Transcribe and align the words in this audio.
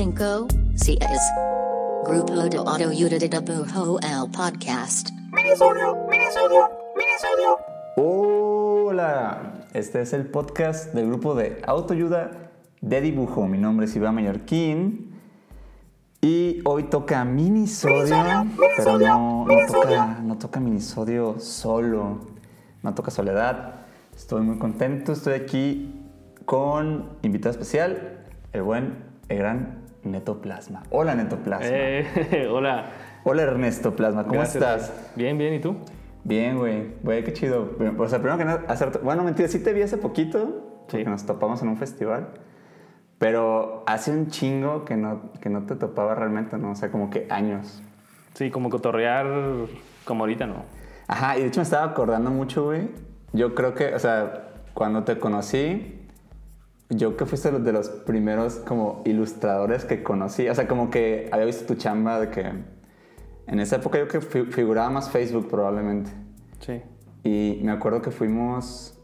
cinco, 0.00 0.48
seis. 0.76 0.98
Grupo 2.06 2.32
de 2.32 2.56
Autoayuda 2.56 3.18
de 3.18 3.28
Dibujo 3.28 3.98
el 4.00 4.30
podcast. 4.30 5.10
Minisodio, 5.30 5.94
minisodio, 6.08 6.70
minisodio. 6.96 7.58
Hola, 7.98 9.66
este 9.74 10.00
es 10.00 10.14
el 10.14 10.24
podcast 10.24 10.94
del 10.94 11.08
grupo 11.08 11.34
de 11.34 11.60
autoayuda 11.66 12.30
de 12.80 13.00
dibujo. 13.02 13.46
Mi 13.46 13.58
nombre 13.58 13.84
es 13.84 13.94
Iván 13.94 14.14
Mallorquín 14.14 15.20
y 16.22 16.62
hoy 16.64 16.84
toca 16.84 17.22
minisodio, 17.26 18.16
Minisodio, 18.46 18.72
pero 18.78 18.98
no, 18.98 19.44
no, 19.44 19.66
toca, 19.70 20.18
no 20.22 20.38
toca 20.38 20.60
minisodio 20.60 21.38
solo, 21.40 22.20
no 22.82 22.94
toca 22.94 23.10
soledad. 23.10 23.74
Estoy 24.16 24.40
muy 24.40 24.56
contento, 24.56 25.12
estoy 25.12 25.34
aquí 25.34 25.94
con 26.46 27.18
invitado 27.20 27.50
especial, 27.50 28.24
el 28.54 28.62
buen, 28.62 29.04
el 29.28 29.36
gran 29.36 29.79
Neto 30.04 30.40
Plasma. 30.40 30.82
Hola 30.90 31.14
Neto 31.14 31.36
Plasma. 31.38 31.66
Eh, 31.70 32.48
hola. 32.50 32.86
Hola 33.24 33.42
Ernesto 33.42 33.94
Plasma, 33.94 34.22
¿cómo 34.24 34.34
Gracias, 34.34 34.56
estás? 34.62 34.88
güey. 34.90 35.10
Bien, 35.16 35.38
bien, 35.38 35.54
¿y 35.54 35.60
tú? 35.60 35.76
Bien, 36.24 36.56
güey. 36.58 36.94
Güey, 37.02 37.22
qué 37.24 37.32
chido. 37.32 37.70
O 37.98 38.08
sea, 38.08 38.18
primero 38.18 38.38
que 38.38 38.44
nada, 38.44 38.64
hacer... 38.68 38.98
Bueno, 39.02 39.22
mentira, 39.24 39.48
sí 39.48 39.62
te 39.62 39.72
vi 39.72 39.82
hace 39.82 39.96
poquito, 39.98 40.84
porque 40.88 41.04
Sí. 41.04 41.10
nos 41.10 41.24
topamos 41.26 41.62
en 41.62 41.68
un 41.68 41.76
festival. 41.76 42.28
Pero 43.18 43.84
hace 43.86 44.10
un 44.10 44.28
chingo 44.28 44.84
que 44.86 44.96
no, 44.96 45.32
que 45.40 45.50
no 45.50 45.64
te 45.66 45.76
topaba 45.76 46.14
realmente, 46.14 46.56
¿no? 46.56 46.70
O 46.70 46.74
sea, 46.74 46.90
como 46.90 47.10
que 47.10 47.26
años. 47.30 47.82
Sí, 48.34 48.50
como 48.50 48.70
cotorrear 48.70 49.26
como 50.04 50.24
ahorita, 50.24 50.46
¿no? 50.46 50.62
Ajá, 51.08 51.36
y 51.36 51.42
de 51.42 51.48
hecho 51.48 51.60
me 51.60 51.64
estaba 51.64 51.84
acordando 51.84 52.30
mucho, 52.30 52.64
güey. 52.64 52.88
Yo 53.34 53.54
creo 53.54 53.74
que, 53.74 53.94
o 53.94 53.98
sea, 53.98 54.48
cuando 54.72 55.04
te 55.04 55.18
conocí, 55.18 55.99
yo 56.90 57.16
que 57.16 57.24
fuiste 57.24 57.50
de 57.50 57.72
los 57.72 57.88
primeros 57.88 58.56
como 58.56 59.02
ilustradores 59.06 59.84
que 59.84 60.02
conocí. 60.02 60.48
O 60.48 60.54
sea, 60.54 60.66
como 60.68 60.90
que 60.90 61.28
había 61.32 61.46
visto 61.46 61.64
tu 61.64 61.74
chamba 61.74 62.20
de 62.20 62.30
que... 62.30 62.52
En 63.46 63.58
esa 63.58 63.76
época 63.76 63.98
yo 63.98 64.06
que 64.06 64.20
fi- 64.20 64.44
figuraba 64.44 64.90
más 64.90 65.10
Facebook 65.10 65.48
probablemente. 65.48 66.10
Sí. 66.60 66.82
Y 67.24 67.60
me 67.64 67.72
acuerdo 67.72 68.00
que 68.02 68.10
fuimos 68.10 68.99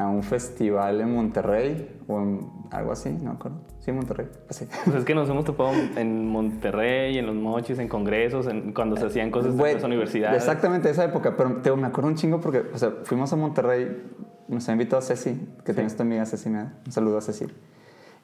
a 0.00 0.08
un 0.08 0.22
festival 0.22 1.00
en 1.02 1.14
Monterrey 1.14 2.00
o 2.08 2.20
en 2.20 2.48
algo 2.70 2.92
así, 2.92 3.10
no 3.10 3.30
me 3.32 3.36
acuerdo. 3.36 3.58
Sí, 3.80 3.92
Monterrey, 3.92 4.28
así. 4.48 4.66
Pues 4.84 4.96
es 4.96 5.04
que 5.04 5.14
nos 5.14 5.28
hemos 5.28 5.44
topado 5.44 5.72
en 5.96 6.26
Monterrey, 6.26 7.18
en 7.18 7.26
los 7.26 7.34
mochis, 7.34 7.78
en 7.78 7.86
congresos, 7.88 8.46
en, 8.46 8.72
cuando 8.72 8.96
se 8.96 9.04
hacían 9.06 9.30
cosas 9.30 9.52
en 9.52 9.58
las 9.74 9.84
universidades. 9.84 10.38
Exactamente, 10.38 10.88
esa 10.88 11.04
época, 11.04 11.36
pero 11.36 11.56
te- 11.62 11.70
me 11.76 11.86
acuerdo 11.86 12.08
un 12.08 12.14
chingo 12.16 12.40
porque, 12.40 12.62
o 12.72 12.78
sea, 12.78 12.92
fuimos 13.04 13.30
a 13.34 13.36
Monterrey, 13.36 14.10
nos 14.48 14.66
ha 14.68 14.72
invitado 14.72 15.02
Ceci, 15.02 15.38
que 15.64 15.74
tienes 15.74 15.94
tu 15.96 16.02
amiga 16.02 16.24
Ceci, 16.24 16.48
me- 16.48 16.62
un 16.86 16.92
saludo 16.92 17.18
a 17.18 17.20
Ceci. 17.20 17.46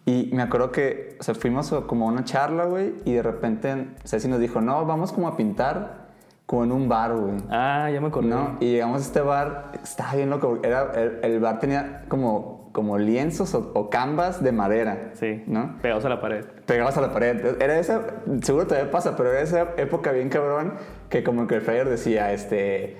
Y 0.07 0.31
me 0.33 0.43
acuerdo 0.43 0.73
que, 0.73 1.17
o 1.21 1.23
sea, 1.23 1.35
fuimos 1.35 1.71
como 1.87 2.09
a 2.09 2.13
una 2.13 2.25
charla, 2.25 2.65
güey, 2.65 2.95
y 3.05 3.13
de 3.13 3.23
repente 3.23 3.89
Ceci 4.05 4.29
nos 4.29 4.41
dijo, 4.41 4.63
no, 4.63 4.87
vamos 4.87 5.13
como 5.13 5.29
a 5.29 5.37
pintar 5.37 6.06
como 6.47 6.65
en 6.65 6.73
un 6.73 6.89
bar, 6.89 7.15
güey. 7.15 7.39
Ah, 7.51 7.91
ya 7.93 8.01
me 8.01 8.07
acordé. 8.09 8.29
¿no? 8.29 8.57
Y 8.61 8.73
llegamos 8.73 9.03
a 9.03 9.05
este 9.05 9.21
bar, 9.21 9.73
estaba 9.83 10.15
bien 10.15 10.31
loco. 10.31 10.61
Era, 10.63 10.93
el, 10.95 11.19
el 11.23 11.41
bar 11.41 11.59
tenía 11.59 12.05
como, 12.09 12.71
como 12.73 12.99
lienzos 12.99 13.53
o, 13.55 13.73
o 13.75 13.91
canvas 13.91 14.43
de 14.43 14.53
madera. 14.53 15.11
Sí. 15.15 15.43
¿No? 15.47 15.77
Pegados 15.83 16.05
a 16.05 16.09
la 16.09 16.21
pared. 16.21 16.45
Pegados 16.65 16.97
a 16.97 17.01
la 17.01 17.13
pared. 17.13 17.61
Era 17.61 17.79
esa, 17.79 18.03
seguro 18.43 18.67
todavía 18.67 18.91
pasa, 18.93 19.17
pero 19.17 19.31
era 19.33 19.41
esa 19.41 19.71
época 19.77 20.13
bien 20.13 20.29
cabrón 20.29 20.75
que 21.09 21.25
como 21.25 21.47
que 21.49 21.57
el 21.57 21.63
flyer 21.63 21.89
decía, 21.89 22.33
este... 22.33 22.97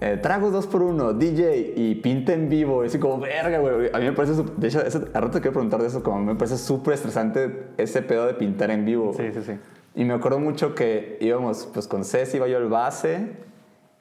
eh, 0.00 0.18
tragos 0.22 0.52
dos 0.52 0.66
por 0.68 0.82
uno, 0.82 1.14
DJ 1.14 1.72
y 1.76 1.96
pinta 1.96 2.32
en 2.32 2.48
vivo. 2.48 2.84
Y 2.84 2.86
así 2.86 3.00
como, 3.00 3.18
verga, 3.18 3.58
güey. 3.58 3.90
A 3.92 3.98
mí 3.98 4.04
me 4.04 4.12
parece, 4.12 4.40
de 4.56 4.68
hecho, 4.68 4.80
eso, 4.82 5.04
a 5.12 5.20
rato 5.20 5.32
te 5.32 5.40
quiero 5.40 5.54
preguntar 5.54 5.80
de 5.80 5.88
eso, 5.88 6.00
como 6.04 6.20
me 6.20 6.36
parece 6.36 6.58
súper 6.58 6.94
estresante 6.94 7.70
ese 7.76 8.02
pedo 8.02 8.26
de 8.26 8.34
pintar 8.34 8.70
en 8.70 8.84
vivo. 8.84 9.12
Sí, 9.16 9.32
sí, 9.32 9.42
sí. 9.42 9.52
Y 9.94 10.04
me 10.04 10.14
acuerdo 10.14 10.40
mucho 10.40 10.74
que 10.74 11.18
íbamos, 11.20 11.68
pues 11.72 11.86
con 11.86 12.04
Ceci, 12.04 12.36
iba 12.38 12.48
yo 12.48 12.56
al 12.58 12.68
base, 12.68 13.28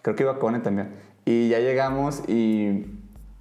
creo 0.02 0.16
que 0.16 0.24
iba 0.24 0.40
Cone 0.40 0.60
también. 0.60 0.90
Y 1.26 1.50
ya 1.50 1.60
llegamos 1.60 2.24
y, 2.28 2.88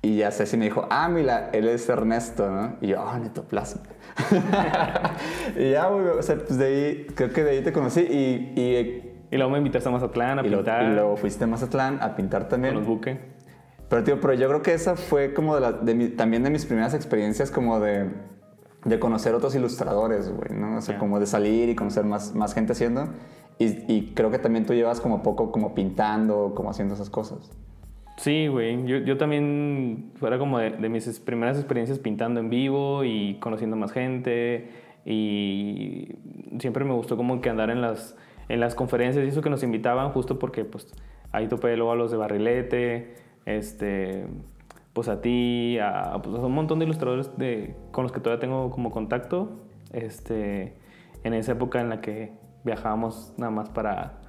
y 0.02 0.18
ya 0.18 0.30
Ceci 0.30 0.56
me 0.56 0.66
dijo, 0.66 0.86
ah, 0.90 1.08
mira, 1.08 1.48
él 1.52 1.66
es 1.68 1.88
Ernesto, 1.88 2.50
¿no? 2.50 2.76
Y 2.80 2.88
yo, 2.88 3.00
ah, 3.00 3.18
Neto 3.18 3.44
Plasma. 3.44 3.82
y 5.56 5.70
ya, 5.70 5.86
güey, 5.88 6.06
o 6.08 6.22
sea, 6.22 6.36
pues 6.36 6.58
de 6.58 6.66
ahí, 6.66 7.06
creo 7.14 7.30
que 7.32 7.42
de 7.44 7.50
ahí 7.52 7.62
te 7.62 7.72
conocí 7.72 8.00
y, 8.00 8.52
y, 8.60 9.08
Y 9.30 9.36
luego 9.36 9.50
me 9.50 9.58
invitaste 9.58 9.88
a 9.88 9.92
Mazatlán 9.92 10.38
a 10.38 10.42
y, 10.46 10.50
lo- 10.50 10.58
pintar 10.58 10.84
y 10.84 10.94
luego 10.94 11.16
fuiste 11.16 11.44
a 11.44 11.46
Mazatlán 11.46 11.98
a 12.02 12.14
pintar 12.16 12.42
con 12.42 12.50
también. 12.50 12.74
los 12.74 12.86
buques. 12.86 13.16
Pero, 13.88 14.04
tío, 14.04 14.20
pero 14.20 14.34
yo 14.34 14.48
creo 14.48 14.62
que 14.62 14.74
esa 14.74 14.96
fue 14.96 15.32
como 15.34 15.54
de 15.54 15.60
la, 15.62 15.72
de 15.72 15.94
mi- 15.94 16.08
también 16.08 16.42
de 16.42 16.50
mis 16.50 16.66
primeras 16.66 16.92
experiencias 16.94 17.50
como 17.50 17.80
de, 17.80 18.10
de 18.84 18.98
conocer 18.98 19.34
otros 19.34 19.54
ilustradores, 19.54 20.28
güey, 20.32 20.58
¿no? 20.58 20.76
O 20.78 20.80
sea, 20.80 20.94
Ya. 20.94 20.98
como 20.98 21.20
de 21.20 21.26
salir 21.26 21.68
y 21.68 21.74
conocer 21.74 22.04
más, 22.04 22.34
más 22.34 22.54
gente 22.54 22.72
haciendo. 22.72 23.08
Y, 23.58 23.92
y 23.92 24.12
creo 24.14 24.30
que 24.30 24.38
también 24.38 24.66
tú 24.66 24.74
llevas 24.74 25.00
como 25.00 25.22
poco 25.22 25.52
como 25.52 25.74
pintando, 25.74 26.52
como 26.54 26.70
haciendo 26.70 26.94
esas 26.94 27.10
cosas. 27.10 27.50
Sí, 28.16 28.46
güey. 28.48 28.84
Yo, 28.86 28.98
yo 28.98 29.16
también 29.16 30.10
fuera 30.16 30.38
como 30.38 30.58
de, 30.58 30.70
de 30.70 30.88
mis 30.88 31.20
primeras 31.20 31.56
experiencias 31.58 31.98
pintando 31.98 32.40
en 32.40 32.50
vivo 32.50 33.04
y 33.04 33.38
conociendo 33.40 33.76
más 33.76 33.92
gente. 33.92 34.68
Y 35.04 36.08
siempre 36.58 36.84
me 36.84 36.92
gustó 36.94 37.16
como 37.16 37.40
que 37.40 37.50
andar 37.50 37.70
en 37.70 37.80
las, 37.80 38.16
en 38.48 38.60
las 38.60 38.74
conferencias 38.74 39.24
y 39.24 39.28
eso 39.28 39.42
que 39.42 39.50
nos 39.50 39.62
invitaban, 39.62 40.10
justo 40.10 40.38
porque 40.38 40.64
pues 40.64 40.86
ahí 41.32 41.48
topé 41.48 41.76
luego 41.76 41.92
a 41.92 41.96
los 41.96 42.10
de 42.10 42.16
Barrilete, 42.16 43.14
este, 43.46 44.26
pues 44.92 45.08
a 45.08 45.20
ti, 45.20 45.78
a, 45.78 46.20
pues, 46.22 46.36
a 46.36 46.46
un 46.46 46.54
montón 46.54 46.78
de 46.78 46.84
ilustradores 46.84 47.36
de, 47.38 47.76
con 47.90 48.02
los 48.04 48.12
que 48.12 48.20
todavía 48.20 48.40
tengo 48.40 48.70
como 48.70 48.90
contacto. 48.90 49.66
Este, 49.92 50.76
en 51.24 51.34
esa 51.34 51.52
época 51.52 51.80
en 51.80 51.88
la 51.88 52.00
que 52.00 52.32
viajábamos 52.64 53.34
nada 53.36 53.50
más 53.50 53.68
para 53.70 54.21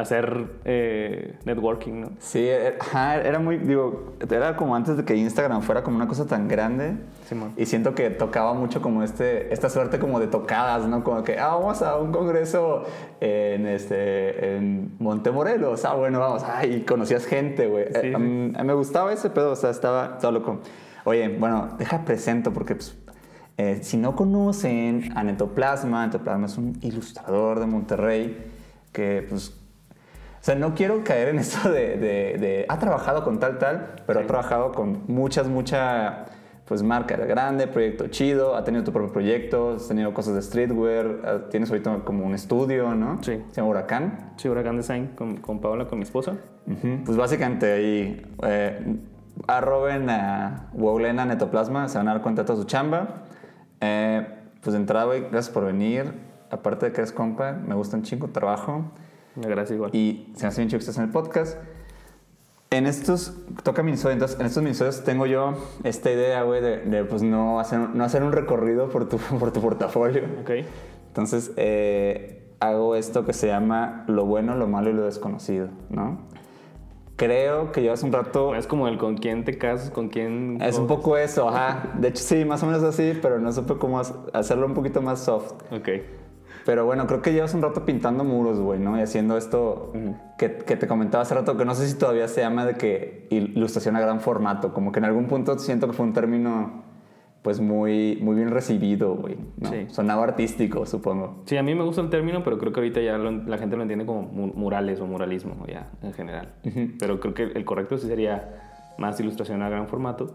hacer 0.00 0.46
eh, 0.64 1.36
networking, 1.44 2.00
¿no? 2.00 2.10
Sí, 2.18 2.46
era, 2.46 2.76
ajá, 2.80 3.16
era 3.16 3.38
muy, 3.38 3.58
digo, 3.58 4.14
era 4.30 4.56
como 4.56 4.76
antes 4.76 4.96
de 4.96 5.04
que 5.04 5.16
Instagram 5.16 5.62
fuera 5.62 5.82
como 5.82 5.96
una 5.96 6.06
cosa 6.06 6.26
tan 6.26 6.48
grande. 6.48 6.94
Simón. 7.28 7.52
Y 7.56 7.66
siento 7.66 7.94
que 7.94 8.10
tocaba 8.10 8.54
mucho 8.54 8.80
como 8.80 9.02
este, 9.02 9.52
esta 9.52 9.68
suerte 9.68 9.98
como 9.98 10.20
de 10.20 10.26
tocadas, 10.28 10.86
¿no? 10.86 11.02
Como 11.04 11.22
que, 11.22 11.38
ah, 11.38 11.48
vamos 11.48 11.82
a 11.82 11.98
un 11.98 12.12
congreso 12.12 12.84
en, 13.20 13.66
este, 13.66 14.56
en 14.56 14.94
Montemorelos. 14.98 15.84
Ah, 15.84 15.94
bueno, 15.94 16.20
vamos. 16.20 16.44
Ay, 16.44 16.82
conocías 16.82 17.26
gente, 17.26 17.66
güey. 17.66 17.86
Sí, 17.86 18.08
Eh, 18.08 18.14
a 18.14 18.18
mí 18.18 18.52
me 18.64 18.74
gustaba 18.74 19.12
ese 19.12 19.30
pedo, 19.30 19.52
o 19.52 19.56
sea, 19.56 19.70
estaba 19.70 20.18
todo 20.18 20.32
loco. 20.32 20.60
Oye, 21.04 21.28
bueno, 21.28 21.70
deja 21.78 22.04
presento 22.04 22.52
porque, 22.52 22.74
pues, 22.74 22.96
eh, 23.56 23.80
si 23.82 23.96
no 23.96 24.14
conocen 24.14 25.10
a 25.16 25.24
Netoplasma, 25.24 26.06
Netoplasma 26.06 26.46
es 26.46 26.56
un 26.58 26.78
ilustrador 26.82 27.58
de 27.58 27.66
Monterrey 27.66 28.46
que, 28.92 29.26
pues, 29.28 29.57
sea, 30.48 30.54
no 30.56 30.74
quiero 30.74 31.02
caer 31.04 31.28
en 31.28 31.38
esto 31.44 31.70
de, 31.70 31.96
de- 31.96 32.36
de, 32.38 32.66
ha 32.68 32.78
trabajado 32.78 33.24
con 33.24 33.38
tal, 33.38 33.58
tal, 33.58 33.94
pero 34.06 34.20
Sí. 34.20 34.24
ha 34.24 34.26
trabajado 34.28 34.72
con 34.72 35.02
muchas, 35.06 35.48
mucha, 35.48 36.24
pues 36.66 36.82
marca 36.82 37.16
grande, 37.16 37.66
proyecto 37.66 38.08
chido, 38.08 38.54
ha 38.56 38.62
tenido 38.64 38.84
tu 38.84 38.92
propio 38.92 39.10
proyecto, 39.12 39.74
has 39.76 39.88
tenido 39.88 40.12
cosas 40.12 40.34
de 40.34 40.42
streetwear, 40.42 41.06
ah, 41.24 41.38
tienes 41.50 41.70
ahorita 41.70 42.00
como 42.04 42.26
un 42.26 42.34
estudio, 42.34 42.94
¿no? 42.94 43.22
Sí. 43.22 43.42
Se 43.50 43.56
llama 43.60 43.70
Huracán. 43.70 44.32
Sí, 44.36 44.48
Huracán 44.48 44.76
Design 44.76 45.08
con, 45.16 45.36
con 45.38 45.60
Paola, 45.60 45.86
con 45.86 45.98
mi 45.98 46.04
esposa. 46.04 46.34
Pues 47.06 47.16
básicamente 47.16 47.72
ahí, 47.72 48.22
eh, 48.42 48.96
arroben 49.46 50.10
a 50.10 50.68
Woglena 50.74 51.24
Netoplasma, 51.24 51.88
se 51.88 51.96
van 51.96 52.08
a 52.08 52.12
dar 52.12 52.22
cuenta 52.22 52.42
de 52.42 52.46
toda 52.46 52.58
su 52.58 52.66
chamba. 52.66 53.08
Eh, 53.80 54.26
pues 54.60 54.74
de 54.74 54.80
entrada, 54.80 55.06
güey, 55.06 55.20
gracias 55.30 55.48
por 55.50 55.64
venir. 55.64 56.12
Aparte 56.50 56.86
de 56.86 56.92
que 56.92 57.00
eres 57.00 57.12
compa, 57.12 57.52
me 57.52 57.74
gusta 57.74 57.96
un 57.96 58.02
chingo 58.02 58.28
trabajo. 58.28 58.84
Gracias 59.36 59.72
igual. 59.76 59.94
Y 59.94 60.32
se 60.34 60.42
me 60.42 60.48
hace 60.48 60.60
bien 60.62 60.68
chido 60.68 60.78
que 60.78 60.82
estés 60.82 60.98
en 60.98 61.04
el 61.04 61.10
podcast. 61.10 61.58
En 62.70 62.86
estos, 62.86 63.34
toca 63.62 63.82
minisodios, 63.82 64.14
entonces 64.14 64.40
en 64.40 64.46
estos 64.46 64.62
minisodios 64.62 65.02
tengo 65.02 65.24
yo 65.24 65.54
esta 65.84 66.10
idea, 66.10 66.42
güey, 66.42 66.60
de, 66.60 66.78
de, 66.78 67.04
pues 67.04 67.22
no 67.22 67.60
hacer, 67.60 67.78
no 67.78 68.04
hacer 68.04 68.22
un 68.22 68.32
recorrido 68.32 68.90
por 68.90 69.08
tu, 69.08 69.16
por 69.38 69.52
tu 69.52 69.60
portafolio. 69.62 70.24
Ok. 70.42 70.50
Entonces 71.08 71.52
eh, 71.56 72.52
hago 72.60 72.94
esto 72.94 73.24
que 73.24 73.32
se 73.32 73.46
llama 73.46 74.04
lo 74.06 74.26
bueno, 74.26 74.54
lo 74.54 74.66
malo 74.68 74.90
y 74.90 74.92
lo 74.92 75.04
desconocido, 75.04 75.68
¿no? 75.88 76.18
Creo 77.16 77.72
que 77.72 77.82
llevas 77.82 78.04
un 78.04 78.12
rato... 78.12 78.54
Es 78.54 78.68
como 78.68 78.86
el 78.86 78.96
con 78.96 79.16
quién 79.16 79.44
te 79.44 79.58
casas, 79.58 79.90
con 79.90 80.08
quién... 80.08 80.60
Es 80.62 80.78
un 80.78 80.86
poco 80.86 81.16
eso, 81.16 81.48
ajá. 81.48 81.94
De 81.98 82.08
hecho, 82.08 82.22
sí, 82.22 82.44
más 82.44 82.62
o 82.62 82.66
menos 82.66 82.84
así, 82.84 83.18
pero 83.20 83.40
no 83.40 83.50
supe 83.50 83.74
cómo 83.76 83.98
ha- 83.98 84.04
hacerlo 84.34 84.66
un 84.66 84.74
poquito 84.74 85.02
más 85.02 85.24
soft. 85.24 85.52
Ok. 85.72 85.88
Pero 86.68 86.84
bueno, 86.84 87.06
creo 87.06 87.22
que 87.22 87.32
llevas 87.32 87.54
un 87.54 87.62
rato 87.62 87.86
pintando 87.86 88.24
muros, 88.24 88.60
güey, 88.60 88.78
¿no? 88.78 88.98
Y 88.98 89.00
haciendo 89.00 89.38
esto 89.38 89.90
que, 90.36 90.56
que 90.56 90.76
te 90.76 90.86
comentaba 90.86 91.22
hace 91.22 91.34
rato, 91.34 91.56
que 91.56 91.64
no 91.64 91.74
sé 91.74 91.88
si 91.88 91.96
todavía 91.96 92.28
se 92.28 92.42
llama 92.42 92.66
de 92.66 92.74
que 92.74 93.26
ilustración 93.30 93.96
a 93.96 94.00
gran 94.00 94.20
formato. 94.20 94.74
Como 94.74 94.92
que 94.92 94.98
en 94.98 95.06
algún 95.06 95.28
punto 95.28 95.58
siento 95.58 95.86
que 95.86 95.94
fue 95.94 96.04
un 96.04 96.12
término, 96.12 96.82
pues 97.40 97.58
muy, 97.60 98.18
muy 98.20 98.36
bien 98.36 98.50
recibido, 98.50 99.14
güey. 99.14 99.38
¿no? 99.56 99.70
Sí. 99.70 99.86
Sonaba 99.88 100.24
artístico, 100.24 100.84
supongo. 100.84 101.40
Sí, 101.46 101.56
a 101.56 101.62
mí 101.62 101.74
me 101.74 101.84
gusta 101.84 102.02
el 102.02 102.10
término, 102.10 102.44
pero 102.44 102.58
creo 102.58 102.70
que 102.70 102.80
ahorita 102.80 103.00
ya 103.00 103.16
lo- 103.16 103.30
la 103.30 103.56
gente 103.56 103.74
lo 103.76 103.80
entiende 103.82 104.04
como 104.04 104.20
mu- 104.24 104.52
murales 104.54 105.00
o 105.00 105.06
muralismo, 105.06 105.54
ya, 105.66 105.88
en 106.02 106.12
general. 106.12 106.52
Pero 106.98 107.18
creo 107.18 107.32
que 107.32 107.44
el 107.44 107.64
correcto 107.64 107.96
sí 107.96 108.08
sería 108.08 108.92
más 108.98 109.18
ilustración 109.20 109.62
a 109.62 109.70
gran 109.70 109.88
formato. 109.88 110.34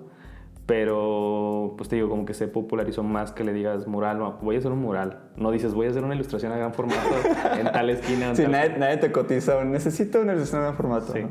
Pero, 0.66 1.74
pues 1.78 1.90
te 1.90 1.98
digo, 1.98 2.08
como 2.10 2.24
que 2.26 2.34
se 2.34 2.48
popularizó 2.48 3.04
más 3.04 3.32
que 3.34 3.44
le 3.44 3.52
digas 3.52 3.86
mural, 3.88 4.18
no, 4.20 4.38
voy 4.42 4.56
a 4.56 4.60
hacer 4.60 4.72
un 4.72 4.80
mural. 4.80 5.20
No 5.36 5.52
dices, 5.52 5.74
voy 5.74 5.88
a 5.88 5.90
hacer 5.90 6.04
una 6.04 6.16
ilustración 6.16 6.52
a 6.54 6.58
gran 6.58 6.74
formato 6.74 7.00
en 7.60 7.72
tal 7.72 7.90
esquina. 7.90 8.30
en 8.30 8.36
Sí, 8.36 8.44
tal- 8.44 8.52
nadie, 8.54 8.78
nadie 8.78 8.98
te 8.98 9.12
cotiza, 9.12 9.62
necesito 9.66 10.22
una 10.22 10.34
ilustración 10.34 10.62
en 10.62 10.66
gran 10.68 10.78
formato. 10.78 11.12
Sí. 11.14 11.20
¿no? 11.22 11.30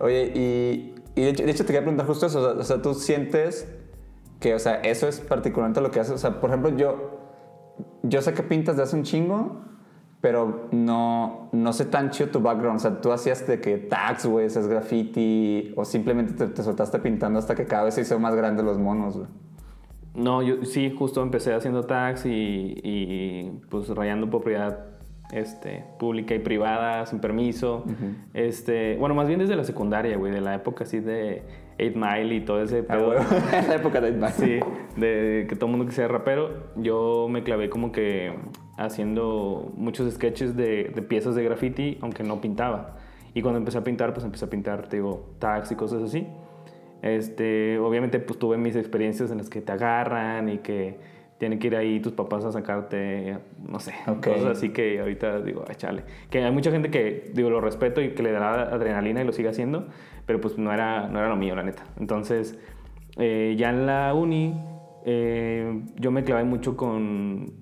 Oye, 0.00 0.32
y, 0.34 0.94
y 1.16 1.22
de, 1.22 1.28
hecho, 1.30 1.44
de 1.44 1.50
hecho 1.50 1.64
te 1.64 1.68
quería 1.68 1.80
preguntar 1.80 2.06
justo 2.06 2.26
eso, 2.26 2.40
o 2.40 2.42
sea, 2.52 2.60
o 2.60 2.64
sea, 2.64 2.82
tú 2.82 2.94
sientes 2.94 3.66
que, 4.38 4.54
o 4.54 4.58
sea, 4.58 4.74
eso 4.82 5.08
es 5.08 5.18
particularmente 5.20 5.80
lo 5.80 5.90
que 5.90 6.00
haces, 6.00 6.14
o 6.14 6.18
sea, 6.18 6.38
por 6.40 6.50
ejemplo, 6.50 6.70
yo, 6.76 7.18
yo 8.02 8.20
sé 8.22 8.34
que 8.34 8.42
pintas 8.42 8.76
de 8.76 8.82
hace 8.84 8.94
un 8.96 9.02
chingo, 9.02 9.62
pero 10.20 10.68
no, 10.72 11.48
no 11.52 11.72
sé 11.72 11.84
tan 11.84 12.10
chido 12.10 12.30
tu 12.30 12.40
background, 12.40 12.76
o 12.76 12.80
sea, 12.80 13.00
tú 13.00 13.12
hacías 13.12 13.46
de 13.46 13.60
que 13.60 13.78
tags, 13.78 14.26
güey, 14.26 14.46
haces 14.46 14.66
graffiti, 14.66 15.72
o 15.76 15.84
simplemente 15.84 16.32
te, 16.34 16.48
te 16.48 16.62
soltaste 16.62 16.98
pintando 16.98 17.38
hasta 17.38 17.54
que 17.54 17.66
cada 17.66 17.84
vez 17.84 17.94
se 17.94 18.00
hizo 18.00 18.18
más 18.18 18.34
grande 18.34 18.62
los 18.62 18.78
monos, 18.78 19.16
güey. 19.16 19.28
No, 20.14 20.42
yo 20.42 20.64
sí, 20.64 20.92
justo 20.98 21.22
empecé 21.22 21.54
haciendo 21.54 21.84
tags 21.84 22.26
y, 22.26 22.80
y, 22.82 23.60
pues 23.70 23.88
rayando 23.90 24.28
propiedad 24.28 24.86
este, 25.32 25.84
pública 25.98 26.34
y 26.34 26.40
privada 26.40 27.06
sin 27.06 27.20
permiso. 27.20 27.84
este, 28.34 28.96
bueno, 28.96 29.14
más 29.14 29.28
bien 29.28 29.38
desde 29.38 29.54
la 29.54 29.62
secundaria, 29.62 30.16
güey, 30.16 30.32
de 30.32 30.40
la 30.40 30.56
época 30.56 30.84
así 30.84 30.98
de 30.98 31.44
8 31.78 31.92
Mile 31.94 32.34
y 32.34 32.40
todo 32.40 32.62
ese 32.62 32.84
Ah, 32.88 32.96
pedo. 32.96 33.14
la 33.68 33.74
época 33.76 34.00
de 34.00 34.10
Batman. 34.12 34.32
Sí, 34.32 34.60
de 34.96 35.46
que 35.48 35.54
todo 35.56 35.66
el 35.66 35.70
mundo 35.76 35.86
quisiera 35.86 36.08
rapero. 36.08 36.50
Yo 36.76 37.28
me 37.30 37.42
clavé 37.42 37.70
como 37.70 37.92
que 37.92 38.34
haciendo 38.76 39.72
muchos 39.76 40.12
sketches 40.12 40.56
de, 40.56 40.90
de 40.94 41.02
piezas 41.02 41.34
de 41.34 41.42
graffiti, 41.44 41.98
aunque 42.00 42.22
no 42.24 42.40
pintaba. 42.40 42.96
Y 43.34 43.42
cuando 43.42 43.58
empecé 43.58 43.78
a 43.78 43.84
pintar, 43.84 44.12
pues 44.14 44.24
empecé 44.24 44.44
a 44.44 44.50
pintar, 44.50 44.88
te 44.88 44.96
digo, 44.96 45.30
tags 45.38 45.70
y 45.70 45.74
cosas 45.76 46.02
así. 46.02 46.26
Este, 47.02 47.78
obviamente, 47.78 48.18
pues 48.18 48.38
tuve 48.38 48.56
mis 48.56 48.74
experiencias 48.74 49.30
en 49.30 49.38
las 49.38 49.48
que 49.48 49.60
te 49.60 49.70
agarran 49.72 50.48
y 50.48 50.58
que 50.58 50.98
tienen 51.38 51.58
que 51.58 51.68
ir 51.68 51.76
ahí 51.76 52.00
tus 52.00 52.12
papás 52.12 52.44
a 52.44 52.52
sacarte, 52.52 53.38
no 53.68 53.78
sé, 53.80 53.94
Ok. 54.08 54.26
cosas 54.26 54.58
así 54.58 54.70
que 54.70 54.98
ahorita 55.00 55.40
digo, 55.40 55.64
"Ay, 55.68 55.76
chale. 55.76 56.02
Que 56.30 56.42
hay 56.42 56.50
mucha 56.52 56.70
gente 56.70 56.90
que, 56.90 57.30
digo, 57.32 57.48
lo 57.50 57.60
respeto 57.60 58.00
y 58.00 58.10
que 58.10 58.22
le 58.22 58.32
da 58.32 58.62
adrenalina 58.74 59.22
y 59.22 59.24
lo 59.24 59.32
sigue 59.32 59.48
haciendo, 59.48 59.86
pero 60.26 60.40
pues 60.40 60.58
no 60.58 60.72
era, 60.72 61.08
no 61.08 61.18
era 61.18 61.28
lo 61.28 61.36
mío, 61.36 61.54
la 61.54 61.62
neta. 61.62 61.84
Entonces, 61.98 62.58
eh, 63.16 63.54
ya 63.56 63.70
en 63.70 63.86
la 63.86 64.12
uni, 64.14 64.60
eh, 65.06 65.82
yo 65.96 66.10
me 66.10 66.24
clavé 66.24 66.44
mucho 66.44 66.76
con, 66.76 67.52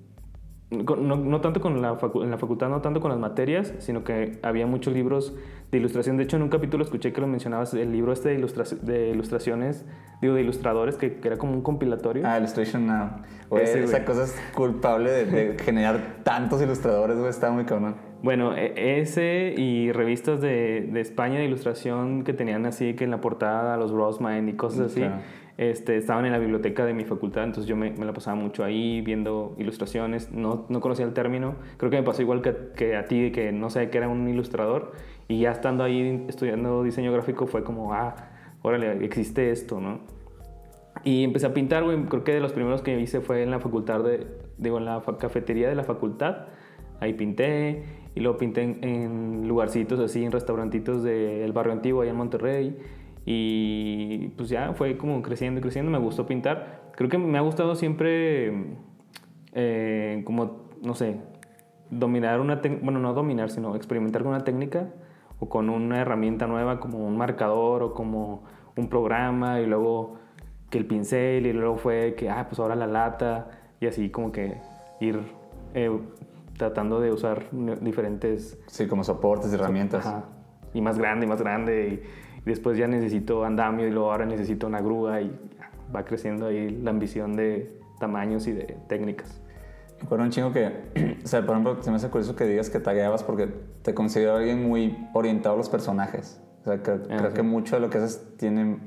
con- 0.85 1.07
no, 1.07 1.15
no 1.15 1.39
tanto 1.41 1.61
con 1.61 1.81
la, 1.81 1.97
facu- 1.97 2.23
en 2.23 2.31
la 2.31 2.37
facultad, 2.37 2.69
no 2.69 2.81
tanto 2.81 2.99
con 2.99 3.11
las 3.11 3.19
materias, 3.19 3.73
sino 3.77 4.03
que 4.03 4.39
había 4.41 4.65
muchos 4.67 4.93
libros 4.93 5.35
de 5.71 5.77
ilustración. 5.77 6.17
De 6.17 6.23
hecho, 6.23 6.37
en 6.37 6.43
un 6.43 6.49
capítulo 6.49 6.83
escuché 6.83 7.11
que 7.13 7.19
lo 7.21 7.27
mencionabas, 7.27 7.73
el 7.73 7.91
libro 7.91 8.13
este 8.13 8.29
de, 8.29 8.35
ilustra- 8.39 8.63
de 8.81 9.09
ilustraciones, 9.09 9.85
digo, 10.21 10.33
de 10.35 10.41
ilustradores, 10.41 10.95
que, 10.95 11.15
que 11.17 11.27
era 11.27 11.37
como 11.37 11.53
un 11.53 11.61
compilatorio. 11.61 12.23
Ah, 12.25 12.37
Illustration 12.37 12.87
Now. 12.87 13.09
Güey, 13.49 13.63
Ese, 13.63 13.83
esa 13.83 13.91
güey. 13.97 14.05
cosa 14.05 14.23
es 14.23 14.35
culpable 14.55 15.11
de, 15.11 15.25
de 15.25 15.59
generar 15.63 16.19
tantos 16.23 16.61
ilustradores, 16.61 17.17
güey, 17.17 17.29
está 17.29 17.51
muy 17.51 17.65
cabrón. 17.65 17.95
Bueno, 18.23 18.55
e- 18.55 18.99
ese 18.99 19.53
y 19.57 19.91
revistas 19.91 20.41
de, 20.41 20.87
de 20.91 21.01
España 21.01 21.39
de 21.39 21.45
ilustración 21.45 22.23
que 22.23 22.33
tenían 22.33 22.65
así 22.65 22.93
que 22.95 23.03
en 23.03 23.11
la 23.11 23.21
portada 23.21 23.77
los 23.77 23.91
Roseman 23.91 24.47
y 24.49 24.53
cosas 24.53 24.87
así, 24.91 25.01
Claro. 25.01 25.15
este, 25.57 25.97
estaban 25.97 26.25
en 26.25 26.31
la 26.31 26.39
biblioteca 26.39 26.83
de 26.85 26.93
mi 26.93 27.03
facultad, 27.05 27.43
entonces 27.43 27.67
yo 27.69 27.75
me, 27.75 27.91
me 27.91 28.05
la 28.05 28.13
pasaba 28.13 28.35
mucho 28.35 28.63
ahí 28.63 29.01
viendo 29.01 29.53
ilustraciones, 29.59 30.31
no, 30.31 30.65
no 30.69 30.79
conocía 30.81 31.05
el 31.05 31.13
término, 31.13 31.55
creo 31.77 31.91
que 31.91 31.97
me 31.97 32.03
pasó 32.03 32.21
igual 32.23 32.41
que, 32.41 32.55
que 32.75 32.95
a 32.95 33.05
ti, 33.05 33.31
que 33.31 33.51
no 33.51 33.69
sé 33.69 33.89
que 33.89 33.97
era 33.99 34.07
un 34.07 34.27
ilustrador, 34.27 34.93
y 35.27 35.39
ya 35.39 35.51
estando 35.51 35.83
ahí 35.83 36.25
estudiando 36.27 36.83
diseño 36.83 37.11
gráfico 37.11 37.47
fue 37.47 37.63
como, 37.63 37.93
ah, 37.93 38.15
órale, 38.61 39.03
existe 39.05 39.51
esto, 39.51 39.81
¿no? 39.81 39.99
Y 41.03 41.23
empecé 41.23 41.45
a 41.45 41.53
pintar, 41.53 41.83
güey. 41.83 42.05
Creo 42.05 42.23
que 42.23 42.33
de 42.33 42.39
los 42.39 42.53
primeros 42.53 42.81
que 42.81 42.99
hice 42.99 43.21
fue 43.21 43.43
en 43.43 43.51
la 43.51 43.59
facultad 43.59 44.03
de, 44.03 44.27
digo, 44.57 44.77
en 44.77 44.85
la 44.85 45.01
cafetería 45.19 45.69
de 45.69 45.75
la 45.75 45.83
facultad. 45.83 46.47
Ahí 46.99 47.13
pinté 47.13 47.83
y 48.15 48.19
luego 48.19 48.37
pinté 48.37 48.63
en, 48.63 48.83
en 48.83 49.47
lugarcitos 49.47 49.99
así, 49.99 50.23
en 50.23 50.31
restaurantitos 50.31 51.03
del 51.03 51.51
barrio 51.53 51.73
antiguo, 51.73 52.01
allá 52.01 52.11
en 52.11 52.17
Monterrey. 52.17 52.77
Y 53.25 54.29
pues 54.37 54.49
ya 54.49 54.73
fue 54.73 54.97
como 54.97 55.21
creciendo 55.21 55.59
y 55.59 55.61
creciendo. 55.61 55.91
Me 55.91 55.99
gustó 55.99 56.25
pintar. 56.25 56.91
Creo 56.95 57.09
que 57.09 57.17
me 57.17 57.37
ha 57.37 57.41
gustado 57.41 57.75
siempre, 57.75 58.75
eh, 59.53 60.23
como, 60.25 60.69
no 60.81 60.95
sé, 60.95 61.17
dominar 61.91 62.39
una 62.39 62.61
técnica, 62.61 62.83
bueno, 62.83 62.99
no 62.99 63.13
dominar, 63.13 63.49
sino 63.49 63.75
experimentar 63.75 64.23
con 64.23 64.31
una 64.31 64.43
técnica 64.43 64.89
o 65.39 65.49
con 65.49 65.69
una 65.69 66.01
herramienta 66.01 66.47
nueva 66.47 66.79
como 66.79 67.05
un 67.05 67.17
marcador 67.17 67.83
o 67.83 67.93
como 67.93 68.43
un 68.75 68.89
programa 68.89 69.59
y 69.61 69.65
luego 69.65 70.15
que 70.69 70.77
el 70.77 70.85
pincel 70.85 71.45
y 71.45 71.53
luego 71.53 71.77
fue 71.77 72.15
que, 72.15 72.29
ah, 72.29 72.45
pues 72.47 72.59
ahora 72.59 72.75
la 72.75 72.87
lata 72.87 73.49
y 73.79 73.87
así 73.87 74.09
como 74.09 74.31
que 74.31 74.57
ir 74.99 75.21
eh, 75.73 75.91
tratando 76.57 76.99
de 76.99 77.11
usar 77.11 77.45
diferentes... 77.81 78.59
Sí, 78.67 78.87
como 78.87 79.03
soportes 79.03 79.53
herramientas. 79.53 80.05
Ajá. 80.05 80.25
Y 80.73 80.81
más 80.81 80.97
grande 80.97 81.25
y 81.25 81.29
más 81.29 81.41
grande 81.41 81.87
y, 81.87 82.27
después 82.47 82.77
ya 82.77 82.87
necesito 82.87 83.43
andamio 83.43 83.87
y 83.87 83.91
luego 83.91 84.11
ahora 84.11 84.25
necesito 84.25 84.67
una 84.67 84.79
grúa 84.79 85.21
y 85.21 85.37
va 85.93 86.05
creciendo 86.05 86.47
ahí 86.47 86.69
la 86.69 86.91
ambición 86.91 87.35
de 87.35 87.77
tamaños 87.99 88.47
y 88.47 88.53
de 88.53 88.77
técnicas. 88.87 89.41
Me 89.99 90.03
acuerdo 90.05 90.25
un 90.25 90.31
chingo 90.31 90.51
que, 90.51 91.17
o 91.23 91.27
sea, 91.27 91.41
por 91.45 91.51
ejemplo, 91.57 91.81
se 91.81 91.89
me 91.89 91.95
hace 91.97 92.09
curioso 92.09 92.35
que 92.35 92.45
digas 92.45 92.69
que 92.69 92.79
tagueabas 92.79 93.23
porque 93.23 93.47
te 93.81 93.93
considero 93.93 94.35
alguien 94.35 94.67
muy 94.67 95.07
orientado 95.13 95.55
a 95.55 95.57
los 95.57 95.69
personajes. 95.69 96.39
O 96.61 96.63
sea, 96.65 96.81
creo, 96.83 97.01
Ah, 97.09 97.15
creo 97.17 97.33
que 97.33 97.43
mucho 97.43 97.75
de 97.75 97.81
lo 97.81 97.89
que 97.89 97.97
haces 97.97 98.21
tiene, 98.37 98.77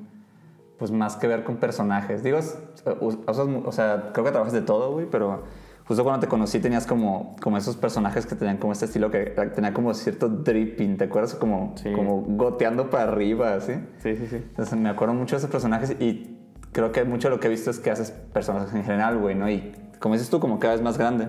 pues, 0.78 0.90
más 0.90 1.16
que 1.16 1.26
ver 1.26 1.44
con 1.44 1.56
personajes. 1.56 2.22
Digo, 2.22 2.38
usas 2.38 3.38
o 3.38 3.72
sea, 3.72 4.10
creo 4.12 4.24
que 4.24 4.30
trabajas 4.30 4.52
de 4.52 4.62
todo, 4.62 4.92
güey, 4.92 5.06
pero 5.10 5.42
justo 5.86 6.04
cuando 6.04 6.20
te 6.20 6.28
conocí 6.28 6.60
tenías 6.60 6.86
como, 6.86 7.34
como 7.42 7.56
esos 7.56 7.76
personajes 7.76 8.24
que 8.24 8.36
tenían 8.36 8.58
como 8.58 8.72
este 8.72 8.84
estilo 8.84 9.10
que 9.10 9.22
tenía 9.54 9.74
como 9.74 9.92
cierto 9.94 10.28
dripping, 10.28 10.96
¿te 10.96 11.04
acuerdas? 11.04 11.35
Como, 11.35 11.73
Sí. 11.76 11.92
como 11.92 12.20
goteando 12.23 12.90
para 12.90 13.11
arriba, 13.11 13.54
así. 13.54 13.73
Sí, 13.99 14.16
sí, 14.16 14.26
sí. 14.28 14.37
Entonces 14.37 14.78
me 14.78 14.88
acuerdo 14.88 15.14
mucho 15.14 15.35
de 15.35 15.38
esos 15.38 15.50
personajes 15.50 15.96
y 15.99 16.38
creo 16.70 16.92
que 16.92 17.02
mucho 17.04 17.28
de 17.28 17.35
lo 17.35 17.40
que 17.40 17.49
he 17.49 17.50
visto 17.50 17.70
es 17.70 17.80
que 17.80 17.90
haces 17.90 18.12
personajes 18.12 18.73
en 18.73 18.85
general, 18.85 19.18
güey, 19.18 19.35
¿no? 19.35 19.50
Y 19.50 19.73
como 20.00 20.14
dices 20.14 20.28
tú, 20.30 20.40
como 20.40 20.59
cada 20.59 20.73
vez 20.75 20.83
más 20.83 20.99
grande. 20.99 21.28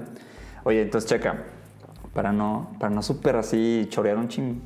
Oye, 0.63 0.81
entonces 0.81 1.09
checa, 1.09 1.43
para 2.13 2.31
no, 2.31 2.71
para 2.79 2.93
no 2.93 3.01
súper 3.03 3.35
así 3.35 3.85
chorear 3.89 4.17
un 4.17 4.27
ching. 4.27 4.61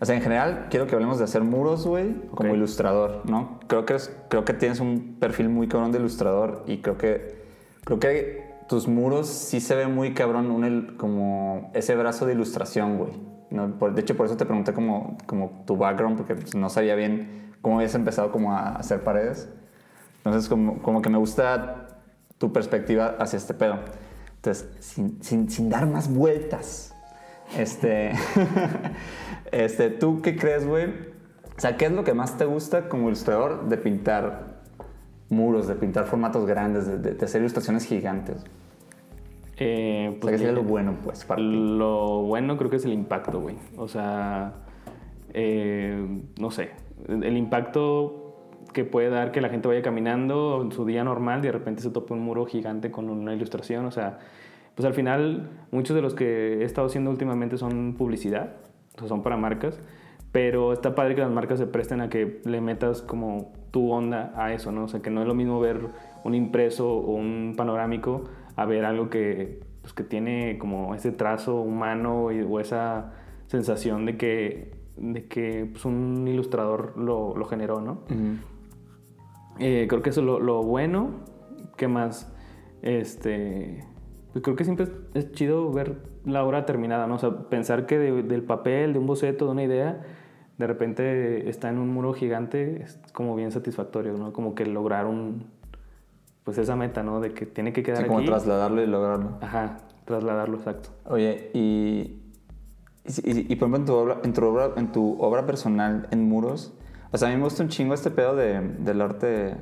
O 0.00 0.04
sea, 0.06 0.14
en 0.16 0.22
general 0.22 0.68
quiero 0.70 0.86
que 0.86 0.94
hablemos 0.94 1.18
de 1.18 1.24
hacer 1.24 1.42
muros, 1.42 1.86
güey, 1.86 2.14
como 2.34 2.50
Ok. 2.50 2.56
ilustrador, 2.56 3.22
¿no? 3.28 3.60
Creo 3.66 3.84
que, 3.84 3.94
eres- 3.94 4.16
creo 4.28 4.44
que 4.44 4.54
tienes 4.54 4.80
un 4.80 5.16
perfil 5.20 5.48
muy 5.50 5.68
cabrón 5.68 5.92
de 5.92 5.98
ilustrador 5.98 6.62
y 6.66 6.78
creo 6.78 6.96
que, 6.96 7.44
creo 7.84 7.98
que 7.98 8.50
tus 8.68 8.88
muros 8.88 9.26
sí 9.26 9.60
se 9.60 9.74
ve 9.74 9.88
muy 9.88 10.14
cabrón 10.14 10.50
un 10.50 10.94
como 10.96 11.70
ese 11.74 11.96
brazo 11.96 12.24
de 12.24 12.32
ilustración, 12.34 12.96
güey. 12.98 13.12
¿no? 13.50 13.78
Por- 13.78 13.94
de 13.94 14.00
hecho, 14.00 14.16
por 14.16 14.26
eso 14.26 14.36
te 14.36 14.46
pregunté 14.46 14.72
como, 14.72 15.18
como 15.26 15.64
tu 15.66 15.76
background, 15.76 16.16
porque 16.16 16.34
pues, 16.36 16.54
no 16.54 16.70
sabía 16.70 16.94
bien 16.94 17.52
cómo 17.60 17.76
habías 17.76 17.94
empezado 17.94 18.30
como 18.32 18.52
a 18.54 18.76
hacer 18.76 19.02
paredes. 19.04 19.50
Entonces, 20.18 20.48
como, 20.48 20.80
como 20.82 21.02
que 21.02 21.10
me 21.10 21.18
gusta 21.18 21.88
tu 22.40 22.52
perspectiva 22.52 23.16
hacia 23.20 23.36
este 23.36 23.52
pedo. 23.54 23.76
Entonces, 24.36 24.68
sin, 24.80 25.22
sin, 25.22 25.50
sin 25.50 25.68
dar 25.68 25.86
más 25.86 26.12
vueltas, 26.12 26.94
este, 27.56 28.12
este, 29.52 29.90
¿tú 29.90 30.22
qué 30.22 30.34
crees, 30.36 30.66
güey? 30.66 30.86
O 30.86 31.60
sea, 31.60 31.76
¿qué 31.76 31.84
es 31.86 31.92
lo 31.92 32.02
que 32.04 32.14
más 32.14 32.38
te 32.38 32.46
gusta 32.46 32.88
como 32.88 33.08
ilustrador 33.08 33.68
de 33.68 33.76
pintar 33.76 34.60
muros, 35.28 35.68
de 35.68 35.74
pintar 35.74 36.06
formatos 36.06 36.46
grandes, 36.46 36.86
de, 36.86 36.96
de- 36.98 37.12
de 37.14 37.24
hacer 37.24 37.42
ilustraciones 37.42 37.84
gigantes? 37.84 38.42
Eh, 39.58 40.06
O 40.08 40.12
sea, 40.12 40.20
pues 40.20 40.32
¿qué 40.32 40.38
sería 40.38 40.52
lo 40.54 40.62
bueno, 40.62 40.94
pues, 41.04 41.24
para? 41.26 41.42
Lo 41.42 42.22
bueno 42.22 42.56
creo 42.56 42.70
que 42.70 42.76
es 42.76 42.84
el 42.86 42.94
impacto, 42.94 43.40
güey. 43.42 43.56
O 43.76 43.88
sea, 43.88 44.54
eh, 45.34 46.22
no 46.40 46.50
sé, 46.50 46.70
el 47.06 47.36
impacto 47.36 48.19
que 48.72 48.84
puede 48.84 49.08
dar 49.08 49.32
que 49.32 49.40
la 49.40 49.48
gente 49.48 49.68
vaya 49.68 49.82
caminando 49.82 50.62
en 50.62 50.72
su 50.72 50.84
día 50.84 51.04
normal 51.04 51.40
y 51.40 51.46
de 51.46 51.52
repente 51.52 51.82
se 51.82 51.90
tope 51.90 52.12
un 52.12 52.20
muro 52.20 52.46
gigante 52.46 52.90
con 52.90 53.10
una 53.10 53.34
ilustración. 53.34 53.84
O 53.86 53.90
sea, 53.90 54.18
pues 54.74 54.86
al 54.86 54.94
final 54.94 55.50
muchos 55.70 55.94
de 55.94 56.02
los 56.02 56.14
que 56.14 56.60
he 56.60 56.64
estado 56.64 56.86
haciendo 56.86 57.10
últimamente 57.10 57.58
son 57.58 57.94
publicidad, 57.96 58.56
o 58.96 59.00
sea, 59.00 59.08
son 59.08 59.22
para 59.22 59.36
marcas. 59.36 59.80
Pero 60.32 60.72
está 60.72 60.94
padre 60.94 61.16
que 61.16 61.22
las 61.22 61.30
marcas 61.30 61.58
se 61.58 61.66
presten 61.66 62.00
a 62.00 62.08
que 62.08 62.40
le 62.44 62.60
metas 62.60 63.02
como 63.02 63.52
tu 63.72 63.90
onda 63.90 64.32
a 64.36 64.52
eso, 64.52 64.70
¿no? 64.70 64.84
O 64.84 64.88
sea, 64.88 65.00
que 65.00 65.10
no 65.10 65.22
es 65.22 65.26
lo 65.26 65.34
mismo 65.34 65.58
ver 65.58 65.80
un 66.22 66.34
impreso 66.36 66.88
o 66.88 67.14
un 67.14 67.54
panorámico 67.56 68.24
a 68.54 68.64
ver 68.64 68.84
algo 68.84 69.10
que, 69.10 69.60
pues, 69.80 69.92
que 69.92 70.04
tiene 70.04 70.56
como 70.58 70.94
ese 70.94 71.10
trazo 71.10 71.60
humano 71.60 72.26
o 72.26 72.60
esa 72.60 73.12
sensación 73.48 74.06
de 74.06 74.16
que, 74.16 74.70
de 74.96 75.26
que 75.26 75.68
pues, 75.72 75.84
un 75.84 76.28
ilustrador 76.28 76.96
lo 76.96 77.44
generó, 77.46 77.80
¿no? 77.80 78.02
Eh, 79.60 79.86
creo 79.88 80.02
que 80.02 80.10
eso 80.10 80.20
es 80.20 80.26
lo, 80.26 80.40
lo 80.40 80.62
bueno. 80.62 81.10
¿Qué 81.76 81.88
más? 81.88 82.32
Este. 82.82 83.84
Pues 84.32 84.42
creo 84.44 84.56
que 84.56 84.64
siempre 84.64 84.86
es, 85.14 85.32
chido 85.32 85.72
ver 85.72 85.96
la 86.24 86.44
obra 86.44 86.64
terminada, 86.66 87.06
¿no? 87.06 87.16
O 87.16 87.18
sea, 87.18 87.48
pensar 87.48 87.86
que 87.86 87.98
de- 87.98 88.22
del 88.22 88.42
papel, 88.42 88.92
de 88.92 88.98
un 88.98 89.06
boceto, 89.06 89.46
de 89.46 89.50
una 89.50 89.64
idea, 89.64 90.02
de 90.56 90.66
repente 90.66 91.48
está 91.48 91.68
en 91.68 91.78
un 91.78 91.88
muro 91.92 92.12
gigante, 92.12 92.82
es 92.82 93.00
como 93.12 93.34
bien 93.34 93.50
satisfactorio, 93.50 94.12
¿no? 94.16 94.32
Como 94.32 94.54
que 94.54 94.66
lograr 94.66 95.06
un, 95.06 95.46
pues 96.44 96.58
esa 96.58 96.76
meta, 96.76 97.02
¿no? 97.02 97.20
De 97.20 97.32
que 97.32 97.44
tiene 97.46 97.72
que 97.72 97.82
quedar 97.82 98.02
Sí, 98.02 98.06
como 98.06 98.18
aquí. 98.20 98.28
trasladarlo 98.28 98.82
y 98.82 98.86
lograrlo. 98.86 99.38
Ajá, 99.40 99.78
trasladarlo, 100.04 100.58
exacto. 100.58 100.90
Oye, 101.06 101.50
y, 101.54 102.22
y, 103.24 103.30
y- 103.30 103.46
y, 103.52 103.56
por 103.56 103.68
ejemplo 103.68 103.78
en 103.78 103.84
tu, 103.86 103.94
obra, 103.94 104.18
en, 104.22 104.32
tu 104.32 104.44
obra, 104.46 104.70
en 104.76 104.92
tu 104.92 105.16
obra 105.20 105.46
personal 105.46 106.06
en 106.12 106.28
muros, 106.28 106.72
o 107.12 107.18
sea, 107.18 107.28
a 107.28 107.30
mí 107.30 107.36
me 107.36 107.44
gusta 107.44 107.62
un 107.62 107.68
chingo 107.68 107.94
este 107.94 108.10
pedo 108.10 108.34
de, 108.36 108.60
del 108.78 109.00
arte, 109.00 109.56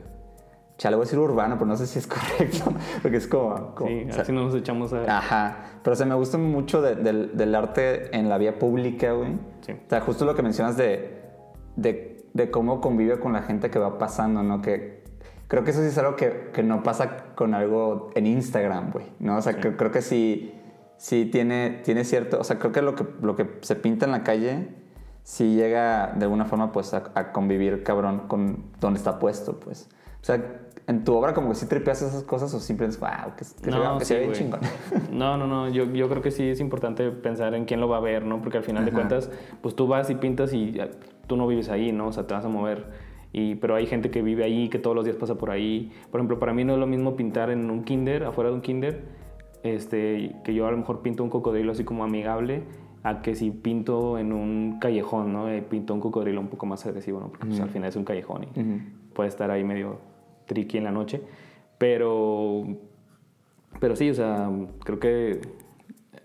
chale, 0.77 0.97
voy 0.97 1.03
a 1.03 1.07
decir 1.07 1.19
urbano, 1.19 1.57
pero 1.57 1.67
no 1.67 1.77
sé 1.77 1.87
si 1.87 1.99
es 1.99 2.07
correcto, 2.09 2.73
porque 3.03 3.17
es 3.17 3.27
como... 3.27 3.75
como- 3.75 3.91
Sí, 3.91 4.07
o 4.09 4.13
sea, 4.13 4.23
así 4.23 4.33
nos 4.33 4.55
echamos 4.55 4.93
a... 4.93 5.19
Ajá, 5.19 5.57
pero 5.83 5.95
o 5.95 5.97
sea, 5.97 6.07
me 6.07 6.15
gusta 6.15 6.39
mucho 6.39 6.83
de- 6.83 6.95
del, 6.97 7.37
del 7.37 7.55
arte 7.55 8.15
en 8.17 8.29
la 8.29 8.39
vía 8.39 8.59
pública, 8.59 9.13
güey. 9.13 9.33
Sí. 9.63 9.73
O 9.73 9.89
sea, 9.91 10.01
justo 10.01 10.25
lo 10.25 10.35
que 10.35 10.43
mencionas 10.43 10.77
de, 10.77 11.21
de, 11.77 12.25
de 12.35 12.51
cómo 12.51 12.81
convive 12.81 13.19
con 13.19 13.33
la 13.33 13.43
gente 13.43 13.71
que 13.71 13.79
va 13.79 13.99
pasando, 13.99 14.43
¿no? 14.43 14.61
Que 14.63 15.03
creo 15.49 15.65
que 15.65 15.71
eso 15.71 15.81
sí 15.81 15.87
es 15.89 15.99
algo 15.99 16.15
que, 16.17 16.51
que 16.53 16.63
no 16.63 16.83
pasa 16.83 17.25
con 17.35 17.55
algo 17.55 18.11
en 18.15 18.27
Instagram, 18.27 18.91
güey, 18.93 19.07
¿no? 19.19 19.37
O 19.37 19.43
sea, 19.43 19.55
que- 19.59 19.75
creo 19.77 19.91
que 19.91 20.03
sí, 20.03 20.55
sí 20.97 21.25
tiene, 21.27 21.81
tiene 21.85 22.05
cierto... 22.05 22.39
O 22.39 22.45
sea, 22.45 22.59
creo 22.59 22.71
que 22.73 22.83
lo, 22.83 22.95
que 22.95 23.05
lo 23.23 23.35
que 23.35 23.49
se 23.63 23.75
pinta 23.75 24.05
en 24.07 24.13
la 24.13 24.23
calle 24.23 24.69
sí 25.29 25.55
llega 25.55 26.15
de 26.17 26.25
alguna 26.25 26.47
forma, 26.47 26.73
pues, 26.73 26.95
a, 26.95 27.13
a 27.15 27.33
convivir 27.33 27.83
cabrón 27.83 28.29
con 28.29 28.65
donde 28.81 28.97
está 28.97 29.19
puesto, 29.19 29.61
pues. 29.61 29.91
O 30.23 30.25
sea, 30.25 30.43
en 30.87 31.05
tu 31.05 31.15
obra 31.15 31.35
como 31.35 31.51
que 31.51 31.55
sí 31.55 31.67
tripeas 31.67 32.01
esas 32.01 32.23
cosas 32.23 32.55
o 32.55 32.61
simplemente, 32.61 32.99
wow, 32.99 33.33
que, 33.33 33.41
que 33.41 33.45
se 33.45 33.99
que 33.99 34.05
se 34.07 34.15
bien 34.15 34.31
güey. 34.31 34.39
chingón. 34.39 34.61
No, 35.13 35.37
no, 35.37 35.47
no. 35.47 35.69
Yo, 35.69 35.85
yo 35.85 36.09
creo 36.09 36.23
que 36.23 36.31
sí 36.31 36.49
es 36.49 36.61
importante 36.61 37.11
pensar 37.11 37.55
en 37.55 37.67
quién 37.67 37.79
lo 37.79 37.91
va 37.91 37.99
a 37.99 38.01
ver, 38.01 38.25
¿no? 38.25 38.41
Porque 38.41 38.57
al 38.57 38.65
final 38.65 38.87
de 38.87 38.93
cuentas, 38.93 39.31
pues 39.61 39.77
tú 39.77 39.87
vas 39.87 40.09
y 40.09 40.15
pintas 40.15 40.55
y 40.55 40.73
ya, 40.73 40.89
tú 41.27 41.37
no 41.37 41.47
vives 41.47 41.69
ahí, 41.69 41.93
¿no? 41.93 42.07
O 42.07 42.13
sea, 42.13 42.27
te 42.27 42.33
vas 42.33 42.47
a 42.47 42.49
mover. 42.49 42.87
Y, 43.35 43.57
pero 43.57 43.75
hay 43.75 43.87
gente 43.87 44.11
que 44.11 44.23
vive 44.23 44.45
ahí, 44.45 44.71
que 44.71 44.79
todos 44.79 44.97
los 44.97 45.05
días 45.05 45.19
pasa 45.19 45.35
por 45.35 45.51
ahí. 45.51 45.93
Por 46.11 46.21
ejemplo, 46.21 46.39
para 46.39 46.55
mí 46.55 46.65
no 46.65 46.73
es 46.73 46.79
lo 46.79 46.87
mismo 46.87 47.17
pintar 47.17 47.51
en 47.51 47.71
un 47.71 47.85
kinder, 47.85 48.25
afuera 48.25 48.49
de 48.49 48.57
un 48.57 48.63
kinder, 48.63 49.05
este, 49.63 50.37
que 50.43 50.55
yo 50.55 50.67
a 50.67 50.71
lo 50.71 50.79
mejor 50.79 51.03
pinto 51.03 51.23
un 51.23 51.29
cocodrilo 51.29 51.73
así 51.73 51.85
como 51.85 52.03
amigable, 52.03 52.63
a 53.03 53.23
que 53.23 53.35
si 53.35 53.51
pinto 53.51 54.19
en 54.19 54.33
un 54.33 54.79
callejón, 54.81 55.33
¿no? 55.33 55.49
Eh, 55.49 55.63
pinto 55.63 55.95
un 55.95 56.01
cocodrilo 56.01 56.41
un 56.41 56.49
poco 56.49 56.67
más 56.67 56.85
agresivo, 56.87 57.21
¿no? 57.21 57.29
Porque 57.29 57.47
pues, 57.47 57.61
al 57.61 57.71
final 57.71 57.89
es 57.89 57.97
un 57.97 58.05
callejón 58.05 58.45
y 58.45 58.61
Ujú. 58.61 58.81
puede 59.15 59.29
estar 59.29 59.51
ahí 59.51 59.65
medio 59.65 59.99
tricky 60.47 60.79
en 60.79 60.85
la 60.85 60.91
noche. 60.91 61.23
Pero, 61.79 62.65
pero 63.81 63.95
sí, 63.95 64.11
o 64.11 64.15
sea, 64.15 64.51
creo 64.85 64.99
que 64.99 65.41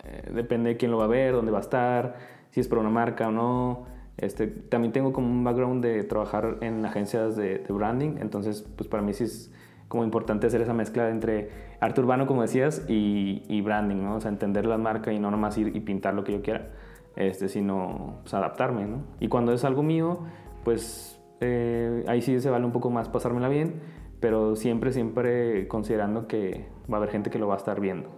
eh, 0.03 0.31
depende 0.33 0.71
de 0.71 0.77
quién 0.77 0.91
lo 0.91 0.97
va 0.97 1.05
a 1.05 1.07
ver, 1.07 1.33
dónde 1.33 1.51
va 1.51 1.59
a 1.59 1.61
estar, 1.61 2.15
si 2.49 2.59
es 2.59 2.67
para 2.67 2.81
una 2.81 2.89
marca 2.89 3.27
o 3.27 3.31
no. 3.31 3.85
Este, 4.17 4.47
también 4.47 4.91
tengo 4.93 5.11
como 5.11 5.27
un 5.27 5.43
background 5.43 5.83
de 5.83 6.03
trabajar 6.03 6.57
en 6.61 6.85
agencias 6.85 7.35
de, 7.35 7.59
de 7.59 7.73
branding, 7.73 8.17
entonces 8.19 8.61
pues 8.75 8.87
para 8.87 9.01
mí 9.01 9.13
sí 9.13 9.23
es 9.23 9.51
como 9.87 10.03
importante 10.03 10.47
hacer 10.47 10.61
esa 10.61 10.73
mezcla 10.73 11.09
entre 11.09 11.49
arte 11.79 12.01
urbano, 12.01 12.25
como 12.25 12.41
decías, 12.41 12.85
y, 12.87 13.43
y 13.47 13.61
branding, 13.61 13.97
¿no? 13.97 14.15
O 14.15 14.21
sea, 14.21 14.29
entender 14.29 14.65
la 14.65 14.77
marca 14.77 15.13
y 15.13 15.19
no 15.19 15.31
nomás 15.31 15.57
ir 15.57 15.75
y 15.75 15.79
pintar 15.81 16.13
lo 16.13 16.23
que 16.23 16.33
yo 16.33 16.41
quiera, 16.41 16.69
este, 17.15 17.49
sino 17.49 18.19
pues, 18.21 18.33
adaptarme, 18.33 18.85
¿no? 18.85 19.03
Y 19.19 19.27
cuando 19.27 19.53
es 19.53 19.63
algo 19.63 19.83
mío, 19.83 20.19
pues 20.63 21.19
eh, 21.41 22.03
ahí 22.07 22.21
sí 22.21 22.39
se 22.39 22.49
vale 22.49 22.65
un 22.65 22.71
poco 22.71 22.89
más 22.89 23.09
pasármela 23.09 23.49
bien, 23.49 23.81
pero 24.19 24.55
siempre, 24.55 24.93
siempre 24.93 25.67
considerando 25.67 26.27
que 26.27 26.67
va 26.91 26.95
a 26.95 26.97
haber 26.97 27.09
gente 27.09 27.29
que 27.29 27.39
lo 27.39 27.47
va 27.47 27.55
a 27.55 27.57
estar 27.57 27.79
viendo. 27.79 28.09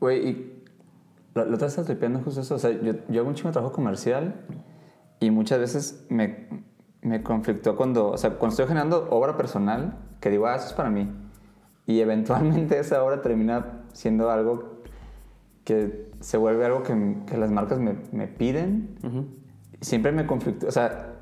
Güey, 0.00 0.28
y 0.28 0.62
lo, 1.34 1.44
lo 1.44 1.54
estás 1.54 1.76
tripeando 1.84 2.20
justo 2.20 2.40
eso. 2.40 2.54
O 2.54 2.58
sea, 2.58 2.70
yo, 2.70 2.94
yo 3.08 3.20
hago 3.20 3.28
un 3.28 3.34
chingo 3.34 3.48
de 3.48 3.54
trabajo 3.54 3.74
comercial 3.74 4.34
y 5.20 5.30
muchas 5.30 5.58
veces 5.58 6.06
me, 6.08 6.46
me 7.04 7.22
conflictó 7.22 7.76
cuando, 7.76 8.08
o 8.08 8.16
sea, 8.18 8.30
cuando 8.30 8.52
estoy 8.54 8.66
generando 8.66 9.06
obra 9.10 9.36
personal, 9.36 9.96
que 10.20 10.30
digo, 10.30 10.46
ah, 10.46 10.56
eso 10.56 10.66
es 10.68 10.72
para 10.72 10.90
mí. 10.90 11.08
Y 11.86 12.00
eventualmente 12.00 12.78
esa 12.80 13.02
obra 13.04 13.22
termina 13.22 13.84
siendo 13.92 14.30
algo 14.30 14.80
que 15.64 16.10
se 16.20 16.36
vuelve 16.36 16.64
algo 16.66 16.82
que, 16.82 17.16
que 17.26 17.36
las 17.36 17.50
marcas 17.50 17.78
me, 17.78 17.96
me 18.12 18.26
piden. 18.26 18.96
Siempre 19.80 20.12
me 20.12 20.26
conflictó. 20.26 20.66
O 20.66 20.70
sea, 20.72 21.12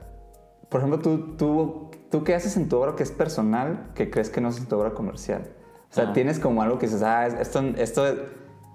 por 0.69 0.81
ejemplo, 0.81 1.01
tú, 1.01 1.37
tú, 1.37 1.91
tú 2.11 2.25
qué 2.25 2.35
haces 2.35 2.57
en 2.57 2.69
tu 2.69 2.77
obra 2.77 2.97
que 2.97 3.03
es 3.03 3.11
personal 3.13 3.91
que 3.95 4.11
crees 4.11 4.31
que 4.31 4.41
no 4.41 4.49
es 4.49 4.59
en 4.59 4.67
tu 4.67 4.77
obra 4.77 4.95
comercial. 4.95 5.43
O 5.91 5.95
sea, 5.95 6.09
Ah. 6.09 6.13
tienes 6.13 6.39
como 6.39 6.63
algo 6.63 6.79
que 6.79 6.87
dices, 6.87 7.03
ah, 7.03 7.27
esto, 7.27 7.61
esto, 7.77 8.05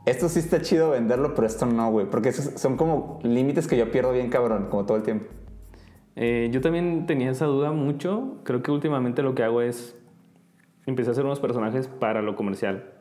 esto 0.05 0.29
sí 0.29 0.39
está 0.39 0.61
chido 0.61 0.91
venderlo, 0.91 1.33
pero 1.33 1.47
esto 1.47 1.65
no, 1.65 1.89
güey. 1.91 2.05
Porque 2.09 2.31
son 2.31 2.77
como 2.77 3.19
límites 3.23 3.67
que 3.67 3.75
yo 3.77 3.91
pierdo 3.91 4.11
bien 4.11 4.29
cabrón, 4.29 4.67
como 4.69 4.85
todo 4.85 4.97
el 4.97 5.03
tiempo. 5.03 5.25
Eh, 6.19 6.49
yo 6.51 6.61
también 6.61 7.05
tenía 7.05 7.29
esa 7.29 7.45
duda 7.45 7.71
mucho. 7.71 8.39
Creo 8.43 8.63
que 8.63 8.71
últimamente 8.71 9.21
lo 9.21 9.35
que 9.35 9.43
hago 9.43 9.61
es 9.61 9.95
empecé 10.87 11.09
a 11.09 11.11
hacer 11.11 11.23
unos 11.25 11.39
personajes 11.39 11.87
para 11.87 12.21
lo 12.21 12.35
comercial. 12.35 12.91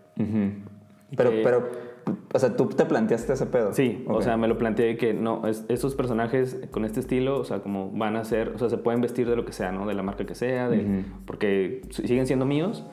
Pero, 1.16 1.30
Que- 1.30 1.42
pero, 1.42 1.68
o 2.34 2.38
sea, 2.38 2.56
tú 2.56 2.66
te 2.66 2.84
planteaste 2.84 3.32
ese 3.32 3.46
pedo. 3.46 3.72
Sí, 3.72 4.04
o 4.08 4.20
sea, 4.22 4.36
me 4.36 4.48
lo 4.48 4.58
planteé 4.58 4.96
que 4.96 5.14
no, 5.14 5.46
es- 5.46 5.64
estos 5.68 5.94
personajes 5.94 6.60
con 6.70 6.84
este 6.84 7.00
estilo, 7.00 7.38
o 7.40 7.44
sea, 7.44 7.60
como 7.60 7.90
van 7.92 8.16
a 8.16 8.24
ser, 8.24 8.48
o 8.54 8.58
sea, 8.58 8.68
se 8.68 8.76
pueden 8.78 9.00
vestir 9.00 9.28
de 9.30 9.36
lo 9.36 9.44
que 9.44 9.52
sea, 9.52 9.72
¿no? 9.72 9.86
De 9.86 9.94
la 9.94 10.02
marca 10.02 10.26
que 10.26 10.34
sea, 10.34 10.68
de, 10.68 11.04
porque 11.26 11.82
si- 11.90 12.06
siguen 12.08 12.26
siendo 12.26 12.44
míos 12.44 12.84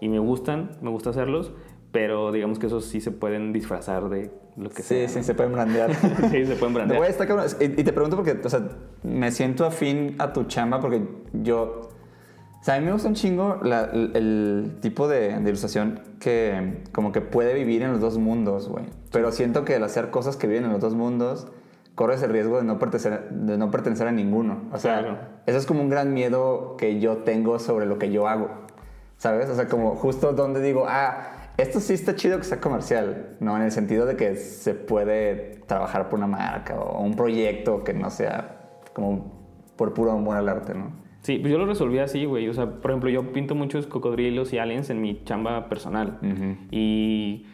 y 0.00 0.08
me 0.08 0.18
gustan, 0.18 0.72
me 0.82 0.90
gusta 0.90 1.10
hacerlos, 1.10 1.52
pero 1.92 2.30
digamos 2.30 2.58
que 2.58 2.66
esos 2.66 2.84
sí 2.84 3.00
se 3.00 3.10
pueden 3.10 3.52
disfrazar 3.52 4.08
de 4.10 4.30
lo 4.56 4.68
que 4.70 4.82
Sí, 4.82 4.94
sea. 4.94 5.08
sí, 5.08 5.18
¿no? 5.18 5.24
se 5.24 5.34
pueden 5.34 5.52
brandear. 5.52 5.94
sí, 6.30 6.46
se 6.46 6.56
pueden 6.56 6.74
brandear. 6.74 6.98
güey, 6.98 7.10
está 7.10 7.26
cabrón. 7.26 7.46
Y, 7.60 7.64
y 7.64 7.84
te 7.84 7.92
pregunto 7.92 8.16
porque, 8.16 8.38
o 8.44 8.48
sea, 8.48 8.60
me 9.02 9.30
siento 9.30 9.64
afín 9.66 10.16
a 10.18 10.32
tu 10.32 10.44
chamba 10.44 10.80
porque 10.80 11.02
yo... 11.32 11.88
O 12.60 12.64
sea, 12.64 12.76
a 12.76 12.78
mí 12.78 12.86
me 12.86 12.92
gusta 12.92 13.08
un 13.08 13.14
chingo 13.14 13.58
la- 13.64 13.86
el, 13.92 14.12
el 14.14 14.78
tipo 14.80 15.08
de, 15.08 15.36
de 15.40 15.48
ilustración 15.48 16.00
que 16.20 16.82
como 16.92 17.10
que 17.10 17.20
puede 17.20 17.54
vivir 17.54 17.82
en 17.82 17.90
los 17.90 18.00
dos 18.00 18.18
mundos, 18.18 18.68
güey. 18.68 18.84
Pero 19.10 19.32
siento 19.32 19.64
que 19.64 19.74
al 19.74 19.82
hacer 19.84 20.10
cosas 20.10 20.36
que 20.36 20.46
viven 20.46 20.64
en 20.66 20.70
los 20.72 20.80
dos 20.80 20.94
mundos, 20.94 21.48
corres 21.96 22.22
el 22.22 22.30
riesgo 22.30 22.58
de 22.58 22.64
no 22.64 22.78
pertenecer, 22.78 23.30
de 23.30 23.58
no 23.58 23.72
pertenecer 23.72 24.06
a 24.06 24.12
ninguno. 24.12 24.62
O 24.70 24.78
sea, 24.78 25.00
Claro. 25.00 25.18
eso 25.46 25.58
es 25.58 25.66
como 25.66 25.82
un 25.82 25.88
gran 25.88 26.14
miedo 26.14 26.76
que 26.78 27.00
yo 27.00 27.18
tengo 27.18 27.58
sobre 27.58 27.84
lo 27.86 27.98
que 27.98 28.12
yo 28.12 28.28
hago. 28.28 28.48
¿Sabes? 29.16 29.48
O 29.50 29.56
sea, 29.56 29.66
como 29.66 29.96
justo 29.96 30.32
donde 30.32 30.60
digo, 30.62 30.86
ah, 30.88 31.31
esto 31.56 31.80
sí 31.80 31.94
está 31.94 32.14
chido 32.14 32.38
que 32.38 32.44
sea 32.44 32.60
comercial, 32.60 33.36
¿no? 33.40 33.56
En 33.56 33.62
el 33.62 33.70
sentido 33.70 34.06
de 34.06 34.16
que 34.16 34.36
se 34.36 34.74
puede 34.74 35.60
trabajar 35.66 36.08
por 36.08 36.18
una 36.18 36.26
marca 36.26 36.78
o 36.78 37.02
un 37.02 37.14
proyecto 37.14 37.84
que 37.84 37.94
no 37.94 38.10
sea 38.10 38.70
como 38.94 39.42
por 39.76 39.94
puro 39.94 40.12
amor 40.12 40.36
al 40.36 40.48
arte, 40.48 40.74
¿no? 40.74 41.02
Sí, 41.22 41.38
pues 41.38 41.52
yo 41.52 41.58
lo 41.58 41.66
resolví 41.66 41.98
así, 41.98 42.24
güey. 42.24 42.48
O 42.48 42.54
sea, 42.54 42.80
por 42.80 42.90
ejemplo, 42.90 43.08
yo 43.08 43.32
pinto 43.32 43.54
muchos 43.54 43.86
cocodrilos 43.86 44.52
y 44.52 44.58
aliens 44.58 44.90
en 44.90 45.00
mi 45.00 45.22
chamba 45.24 45.68
personal. 45.68 46.18
Y, 46.72 47.46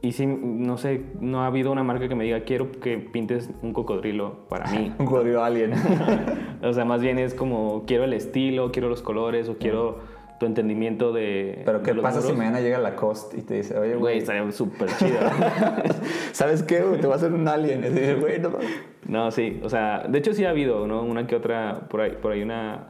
y 0.00 0.12
sí, 0.12 0.26
no 0.26 0.78
sé, 0.78 1.02
no 1.20 1.42
ha 1.42 1.46
habido 1.46 1.70
una 1.70 1.82
marca 1.82 2.08
que 2.08 2.14
me 2.14 2.24
diga, 2.24 2.40
quiero 2.44 2.72
que 2.72 2.96
pintes 2.96 3.50
un 3.62 3.74
cocodrilo 3.74 4.48
para 4.48 4.70
mí. 4.70 4.94
Un 4.98 5.04
cocodrilo 5.04 5.44
alien. 5.44 5.74
o 6.62 6.72
sea, 6.72 6.86
más 6.86 7.02
bien 7.02 7.18
es 7.18 7.34
como, 7.34 7.84
quiero 7.86 8.04
el 8.04 8.14
estilo, 8.14 8.72
quiero 8.72 8.88
los 8.88 9.02
colores 9.02 9.50
o 9.50 9.58
quiero 9.58 9.98
tu 10.38 10.46
entendimiento 10.46 11.12
de. 11.12 11.62
Pero 11.64 11.78
de 11.78 11.84
¿qué 11.84 11.94
los 11.94 12.02
pasa 12.02 12.20
si 12.20 12.32
mañana 12.32 12.60
llega 12.60 12.78
Lacoste 12.78 13.38
y 13.38 13.42
te 13.42 13.54
dice, 13.54 13.78
oye, 13.78 13.90
Güey, 13.90 14.00
güey, 14.00 14.18
estaría 14.18 14.50
súper 14.52 14.88
chido. 14.96 15.18
¿sabes 16.32 16.62
qué? 16.62 16.80
Te 17.00 17.06
va 17.06 17.14
a 17.14 17.16
hacer 17.16 17.32
un 17.32 17.46
alien. 17.48 17.82
Güey, 18.20 18.38
no 18.40 18.50
mames". 18.50 18.68
no, 19.08 19.30
sí, 19.30 19.60
o 19.62 19.68
sea, 19.70 20.04
de 20.08 20.18
hecho 20.18 20.34
sí 20.34 20.44
ha 20.44 20.50
habido, 20.50 20.86
¿no? 20.86 21.02
Una 21.02 21.26
que 21.26 21.36
otra, 21.36 21.86
por 21.88 22.00
ahí, 22.00 22.12
por 22.20 22.32
ahí 22.32 22.42
una, 22.42 22.88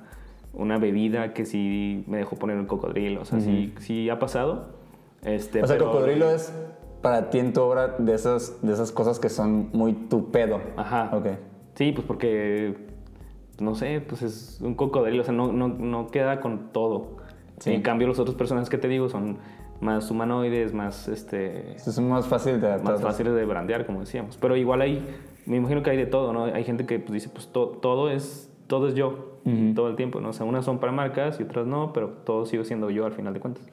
una 0.52 0.78
bebida 0.78 1.32
que 1.34 1.44
sí 1.44 2.04
me 2.06 2.18
dejó 2.18 2.36
poner 2.36 2.56
el 2.58 2.66
cocodrilo. 2.66 3.20
O 3.22 3.24
sea, 3.24 3.40
sí, 3.40 3.74
sí 3.78 4.08
ha 4.10 4.18
pasado. 4.18 4.74
Este, 5.22 5.62
O 5.62 5.66
sea, 5.66 5.76
pero- 5.76 5.92
cocodrilo 5.92 6.30
es 6.30 6.52
para 7.02 7.30
ti 7.30 7.38
en 7.38 7.52
tu 7.52 7.60
obra 7.60 7.94
de 7.98 8.14
esas, 8.14 8.60
de 8.62 8.72
esas 8.72 8.90
cosas 8.90 9.18
que 9.20 9.28
son 9.28 9.70
muy 9.72 9.92
tu 9.92 10.30
pedo. 10.30 10.60
Ajá. 10.76 11.10
Ok. 11.12 11.26
Sí, 11.74 11.92
pues 11.92 12.06
porque, 12.06 12.74
no 13.60 13.74
sé, 13.74 14.00
pues 14.00 14.22
es 14.22 14.60
un 14.62 14.74
cocodrilo, 14.74 15.22
o 15.22 15.24
sea, 15.24 15.34
no, 15.34 15.52
no, 15.52 15.68
no 15.68 16.08
queda 16.08 16.40
con 16.40 16.72
todo. 16.72 17.18
Sí. 17.58 17.72
En 17.72 17.82
cambio, 17.82 18.06
los 18.06 18.18
otros 18.18 18.36
personajes 18.36 18.68
que 18.68 18.78
te 18.78 18.88
digo 18.88 19.08
son 19.08 19.38
más 19.80 20.10
humanoides, 20.10 20.72
más, 20.72 21.08
este, 21.08 21.72
es 21.75 21.98
más 22.00 22.26
fácil 22.26 22.60
de 22.60 22.78
más 22.78 23.00
fáciles 23.00 23.34
de 23.34 23.44
brandear, 23.44 23.86
como 23.86 24.00
decíamos. 24.00 24.36
Pero 24.40 24.56
igual 24.56 24.80
hay, 24.82 25.06
me 25.46 25.56
imagino 25.56 25.82
que 25.82 25.90
hay 25.90 25.96
de 25.96 26.06
todo, 26.06 26.32
¿no? 26.32 26.44
Hay 26.44 26.64
gente 26.64 26.86
que 26.86 26.98
pues, 26.98 27.12
dice, 27.12 27.28
pues 27.28 27.48
to- 27.48 27.78
todo, 27.82 28.10
es, 28.10 28.50
todo 28.66 28.88
es 28.88 28.94
yo, 28.94 29.36
todo 29.75 29.88
el 29.88 29.96
tiempo, 29.96 30.20
¿no? 30.20 30.30
O 30.30 30.32
sea, 30.32 30.44
unas 30.44 30.64
son 30.64 30.78
para 30.80 30.92
marcas 30.92 31.38
y 31.40 31.44
otras 31.44 31.66
no, 31.66 31.92
pero 31.92 32.08
todo 32.25 32.46
sigo 32.46 32.64
siendo 32.64 32.90
yo 32.90 33.06
al 33.06 33.12
final 33.12 33.32
de 33.32 33.40
cuentas. 33.40 33.64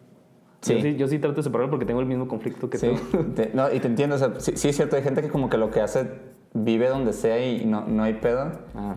Sí. 0.61 0.75
Yo 0.75 0.81
sí, 0.81 0.95
yo 0.95 1.07
sí 1.07 1.19
trato 1.19 1.37
de 1.37 1.43
separarlo 1.43 1.71
porque 1.71 1.85
tengo 1.85 1.99
el 1.99 2.05
mismo 2.05 2.27
conflicto 2.27 2.69
que 2.69 2.77
Sí, 2.77 2.91
tú. 3.11 3.23
te- 3.35 3.51
no, 3.53 3.69
y 3.73 3.79
te 3.79 3.87
entiendo, 3.87 4.15
o 4.15 4.19
sea, 4.19 4.33
sí, 4.39 4.53
sí 4.55 4.69
es 4.69 4.75
cierto, 4.75 4.95
hay 4.95 5.01
gente 5.03 5.21
que 5.21 5.29
como 5.29 5.49
que 5.49 5.57
lo 5.57 5.71
que 5.71 5.81
hace 5.81 6.09
vive 6.53 6.87
donde 6.87 7.11
sea 7.11 7.43
y 7.45 7.65
no, 7.65 7.85
no 7.87 8.03
hay 8.03 8.13
pedo. 8.13 8.51
Ah. 8.75 8.95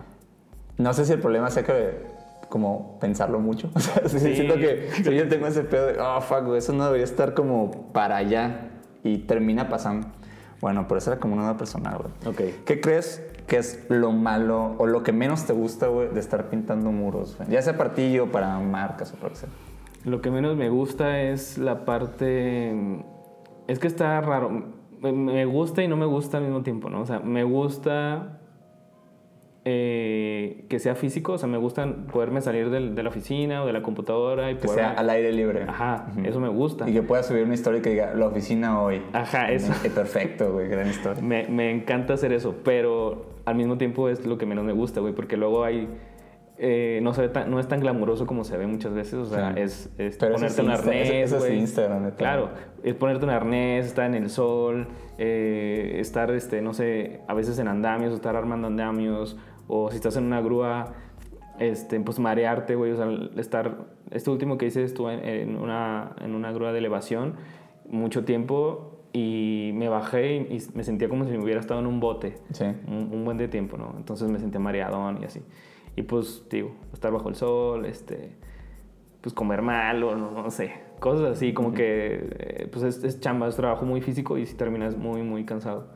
No 0.77 0.93
sé 0.93 1.03
si 1.05 1.11
el 1.13 1.19
problema 1.19 1.49
sea 1.49 1.63
que 1.63 2.16
como 2.49 2.97
pensarlo 2.99 3.39
mucho. 3.39 3.69
O 3.75 3.79
sea, 3.79 4.07
sí, 4.07 4.19
siento 4.19 4.55
que 4.55 4.89
si 5.03 5.15
yo 5.15 5.27
tengo 5.27 5.47
ese 5.47 5.63
pedo 5.63 5.87
de, 5.87 5.99
oh, 5.99 6.21
fuck, 6.21 6.55
eso 6.55 6.73
no 6.73 6.85
debería 6.85 7.05
estar 7.05 7.33
como 7.33 7.91
para 7.93 8.17
allá 8.17 8.71
y 9.03 9.19
termina 9.19 9.69
pasando. 9.69 10.07
Bueno, 10.61 10.87
pero 10.87 10.97
eso 10.97 11.11
era 11.11 11.19
como 11.19 11.35
una 11.35 11.55
personal, 11.57 11.97
güey. 11.97 12.11
Ok. 12.25 12.65
¿Qué 12.65 12.81
crees 12.81 13.23
que 13.45 13.57
es 13.57 13.85
lo 13.89 14.11
malo 14.11 14.75
o 14.77 14.87
lo 14.87 15.03
que 15.03 15.11
menos 15.11 15.45
te 15.45 15.53
gusta, 15.53 15.87
güey, 15.87 16.09
de 16.09 16.19
estar 16.19 16.49
pintando 16.49 16.91
muros? 16.91 17.37
güey? 17.37 17.49
Ya 17.49 17.61
sea 17.61 17.77
para 17.77 17.93
ti 17.93 18.17
o 18.19 18.31
para 18.31 18.57
marcas 18.59 19.13
o 19.13 19.23
lo 19.23 19.29
que 19.29 19.35
sea. 19.35 19.49
Lo 20.03 20.21
que 20.21 20.31
menos 20.31 20.57
me 20.57 20.69
gusta 20.69 21.21
es 21.21 21.57
la 21.57 21.85
parte... 21.85 23.03
Es 23.67 23.79
que 23.79 23.87
está 23.87 24.19
raro. 24.21 24.49
Me 25.01 25.45
gusta 25.45 25.83
y 25.83 25.87
no 25.87 25.95
me 25.95 26.05
gusta 26.05 26.37
al 26.37 26.43
mismo 26.43 26.63
tiempo, 26.63 26.89
¿no? 26.89 27.01
O 27.01 27.05
sea, 27.05 27.19
me 27.19 27.43
gusta 27.43 28.39
eh, 29.69 30.63
que 30.69 30.79
sea 30.79 30.95
físico, 30.95 31.33
o 31.33 31.37
sea, 31.37 31.49
me 31.49 31.57
gusta 31.57 31.85
poderme 32.13 32.39
salir 32.39 32.69
del- 32.69 32.95
de 32.95 33.03
la 33.03 33.09
oficina 33.09 33.63
o 33.63 33.65
de 33.67 33.73
la 33.73 33.81
computadora 33.83 34.49
y 34.49 34.55
Que 34.55 34.69
sea 34.69 34.91
al 34.91 35.09
aire 35.09 35.33
libre. 35.33 35.63
Ajá, 35.67 36.07
eso 36.23 36.39
me 36.39 36.47
gusta. 36.47 36.89
Y 36.89 36.93
que 36.93 37.01
pueda 37.01 37.21
subir 37.21 37.43
una 37.43 37.53
historia 37.53 37.81
que 37.81 37.89
diga, 37.89 38.13
la 38.15 38.27
oficina 38.27 38.81
hoy. 38.81 39.01
Ajá, 39.11 39.51
eso. 39.51 39.73
Perfecto, 39.93 40.53
güey, 40.53 40.69
gran 40.69 40.87
historia. 40.87 41.21
Me, 41.21 41.47
me 41.49 41.69
encanta 41.71 42.13
hacer 42.13 42.31
eso, 42.31 42.55
pero 42.63 43.25
al 43.43 43.55
mismo 43.55 43.77
tiempo 43.77 44.07
es 44.07 44.25
lo 44.25 44.37
que 44.37 44.45
menos 44.45 44.63
me 44.63 44.71
gusta, 44.73 45.01
güey, 45.01 45.13
porque 45.13 45.35
luego 45.35 45.65
hay... 45.65 45.89
eh, 46.59 46.99
no, 47.03 47.13
se 47.13 47.21
ve 47.21 47.29
tan- 47.29 47.51
no 47.51 47.59
es 47.59 47.67
tan 47.67 47.81
glamuroso 47.81 48.25
como 48.25 48.43
se 48.43 48.57
ve 48.57 48.65
muchas 48.67 48.93
veces, 48.93 49.13
o 49.15 49.25
sea, 49.25 49.53
Sí. 49.53 49.59
es, 49.61 49.89
es 49.99 50.17
Pero 50.17 50.35
ponerte 50.35 50.61
un 50.63 50.69
arnés, 50.71 51.09
eso- 51.11 51.45
es. 51.45 51.53
Instagram. 51.53 52.11
Claro, 52.11 52.49
es 52.83 52.95
ponerte 52.95 53.25
un 53.25 53.31
arnés, 53.31 53.85
estar 53.85 54.05
en 54.07 54.15
el 54.15 54.29
sol, 54.31 54.87
eh, 55.19 55.97
estar, 55.99 56.31
este, 56.31 56.61
no 56.63 56.73
sé, 56.73 57.19
a 57.27 57.33
veces 57.35 57.59
en 57.59 57.67
andamios, 57.67 58.11
estar 58.13 58.35
armando 58.35 58.65
andamios, 58.67 59.37
o 59.67 59.89
si 59.89 59.97
estás 59.97 60.17
en 60.17 60.25
una 60.25 60.41
grúa, 60.41 60.93
este, 61.59 61.99
pues 61.99 62.19
marearte, 62.19 62.75
güey, 62.75 62.91
o 62.91 62.95
sea, 62.95 63.07
estar... 63.39 63.97
Este 64.11 64.29
último 64.29 64.57
que 64.57 64.67
hice 64.67 64.83
estuve 64.83 65.41
en, 65.41 65.57
una, 65.57 66.15
en 66.21 66.33
una 66.33 66.51
grúa 66.53 66.71
de 66.71 66.79
elevación 66.79 67.35
mucho 67.89 68.23
tiempo 68.23 69.01
y 69.11 69.71
me 69.73 69.89
bajé 69.89 70.35
y, 70.35 70.59
me 70.73 70.83
sentía 70.83 71.09
como 71.09 71.25
si 71.25 71.31
me 71.31 71.43
hubiera 71.43 71.59
estado 71.59 71.79
en 71.81 71.87
un 71.87 71.99
bote 71.99 72.37
Sí. 72.51 72.65
un, 72.87 73.09
un 73.11 73.25
buen 73.25 73.37
de 73.37 73.47
tiempo, 73.47 73.77
¿no? 73.77 73.93
Entonces 73.97 74.29
me 74.29 74.39
sentía 74.39 74.59
mareadón 74.59 75.21
y 75.21 75.25
así. 75.25 75.41
Y 75.97 76.03
pues, 76.03 76.45
digo, 76.49 76.71
estar 76.93 77.11
bajo 77.11 77.27
el 77.27 77.35
sol, 77.35 77.85
este, 77.85 78.37
pues 79.21 79.33
comer 79.33 79.63
mal 79.63 80.03
o 80.03 80.15
no, 80.15 80.31
no 80.31 80.51
sé, 80.51 80.71
cosas 80.99 81.31
así, 81.31 81.53
como 81.53 81.73
que, 81.73 82.29
eh, 82.37 82.69
pues 82.71 82.83
es, 82.83 83.03
es 83.03 83.19
chamba, 83.19 83.47
es 83.47 83.55
trabajo 83.55 83.85
muy 83.85 83.99
físico 84.01 84.37
y 84.37 84.45
si 84.45 84.55
terminas 84.55 84.95
muy, 84.95 85.23
muy 85.23 85.43
cansado. 85.43 85.87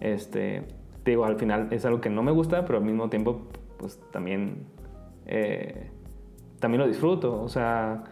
Este, 0.00 0.60
te 0.60 0.85
digo, 1.10 1.24
al 1.24 1.36
final 1.36 1.68
es 1.70 1.84
algo 1.84 2.00
que 2.00 2.10
no 2.10 2.22
me 2.22 2.32
gusta, 2.32 2.64
pero 2.64 2.78
al 2.78 2.84
mismo 2.84 3.08
tiempo, 3.08 3.42
pues 3.78 4.00
también, 4.12 4.66
eh, 5.26 5.90
también 6.60 6.80
lo 6.80 6.88
disfruto, 6.88 7.42
o 7.42 7.48
sea, 7.48 8.04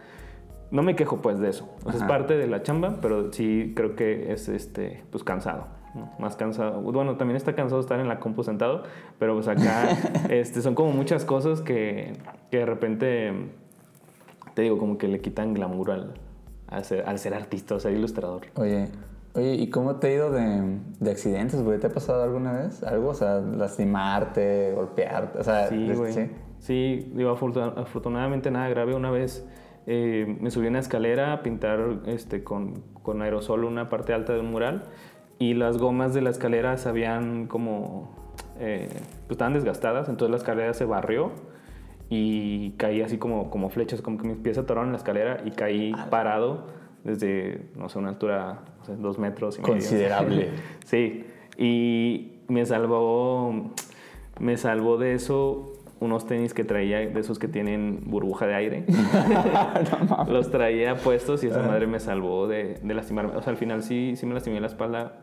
no 0.71 0.83
me 0.83 0.95
quejo 0.95 1.21
pues 1.21 1.39
de 1.39 1.49
eso. 1.49 1.69
O 1.83 1.91
sea, 1.91 2.01
es 2.01 2.07
parte 2.07 2.37
de 2.37 2.47
la 2.47 2.63
chamba, 2.63 2.99
pero 3.01 3.31
sí 3.31 3.73
creo 3.75 3.95
que 3.95 4.31
es 4.31 4.49
este, 4.49 5.03
pues 5.11 5.23
cansado. 5.23 5.67
¿no? 5.93 6.11
Más 6.19 6.35
cansado. 6.35 6.81
Bueno, 6.81 7.15
también 7.15 7.37
está 7.37 7.55
cansado 7.55 7.79
estar 7.79 7.99
en 7.99 8.07
la 8.07 8.19
compu 8.19 8.43
sentado, 8.43 8.83
pero 9.17 9.33
pues 9.35 9.47
acá 9.47 9.87
este, 10.29 10.61
son 10.61 10.75
como 10.75 10.91
muchas 10.91 11.23
cosas 11.25 11.61
que, 11.61 12.13
que 12.51 12.57
de 12.57 12.65
repente, 12.65 13.33
te 14.53 14.61
digo, 14.61 14.77
como 14.77 14.97
que 14.97 15.07
le 15.07 15.21
quitan 15.21 15.53
glamour 15.53 15.91
al, 15.91 16.13
al, 16.67 16.83
ser, 16.83 17.07
al 17.07 17.19
ser 17.19 17.33
artista 17.33 17.75
o 17.75 17.79
ser 17.79 17.93
ilustrador. 17.93 18.41
Oye, 18.55 18.89
oye, 19.35 19.55
¿y 19.55 19.69
cómo 19.69 19.97
te 19.97 20.07
ha 20.07 20.13
ido 20.13 20.31
de, 20.31 20.79
de 20.99 21.11
accidentes, 21.11 21.61
güey? 21.61 21.79
¿Te 21.79 21.87
ha 21.87 21.89
pasado 21.91 22.23
alguna 22.23 22.53
vez 22.53 22.81
algo? 22.83 23.09
O 23.09 23.13
sea, 23.13 23.39
lastimarte, 23.39 24.73
golpearte, 24.73 25.39
o 25.39 25.43
sea... 25.43 25.67
Sí, 25.67 25.91
güey. 25.93 26.13
¿sí? 26.13 26.29
Sí, 26.59 27.11
digo, 27.13 27.29
afortunadamente 27.31 28.49
nada 28.49 28.69
grave. 28.69 28.95
Una 28.95 29.11
vez 29.11 29.45
eh, 29.85 30.37
me 30.39 30.49
subí 30.49 30.65
a 30.65 30.69
una 30.69 30.79
escalera 30.79 31.33
a 31.33 31.43
pintar 31.43 31.79
este, 32.07 32.43
con, 32.43 32.81
con 33.03 33.21
aerosol 33.21 33.65
una 33.65 33.89
parte 33.89 34.13
alta 34.13 34.33
de 34.33 34.39
un 34.39 34.51
mural 34.51 34.85
y 35.37 35.53
las 35.53 35.77
gomas 35.77 36.13
de 36.13 36.21
la 36.21 36.31
escalera 36.31 36.77
se 36.77 36.89
habían 36.89 37.47
como... 37.47 38.15
eh, 38.59 38.87
pues 38.89 39.31
estaban 39.31 39.53
desgastadas, 39.53 40.09
entonces 40.09 40.31
la 40.31 40.37
escalera 40.37 40.73
se 40.73 40.85
barrió 40.85 41.31
y 42.09 42.71
caí 42.77 43.01
así 43.01 43.17
como, 43.17 43.49
como 43.49 43.69
flechas, 43.69 44.01
como 44.01 44.17
que 44.17 44.27
mis 44.27 44.37
pies 44.37 44.55
se 44.55 44.61
atoraron 44.61 44.87
en 44.87 44.93
la 44.93 44.97
escalera 44.97 45.41
y 45.43 45.51
caí 45.51 45.91
parado 46.09 46.67
desde, 47.05 47.69
no 47.77 47.87
sé, 47.87 47.99
una 47.99 48.09
altura, 48.09 48.63
no 48.79 48.85
sé, 48.85 48.95
dos 48.97 49.17
metros 49.17 49.57
y 49.57 49.61
medio. 49.61 49.73
Considerable. 49.73 50.49
Sí, 50.85 51.25
y 51.57 52.33
me 52.47 52.65
salvó, 52.65 53.71
me 54.39 54.57
salvó 54.57 54.97
de 54.97 55.13
eso 55.13 55.73
unos 55.99 56.27
tenis 56.27 56.53
que 56.53 56.63
traía, 56.63 56.99
de 56.99 57.19
esos 57.19 57.39
que 57.39 57.47
tienen 57.47 58.03
burbuja 58.05 58.45
de 58.45 58.53
aire. 58.53 58.85
Los 60.27 60.51
traía 60.51 60.95
puestos 60.97 61.43
y 61.43 61.47
esa 61.47 61.63
madre 61.63 61.87
me 61.87 61.99
salvó 61.99 62.47
de, 62.47 62.79
de 62.83 62.93
lastimarme. 62.93 63.35
O 63.35 63.41
sea, 63.41 63.51
al 63.51 63.57
final 63.57 63.81
sí, 63.81 64.15
sí 64.15 64.25
me 64.25 64.33
lastimé 64.33 64.59
la 64.59 64.67
espalda 64.67 65.21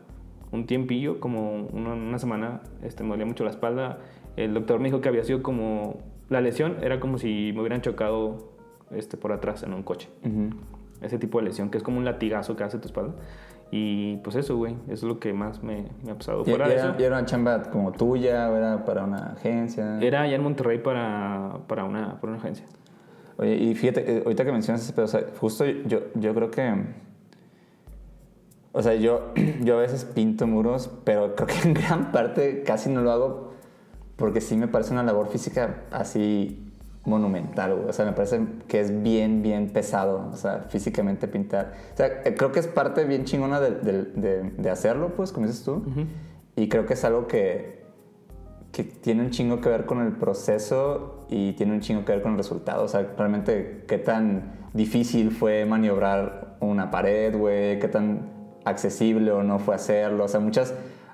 un 0.51 0.65
tiempillo, 0.67 1.19
como 1.19 1.67
una, 1.73 1.93
una 1.93 2.19
semana, 2.19 2.61
este, 2.83 3.03
me 3.03 3.09
dolía 3.09 3.25
mucho 3.25 3.43
la 3.43 3.49
espalda. 3.49 3.99
El 4.37 4.53
doctor 4.53 4.79
me 4.79 4.85
dijo 4.85 5.01
que 5.01 5.09
había 5.09 5.23
sido 5.23 5.41
como, 5.41 5.97
la 6.29 6.41
lesión 6.41 6.77
era 6.81 6.99
como 6.99 7.17
si 7.17 7.51
me 7.53 7.61
hubieran 7.61 7.81
chocado 7.81 8.53
este, 8.91 9.17
por 9.17 9.31
atrás 9.31 9.63
en 9.63 9.73
un 9.73 9.81
coche 9.83 10.09
Ujú. 10.23 10.55
Ese 11.03 11.19
tipo 11.19 11.39
de 11.39 11.45
lesión, 11.45 11.69
que 11.69 11.77
es 11.77 11.83
como 11.83 11.97
un 11.97 12.05
latigazo 12.05 12.55
que 12.55 12.63
hace 12.63 12.79
tu 12.79 12.87
espalda. 12.87 13.13
Y 13.71 14.17
pues 14.17 14.35
eso, 14.35 14.55
güey, 14.55 14.75
eso 14.85 14.93
es 14.93 15.03
lo 15.03 15.19
que 15.19 15.33
más 15.33 15.63
me, 15.63 15.87
me 16.03 16.11
ha 16.11 16.15
pasado. 16.15 16.41
¿Y, 16.41 16.45
Fuera 16.45 16.65
y 16.65 16.69
de 16.69 16.75
era, 16.75 16.89
eso, 16.89 16.95
y 16.99 17.03
era 17.03 17.17
una 17.17 17.25
chamba 17.25 17.63
como 17.63 17.91
tuya 17.91 18.49
o 18.49 18.55
era 18.55 18.85
para 18.85 19.03
una 19.03 19.33
agencia? 19.33 19.99
era 19.99 20.21
allá 20.21 20.35
en 20.35 20.43
Monterrey 20.43 20.77
para, 20.77 21.57
para, 21.67 21.83
una, 21.83 22.19
para 22.21 22.33
una 22.33 22.41
agencia. 22.41 22.65
Oye, 23.37 23.55
y 23.55 23.73
fíjate, 23.73 24.17
eh, 24.17 24.21
ahorita 24.23 24.45
que 24.45 24.51
mencionas 24.51 24.91
pedo, 24.91 25.05
o 25.05 25.07
sea, 25.07 25.25
justo 25.39 25.65
yo, 25.65 26.01
yo 26.13 26.33
creo 26.35 26.51
que... 26.51 26.71
O 28.73 28.83
sea, 28.83 28.93
yo, 28.95 29.33
yo 29.61 29.77
a 29.77 29.81
veces 29.81 30.05
pinto 30.05 30.45
muros, 30.45 30.91
pero 31.03 31.35
creo 31.35 31.47
que 31.47 31.67
en 31.67 31.73
gran 31.73 32.11
parte 32.11 32.63
casi 32.63 32.91
no 32.91 33.01
lo 33.01 33.11
hago 33.11 33.53
porque 34.17 34.41
sí 34.41 34.55
me 34.55 34.67
parece 34.67 34.93
una 34.93 35.03
labor 35.03 35.29
física 35.29 35.81
así 35.91 36.72
monumental, 37.05 37.75
güey. 37.75 37.89
O 37.89 37.93
sea, 37.93 38.05
me 38.05 38.13
parece 38.13 38.41
que 38.67 38.79
es 38.79 39.03
bien, 39.03 39.41
bien 39.41 39.69
pesado, 39.69 40.29
o 40.31 40.37
sea, 40.37 40.65
físicamente 40.69 41.27
pintar. 41.27 41.73
O 41.93 41.97
sea, 41.97 42.07
eh, 42.23 42.33
creo 42.37 42.51
que 42.51 42.59
es 42.59 42.67
parte 42.67 43.03
bien 43.05 43.25
chingona 43.25 43.59
de, 43.59 43.71
de- 43.71 44.03
de- 44.03 44.49
de 44.57 44.69
hacerlo, 44.69 45.13
pues, 45.15 45.31
como 45.31 45.45
dices 45.47 45.63
tú. 45.63 45.83
Y 46.55 46.69
creo 46.69 46.85
que 46.85 46.93
es 46.93 47.03
algo 47.03 47.27
que, 47.27 47.83
que 48.71 48.83
tiene 48.83 49.21
un 49.23 49.31
chingo 49.31 49.59
que 49.59 49.69
ver 49.69 49.85
con 49.85 50.01
el 50.01 50.13
proceso 50.13 51.25
y 51.29 51.53
tiene 51.53 51.73
un 51.73 51.81
chingo 51.81 52.05
que 52.05 52.11
ver 52.13 52.21
con 52.21 52.31
el 52.33 52.37
resultado. 52.37 52.83
O 52.85 52.87
sea, 52.87 53.05
realmente 53.17 53.83
qué 53.87 53.97
tan 53.97 54.53
difícil 54.73 55.31
fue 55.31 55.65
maniobrar 55.65 56.55
una 56.59 56.89
pared, 56.89 57.35
güey, 57.37 57.79
qué 57.79 57.87
tan 57.87 58.29
accesible 58.65 59.31
o 59.31 59.43
no 59.43 59.59
fue 59.59 59.75
hacerlo. 59.75 60.23
O 60.23 60.27
sea, 60.27 60.39
muchas, 60.39 60.73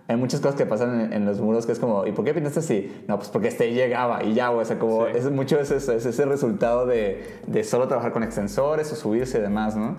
hay 0.10 0.18
muchas 0.18 0.42
cosas 0.42 0.58
que 0.58 0.66
pasan 0.66 1.00
en, 1.00 1.14
en 1.14 1.26
los 1.26 1.40
muros 1.40 1.66
que 1.66 1.72
es 1.72 1.80
como, 1.80 2.06
¿y 2.06 2.12
por 2.12 2.26
qué 2.26 2.34
pintaste 2.34 2.60
así? 2.60 3.04
No, 3.08 3.18
pues 3.18 3.30
porque 3.30 3.48
este 3.48 3.72
llegaba 3.74 4.24
y 4.24 4.34
ya. 4.34 4.52
O 4.52 4.66
sea, 4.66 4.78
como, 4.80 5.06
Sí. 5.06 5.12
es 5.16 5.32
mucho 5.32 5.60
es, 5.60 5.72
ese- 5.72 5.96
es 5.96 6.06
ese 6.06 6.26
resultado 6.26 6.86
de, 6.86 7.24
de 7.48 7.64
solo 7.64 7.88
trabajar 7.88 8.12
con 8.12 8.24
extensores 8.24 8.92
o 8.92 8.96
subirse 8.96 9.38
y 9.38 9.42
demás, 9.42 9.76
¿no? 9.78 9.98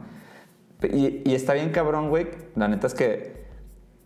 Y, 0.83 1.23
y 1.25 1.35
está 1.35 1.55
bien 1.55 1.70
cabrón, 1.70 2.09
güey. 2.11 2.27
La 2.57 2.68
neta 2.68 2.87
es 2.87 2.94
que 2.94 3.44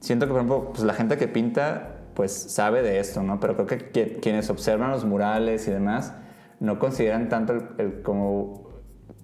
siento 0.00 0.26
que, 0.26 0.32
por 0.32 0.40
ejemplo, 0.42 0.68
pues 0.72 0.82
la 0.84 0.92
gente 0.92 1.16
que 1.16 1.26
pinta, 1.26 2.02
pues 2.14 2.32
sabe 2.32 2.82
de 2.82 2.98
esto, 3.00 3.22
¿no? 3.22 3.40
Pero 3.40 3.54
creo 3.56 3.66
que 3.66 3.92
qui- 3.92 4.20
quienes 4.20 4.50
observan 4.50 4.90
los 4.90 5.04
murales 5.04 5.66
y 5.68 5.70
demás 5.70 6.12
no 6.60 6.78
consideran 6.78 7.28
tanto 7.28 7.52
el, 7.54 7.62
el 7.78 8.02
como 8.02 8.68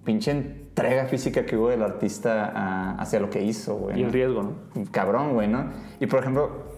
pinche 0.03 0.31
entrega 0.31 1.05
física 1.05 1.45
que 1.45 1.55
hubo 1.57 1.69
del 1.69 1.83
artista 1.83 2.45
a- 2.55 2.95
hacia 2.95 3.19
lo 3.19 3.29
que 3.29 3.43
hizo, 3.43 3.75
güey. 3.75 3.99
Y 3.99 4.01
¿no? 4.01 4.07
el 4.07 4.13
riesgo, 4.13 4.43
¿no? 4.43 4.53
Cabrón, 4.91 5.33
güey, 5.33 5.47
¿no? 5.47 5.65
Y 5.99 6.07
por 6.07 6.21
ejemplo, 6.21 6.70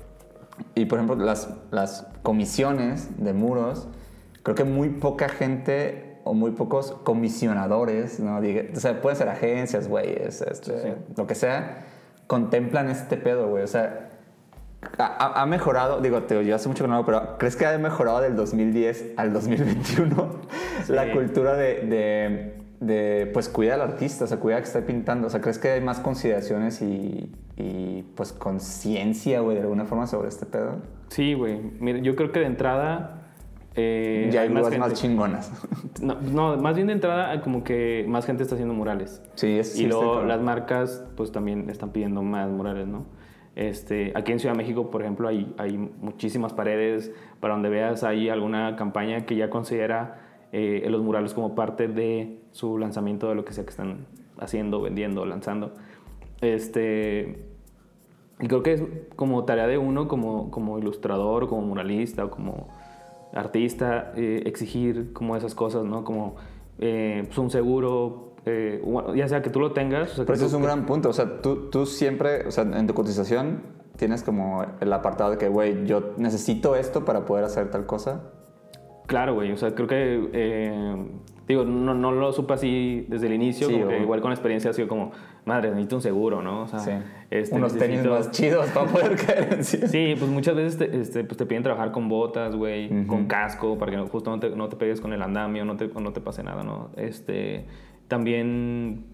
y 0.76 0.86
por 0.86 1.00
ejemplo 1.00 1.16
las, 1.24 1.50
las 1.72 2.08
comisiones 2.22 3.10
de 3.24 3.34
muros, 3.34 3.88
creo 4.44 4.56
que 4.56 4.64
muy 4.64 4.90
poca 4.90 5.30
gente 5.30 6.20
o 6.24 6.34
muy 6.34 6.52
pocos 6.52 6.94
comisionadores, 7.04 8.20
¿no? 8.20 8.38
O 8.38 8.80
sea, 8.80 9.02
pueden 9.02 9.18
ser 9.18 9.30
agencias, 9.30 9.88
güey, 9.88 10.16
este, 10.16 10.96
lo 11.18 11.28
que 11.28 11.36
sea, 11.36 11.86
contemplan 12.28 12.90
este 12.90 13.18
pedo, 13.18 13.50
güey. 13.50 13.64
O 13.64 13.68
sea, 13.68 14.10
ha, 14.98 15.46
mejorado, 15.46 16.02
digo, 16.02 16.24
te 16.24 16.44
yo 16.46 16.56
hace 16.56 16.68
mucho 16.68 16.84
que 16.84 16.90
no 16.90 16.98
lo 16.98 17.06
pero 17.06 17.38
¿crees 17.38 17.56
que 17.56 17.66
ha 17.66 17.78
mejorado 17.78 18.22
del 18.22 18.36
2010 18.36 19.14
al 19.18 19.34
2021 19.34 20.42
la 20.90 21.12
cultura 21.12 21.56
de, 21.56 21.82
de, 21.82 22.63
de, 22.86 23.30
pues, 23.34 23.50
cuidar 23.50 23.82
al 23.82 23.92
artista, 23.92 24.26
o 24.26 24.28
sea, 24.28 24.40
cuidar 24.40 24.62
que 24.62 24.68
está 24.68 24.82
pintando? 24.82 25.28
O 25.28 25.30
sea, 25.30 25.42
¿crees 25.42 25.58
que 25.60 25.70
hay 25.70 25.82
más 25.82 26.00
consideraciones 26.00 26.82
y, 26.82 27.32
y 27.58 28.04
pues, 28.16 28.34
conciencia, 28.34 29.40
güey, 29.42 29.56
de 29.56 29.62
alguna 29.62 29.86
forma 29.86 30.08
sobre 30.08 30.28
este 30.30 30.46
pedo? 30.46 30.78
Sí, 31.10 31.34
güey. 31.34 31.60
Mira, 31.80 32.00
yo 32.00 32.16
creo 32.16 32.32
que 32.32 32.40
de 32.40 32.48
entrada... 32.48 33.20
eh, 33.76 34.30
ya 34.32 34.42
hay 34.42 34.50
más 34.50 34.94
chingonas. 34.94 35.52
No, 36.02 36.20
no, 36.20 36.58
más 36.58 36.76
bien 36.76 36.88
de 36.88 36.94
entrada 36.94 37.40
como 37.42 37.64
que 37.64 38.04
más 38.10 38.26
gente 38.26 38.44
está 38.44 38.56
haciendo 38.56 38.74
murales. 38.74 39.22
Sí, 39.36 39.58
es 39.60 39.80
y 39.80 39.86
luego 39.86 40.24
las 40.24 40.42
marcas 40.42 41.06
pues 41.16 41.32
también 41.32 41.70
están 41.70 41.92
pidiendo 41.92 42.22
más 42.24 42.50
murales, 42.50 42.88
¿no? 42.88 43.06
Este, 43.56 44.12
aquí 44.16 44.32
en 44.32 44.40
Ciudad 44.40 44.54
de 44.54 44.58
México, 44.58 44.90
por 44.90 45.02
ejemplo, 45.04 45.28
hay, 45.30 45.54
hay 45.58 45.78
muchísimas 45.78 46.52
paredes 46.52 47.12
para 47.40 47.54
donde 47.54 47.70
veas 47.70 48.04
hay 48.04 48.28
alguna 48.28 48.76
campaña 48.76 49.26
que 49.26 49.36
ya 49.36 49.50
considera 49.50 50.20
eh, 50.52 50.86
los 50.90 51.02
murales 51.04 51.34
como 51.34 51.56
parte 51.56 51.88
de 51.88 52.40
su 52.54 52.78
lanzamiento 52.78 53.28
de 53.28 53.36
lo 53.36 53.44
que 53.44 53.52
sea 53.52 53.66
que 53.66 53.72
están 53.72 54.08
haciendo, 54.40 54.82
vendiendo, 54.82 55.26
lanzando. 55.26 55.74
Este, 56.40 57.46
y 58.40 58.48
creo 58.48 58.64
que 58.64 58.74
es 58.74 58.84
como 59.16 59.44
tarea 59.44 59.68
de 59.68 59.78
uno 59.78 60.08
como, 60.08 60.50
como 60.52 60.80
ilustrador, 60.80 61.50
como 61.50 61.64
muralista 61.64 62.26
o 62.26 62.30
como 62.30 62.70
artista, 63.34 64.14
eh, 64.16 64.44
exigir 64.46 65.12
como 65.14 65.36
esas 65.36 65.56
cosas, 65.56 65.84
¿no? 65.84 66.04
Como 66.04 66.36
eh, 66.80 67.24
pues 67.26 67.38
un 67.38 67.50
seguro 67.50 68.36
eh, 68.46 68.84
ya 69.16 69.28
sea 69.28 69.42
que 69.42 69.50
tú 69.50 69.60
lo 69.60 69.72
tengas. 69.72 70.12
O 70.12 70.16
sea, 70.16 70.26
Pero 70.26 70.36
eso 70.36 70.46
es 70.46 70.54
un 70.54 70.64
gran 70.64 70.86
punto. 70.86 71.10
O 71.10 71.14
sea, 71.14 71.42
tú, 71.42 71.70
tú 71.70 71.86
siempre, 71.86 72.48
o 72.48 72.52
sea, 72.52 72.64
en 72.64 72.86
tu 72.88 72.94
cotización 72.94 73.62
tienes 73.98 74.24
como 74.24 74.66
el 74.80 74.94
apartado 74.94 75.32
de 75.32 75.38
que, 75.38 75.48
güey, 75.48 75.86
yo 75.86 76.14
necesito 76.18 76.76
esto 76.76 77.06
para 77.06 77.26
poder 77.26 77.46
hacer 77.46 77.72
tal 77.72 77.86
cosa. 77.86 78.32
Claro, 79.08 79.36
güey. 79.36 79.52
O 79.52 79.58
sea, 79.58 79.74
creo 79.74 79.88
que. 79.88 81.00
Digo, 81.48 81.66
no, 81.66 81.94
no 81.94 82.12
lo 82.12 82.32
supe 82.32 82.54
así 82.54 83.06
desde 83.10 83.28
el 83.28 83.34
inicio. 83.34 83.68
Sí, 83.68 83.74
como 83.74 83.88
que 83.90 83.96
o- 83.96 84.02
igual 84.02 84.22
con 84.22 84.30
la 84.32 84.36
experiencia 84.36 84.70
ha 84.72 84.74
sido 84.74 84.88
como, 84.88 85.12
madre, 85.46 85.70
necesito 85.72 85.98
un 85.98 86.02
seguro, 86.02 86.42
¿no? 86.42 86.62
O 86.64 86.68
sea, 86.68 86.80
Sí. 86.80 86.92
este, 87.32 87.56
Unos 87.56 87.78
tenis 87.78 88.06
más 88.06 88.32
chidos 88.32 88.68
para 88.72 88.88
poder 88.90 89.16
caer 89.16 89.54
encima. 89.56 89.88
Sí, 89.88 90.16
pues 90.18 90.32
muchas 90.32 90.56
veces 90.56 90.78
te, 90.78 91.00
este, 91.00 91.24
pues 91.24 91.38
te 91.38 91.46
piden 91.46 91.64
trabajar 91.64 91.92
con 91.92 92.08
botas, 92.10 92.56
güey, 92.56 93.06
con 93.08 93.26
casco, 93.28 93.78
para 93.78 93.92
que 93.92 93.98
no- 93.98 94.08
justo 94.08 94.30
no 94.30 94.40
te, 94.40 94.50
no 94.52 94.70
te 94.70 94.76
pegues 94.78 95.02
con 95.02 95.12
el 95.14 95.22
andamio, 95.22 95.66
no 95.66 95.76
te, 95.76 95.88
no 95.88 96.14
te 96.14 96.22
pase 96.22 96.44
nada, 96.44 96.64
¿no? 96.64 96.90
Este, 96.96 97.66
también, 98.08 99.06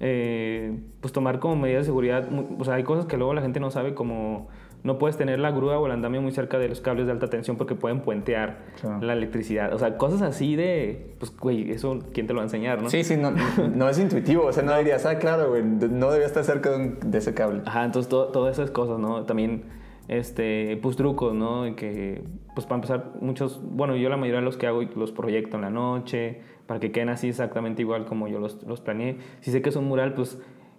eh, 0.00 0.78
pues 1.00 1.12
tomar 1.12 1.38
como 1.38 1.56
medidas 1.56 1.82
de 1.82 1.86
seguridad, 1.86 2.28
o 2.58 2.64
sea, 2.64 2.74
hay 2.74 2.82
cosas 2.84 3.06
que 3.06 3.16
luego 3.16 3.32
la 3.34 3.42
gente 3.42 3.60
no 3.60 3.70
sabe, 3.70 3.94
como 3.94 4.48
no 4.86 4.98
puedes 4.98 5.16
tener 5.18 5.38
la 5.38 5.50
grúa 5.50 5.78
o 5.78 5.84
el 5.86 5.92
andamio 5.92 6.22
muy 6.22 6.32
cerca 6.32 6.58
de 6.58 6.68
los 6.68 6.80
cables 6.80 7.04
de 7.06 7.12
alta 7.12 7.28
tensión 7.28 7.56
porque 7.58 7.74
pueden 7.74 8.00
puentear 8.00 8.58
Claro. 8.80 9.02
la 9.02 9.12
electricidad, 9.12 9.74
o 9.74 9.78
sea, 9.78 9.98
cosas 9.98 10.22
así 10.22 10.56
de, 10.56 11.14
pues, 11.18 11.36
güey, 11.36 11.70
eso, 11.72 11.98
¿quién 12.14 12.26
te 12.26 12.32
lo 12.32 12.38
va 12.38 12.42
a 12.44 12.46
enseñar, 12.46 12.80
no? 12.82 12.88
Sí, 12.88 13.04
sí, 13.04 13.16
no, 13.18 13.32
no 13.74 13.88
es 13.88 13.98
intuitivo. 13.98 14.46
O 14.46 14.52
sea, 14.52 14.62
no 14.62 14.76
dirías, 14.78 15.04
ah, 15.04 15.18
claro, 15.18 15.50
güey, 15.50 15.62
no 15.64 16.10
debía 16.10 16.26
estar 16.26 16.44
cerca 16.44 16.70
de, 16.70 16.76
un- 16.76 16.98
de 17.10 17.18
ese 17.18 17.34
cable. 17.34 17.60
Ajá, 17.66 17.84
entonces 17.84 18.08
to- 18.08 18.28
todas 18.28 18.58
esas 18.58 18.70
cosas, 18.70 18.98
¿no? 18.98 19.24
También, 19.24 19.64
este, 20.08 20.78
pues 20.82 20.96
trucos, 20.96 21.34
¿no? 21.34 21.74
Que, 21.76 22.22
pues 22.54 22.66
para 22.66 22.76
empezar, 22.76 23.12
muchos, 23.20 23.60
bueno, 23.62 23.96
yo 23.96 24.08
la 24.08 24.16
mayoría 24.16 24.40
de 24.40 24.44
los 24.46 24.56
que 24.56 24.66
hago 24.66 24.82
los 24.94 25.12
proyecto 25.12 25.56
en 25.56 25.62
la 25.62 25.70
noche, 25.70 26.40
para 26.66 26.80
que 26.80 26.90
queden 26.92 27.08
así 27.10 27.28
exactamente 27.28 27.82
igual 27.82 28.04
como 28.06 28.28
yo 28.28 28.38
los, 28.40 28.62
los 28.64 28.80
planeé. 28.80 29.18
Si 29.40 29.50
sé 29.50 29.62
que 29.62 29.68
es 29.68 29.76
un 29.76 29.84
mural, 29.86 30.14
pues 30.14 30.38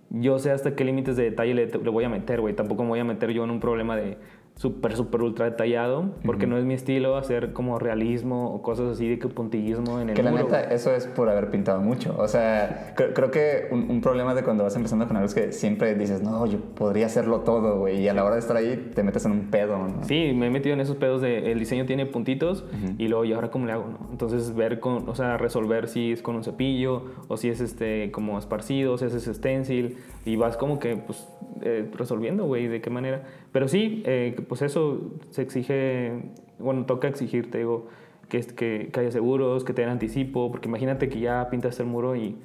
yo 0.10 0.40
sé 0.40 0.52
hasta 0.52 0.76
qué 0.76 0.84
límites 0.84 1.16
de 1.16 1.24
detalle 1.24 1.54
le, 1.54 1.66
voy 1.66 2.04
a 2.04 2.10
meter, 2.10 2.42
güey. 2.42 2.56
Tampoco 2.56 2.84
me 2.84 2.90
voy 2.90 3.00
a 3.00 3.04
meter 3.04 3.32
yo 3.32 3.44
en 3.44 3.52
un 3.52 3.60
problema 3.60 3.96
de 3.96 4.18
súper, 4.58 4.96
súper 4.96 5.22
ultra 5.22 5.46
detallado, 5.46 6.06
porque 6.26 6.46
no 6.48 6.58
es 6.58 6.66
mi 6.66 6.74
estilo 6.74 7.16
hacer 7.16 7.54
como 7.54 7.78
realismo 7.80 8.54
o 8.54 8.62
cosas 8.62 8.90
así 8.92 9.08
de 9.08 9.20
que 9.20 9.28
puntillismo 9.28 10.00
en 10.02 10.10
el 10.10 10.16
Que 10.16 10.24
la 10.24 10.32
muro, 10.32 10.44
neta, 10.46 10.62
eso 10.62 10.92
es 10.94 11.06
por 11.08 11.30
haber 11.30 11.50
pintado 11.52 11.80
mucho. 11.80 12.16
O 12.18 12.28
sea, 12.28 12.94
cre- 12.98 13.14
creo 13.14 13.30
que 13.32 13.68
un, 13.72 13.90
un 13.90 14.02
problema 14.02 14.34
de 14.34 14.44
cuando 14.44 14.64
vas 14.64 14.76
empezando 14.76 15.08
con 15.08 15.16
algo 15.16 15.28
es 15.28 15.36
que 15.36 15.52
siempre 15.52 15.94
dices, 15.96 16.22
no, 16.24 16.46
yo 16.48 16.60
podría 16.60 17.06
hacerlo 17.06 17.42
todo, 17.42 17.80
güey. 17.80 18.02
Y 18.02 18.08
a 18.08 18.14
la 18.14 18.24
hora 18.24 18.34
de 18.34 18.40
estar 18.42 18.58
ahí 18.58 18.92
te 18.96 19.04
metes 19.04 19.26
en 19.26 19.32
un 19.32 19.42
pedo, 19.52 19.78
¿no? 19.78 20.04
Sí, 20.04 20.34
me 20.36 20.48
he 20.48 20.50
metido 20.50 20.74
en 20.74 20.82
esos 20.82 20.96
pedos 20.98 21.22
de 21.22 21.52
el 21.52 21.60
diseño 21.60 21.86
tiene 21.86 22.06
puntitos 22.08 22.66
y 22.98 23.08
luego, 23.08 23.26
¿y 23.26 23.34
ahora 23.34 23.52
cómo 23.52 23.68
le 23.68 23.72
hago? 23.74 23.86
No? 23.88 24.08
Entonces, 24.12 24.56
ver 24.56 24.80
con, 24.80 25.08
o 25.08 25.16
sea, 25.16 25.38
resolver 25.38 25.88
si 25.88 26.12
es 26.14 26.22
con 26.24 26.36
un 26.36 26.44
cepillo 26.44 27.04
o 27.28 27.38
si 27.38 27.50
es 27.50 27.62
este 27.62 28.12
como 28.12 28.40
esparcido, 28.40 28.98
si 28.98 29.06
es 29.06 29.14
ese 29.14 29.34
stencil 29.34 29.98
y 30.28 30.36
vas 30.36 30.58
como 30.58 30.78
que, 30.80 30.96
pues, 30.98 31.28
eh, 31.62 31.90
resolviendo, 31.96 32.46
güey, 32.46 32.68
de 32.68 32.82
qué 32.82 32.90
manera. 32.90 33.24
Pero 33.52 33.68
sí, 33.68 34.04
eh, 34.06 34.36
pues 34.48 34.62
eso 34.62 35.12
se 35.32 35.42
exige, 35.42 36.12
bueno, 36.60 36.86
toca 36.86 37.08
exigirte, 37.08 37.60
digo, 37.60 37.88
que, 38.30 38.42
que, 38.42 38.90
que 38.92 39.00
haya 39.00 39.12
seguros, 39.12 39.64
que 39.64 39.74
te 39.74 39.82
den 39.82 39.90
anticipo, 39.92 40.52
porque 40.52 40.68
imagínate 40.68 41.08
que 41.10 41.20
ya 41.20 41.48
pintaste 41.50 41.84
el 41.84 41.90
muro 41.90 42.16
y, 42.16 42.36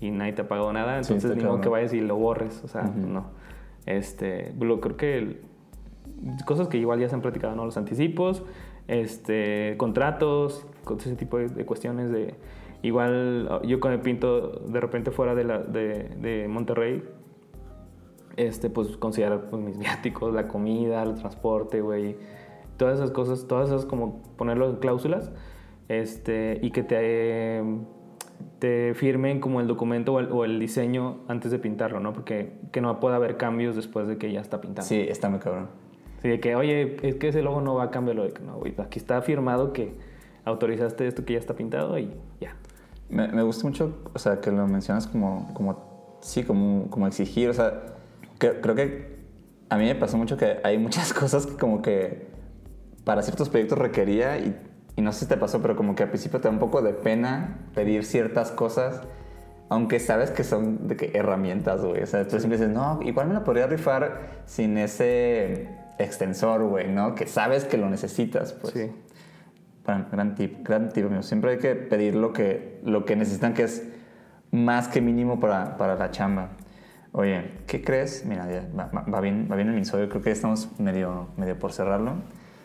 y 0.00 0.10
nadie 0.10 0.32
te 0.32 0.42
ha 0.42 0.48
pagado 0.48 0.72
nada, 0.72 1.02
Sí, 1.04 1.12
entonces 1.12 1.30
está 1.30 1.42
ni 1.42 1.48
modo 1.48 1.60
que 1.60 1.68
vayas 1.68 1.92
y 1.94 2.00
lo 2.00 2.16
borres, 2.16 2.62
o 2.64 2.68
sea, 2.68 2.82
no. 2.82 3.26
Este, 3.86 4.52
lo, 4.60 4.80
creo 4.80 4.96
que 4.96 5.18
el- 5.18 5.40
cosas 6.44 6.68
que 6.68 6.76
igual 6.78 6.98
ya 7.00 7.08
se 7.08 7.14
han 7.14 7.22
platicado, 7.22 7.54
¿no? 7.54 7.64
Los 7.64 7.76
anticipos, 7.76 8.42
este, 8.88 9.74
contratos, 9.76 10.66
con 10.84 10.98
ese 10.98 11.14
tipo 11.14 11.38
de, 11.38 11.48
de 11.48 11.64
cuestiones 11.64 12.10
de... 12.10 12.34
Igual 12.80 13.60
yo 13.64 13.80
cuando 13.80 14.00
pinto 14.02 14.50
de 14.68 14.80
repente 14.80 15.10
fuera 15.10 15.34
de, 15.34 15.42
la, 15.44 15.58
de, 15.58 16.10
de 16.20 16.46
Monterrey, 16.48 17.02
este, 18.38 18.70
pues 18.70 18.96
considerar 18.96 19.50
pues, 19.50 19.62
mis 19.62 19.78
viáticos, 19.78 20.32
la 20.32 20.48
comida, 20.48 21.02
el 21.02 21.14
transporte, 21.14 21.80
güey. 21.80 22.16
Todas 22.76 22.96
esas 22.96 23.10
cosas, 23.10 23.46
todas 23.48 23.68
esas 23.68 23.84
como 23.84 24.22
ponerlo 24.36 24.70
en 24.70 24.76
cláusulas 24.76 25.32
este, 25.88 26.60
y 26.62 26.70
que 26.70 26.84
te, 26.84 27.62
te 28.60 28.94
firmen 28.94 29.40
como 29.40 29.60
el 29.60 29.66
documento 29.66 30.14
o 30.14 30.20
el, 30.20 30.30
o 30.30 30.44
el 30.44 30.60
diseño 30.60 31.18
antes 31.26 31.50
de 31.50 31.58
pintarlo, 31.58 31.98
¿no? 31.98 32.12
Porque 32.12 32.52
que 32.70 32.80
no 32.80 33.00
pueda 33.00 33.16
haber 33.16 33.36
cambios 33.36 33.74
después 33.74 34.06
de 34.06 34.16
que 34.16 34.30
ya 34.32 34.40
está 34.40 34.60
pintado. 34.60 34.86
Sí, 34.86 35.04
está 35.08 35.28
muy 35.28 35.40
cabrón. 35.40 35.68
Sí, 36.22 36.28
de 36.28 36.40
que, 36.40 36.54
oye, 36.54 36.96
es 37.02 37.16
que 37.16 37.28
ese 37.28 37.42
logo 37.42 37.60
no 37.60 37.74
va 37.74 37.84
a 37.84 37.90
cambiarlo. 37.90 38.24
De 38.24 38.32
que, 38.32 38.42
no, 38.42 38.56
güey, 38.56 38.74
aquí 38.78 39.00
está 39.00 39.20
firmado 39.22 39.72
que 39.72 39.94
autorizaste 40.44 41.06
esto 41.06 41.24
que 41.24 41.32
ya 41.32 41.38
está 41.40 41.54
pintado 41.54 41.98
y 41.98 42.12
ya. 42.40 42.54
Me, 43.08 43.26
me 43.28 43.42
gusta 43.42 43.66
mucho, 43.66 44.02
o 44.14 44.18
sea, 44.18 44.40
que 44.40 44.52
lo 44.52 44.66
mencionas 44.68 45.06
como, 45.06 45.52
como 45.54 46.18
sí, 46.20 46.44
como, 46.44 46.88
como 46.90 47.06
exigir, 47.06 47.48
o 47.48 47.54
sea, 47.54 47.97
creo, 48.38 48.60
creo 48.60 48.74
que 48.74 49.18
a 49.68 49.76
mí 49.76 49.84
me 49.84 49.94
pasó 49.94 50.16
mucho 50.16 50.36
que 50.36 50.58
hay 50.64 50.78
muchas 50.78 51.12
cosas 51.14 51.46
que 51.46 51.56
como 51.56 51.82
que 51.82 52.28
para 53.04 53.22
ciertos 53.22 53.48
proyectos 53.48 53.78
requería 53.78 54.38
y, 54.38 54.56
y 54.96 55.02
no 55.02 55.12
sé 55.12 55.20
si 55.20 55.26
te 55.26 55.36
pasó, 55.36 55.62
pero 55.62 55.76
como 55.76 55.94
que 55.94 56.02
al 56.02 56.08
principio 56.08 56.40
te 56.40 56.48
da 56.48 56.50
un 56.52 56.58
poco 56.58 56.82
de 56.82 56.92
pena 56.92 57.58
pedir 57.74 58.04
ciertas 58.04 58.50
cosas, 58.50 59.02
aunque 59.68 60.00
sabes 60.00 60.30
que 60.30 60.44
son 60.44 60.88
de 60.88 60.96
que 60.96 61.12
herramientas, 61.14 61.84
güey, 61.84 62.02
o 62.02 62.06
sea, 62.06 62.24
tú 62.24 62.38
siempre 62.38 62.58
dices, 62.58 62.72
no, 62.72 63.00
igual 63.02 63.28
me 63.28 63.34
la 63.34 63.44
podría 63.44 63.66
rifar 63.66 64.42
sin 64.46 64.78
ese 64.78 65.68
extensor, 65.98 66.64
güey, 66.64 66.88
¿no? 66.88 67.14
Que 67.14 67.26
sabes 67.26 67.64
que 67.64 67.76
lo 67.76 67.90
necesitas, 67.90 68.52
pues. 68.52 68.72
Sí. 68.72 68.90
Gran, 69.84 70.08
gran 70.10 70.34
tip, 70.34 70.66
gran 70.66 70.90
tip, 70.90 71.06
amigo. 71.06 71.22
Siempre 71.22 71.52
hay 71.52 71.58
que 71.58 71.74
pedir 71.74 72.14
lo 72.14 72.32
que, 72.32 72.80
lo 72.84 73.04
que 73.04 73.16
necesitan, 73.16 73.54
que 73.54 73.64
es 73.64 73.86
más 74.50 74.88
que 74.88 75.00
mínimo 75.00 75.40
para, 75.40 75.76
para 75.76 75.96
la 75.96 76.10
chamba. 76.10 76.50
Oye, 77.18 77.42
¿qué 77.66 77.82
crees? 77.82 78.24
Mira, 78.24 78.48
ya 78.48 78.68
va, 78.78 79.20
bien, 79.20 79.48
va 79.50 79.56
bien 79.56 79.66
el 79.66 79.74
minisodio, 79.74 80.08
creo 80.08 80.22
que 80.22 80.30
estamos 80.30 80.68
medio, 80.78 81.26
medio 81.36 81.58
por 81.58 81.72
cerrarlo. 81.72 82.12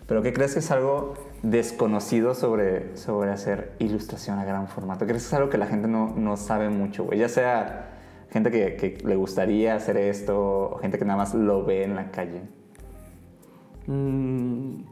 Pero 0.06 0.22
¿qué 0.22 0.32
crees 0.32 0.54
que 0.54 0.60
es 0.60 0.70
algo 0.70 1.16
desconocido 1.42 2.36
sobre, 2.36 2.96
sobre 2.96 3.32
hacer 3.32 3.72
ilustración 3.80 4.38
a 4.38 4.46
gran 4.46 4.68
formato? 4.68 5.08
¿Crees 5.08 5.24
que 5.24 5.28
es 5.30 5.34
algo 5.34 5.50
que 5.50 5.58
la 5.58 5.66
gente 5.66 5.88
no, 5.88 6.14
no 6.16 6.38
sabe 6.38 6.70
mucho, 6.70 7.06
güey? 7.06 7.18
Ya 7.18 7.30
sea 7.30 7.94
gente 8.30 8.52
que, 8.52 8.76
que 8.76 9.04
le 9.04 9.16
gustaría 9.16 9.74
hacer 9.74 9.98
esto 9.98 10.40
o 10.40 10.78
gente 10.78 11.00
que 11.00 11.06
nada 11.06 11.18
más 11.18 11.34
lo 11.34 11.66
ve 11.66 11.86
en 11.86 11.96
la 11.96 12.12
calle. 12.12 12.44
Mm, 13.88 14.84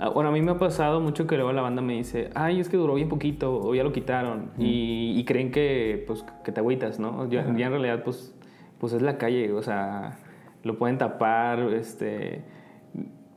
ah, 0.00 0.08
bueno, 0.08 0.30
a 0.30 0.32
mí 0.32 0.42
me 0.42 0.50
ha 0.50 0.58
pasado 0.58 1.00
mucho 1.00 1.28
que 1.28 1.36
luego 1.36 1.52
la 1.52 1.62
banda 1.62 1.82
me 1.82 1.92
dice, 1.92 2.30
ay, 2.34 2.58
es 2.58 2.68
que 2.68 2.76
duró 2.76 2.94
bien 2.94 3.08
poquito 3.08 3.60
o 3.62 3.76
ya 3.76 3.84
lo 3.84 3.92
quitaron. 3.92 4.50
y, 4.58 5.14
y 5.16 5.24
creen 5.24 5.52
que, 5.52 6.02
pues, 6.08 6.24
que 6.42 6.50
te 6.50 6.58
agüitas, 6.58 6.98
¿no? 6.98 7.28
Ya, 7.28 7.44
ya 7.56 7.66
en 7.66 7.70
realidad, 7.70 8.02
pues, 8.02 8.35
pues 8.78 8.92
es 8.92 9.02
la 9.02 9.18
calle, 9.18 9.52
o 9.52 9.62
sea, 9.62 10.18
lo 10.64 10.78
pueden 10.78 10.98
tapar, 10.98 11.60
este, 11.72 12.42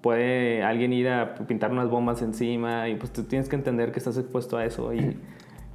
puede 0.01 0.63
alguien 0.63 0.93
ir 0.93 1.09
a 1.09 1.35
pintar 1.35 1.71
unas 1.71 1.89
bombas 1.89 2.21
encima 2.21 2.87
y 2.89 2.95
pues 2.95 3.11
tú 3.11 3.23
tienes 3.23 3.49
que 3.49 3.55
entender 3.55 3.91
que 3.91 3.99
estás 3.99 4.17
expuesto 4.17 4.57
a 4.57 4.65
eso 4.65 4.93
y, 4.93 5.19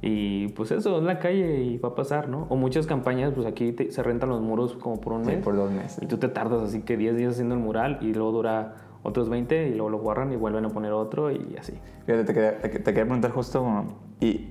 y 0.01 0.47
pues 0.49 0.71
eso, 0.71 0.97
es 0.97 1.03
la 1.03 1.19
calle 1.19 1.61
y 1.63 1.77
va 1.77 1.89
a 1.89 1.95
pasar, 1.95 2.27
¿no? 2.27 2.47
O 2.49 2.55
muchas 2.55 2.87
campañas, 2.87 3.33
pues 3.33 3.45
aquí 3.45 3.71
te- 3.71 3.91
se 3.91 4.01
rentan 4.03 4.29
los 4.29 4.41
muros 4.41 4.73
como 4.73 4.99
por 4.99 5.13
un 5.13 5.25
Sí, 5.25 5.31
mes. 5.31 5.43
por 5.43 5.55
dos 5.55 5.71
meses. 5.71 5.99
Y 6.01 6.07
tú 6.07 6.17
te 6.17 6.27
tardas 6.27 6.61
así 6.63 6.81
que 6.81 6.97
10 6.97 7.15
días 7.17 7.33
haciendo 7.33 7.55
el 7.55 7.61
mural 7.61 7.99
y 8.01 8.13
luego 8.13 8.31
dura 8.31 8.75
otros 9.03 9.29
20 9.29 9.67
y 9.69 9.71
luego 9.73 9.89
lo 9.89 9.99
borran 9.99 10.33
y 10.33 10.35
vuelven 10.35 10.65
a 10.65 10.69
poner 10.69 10.91
otro 10.91 11.29
y 11.31 11.55
así. 11.59 11.73
Fíjate, 12.07 12.23
te 12.23 12.33
quería, 12.33 12.57
te, 12.59 12.69
quería 12.71 13.03
preguntar 13.03 13.29
justo, 13.31 13.85
y, 14.19 14.49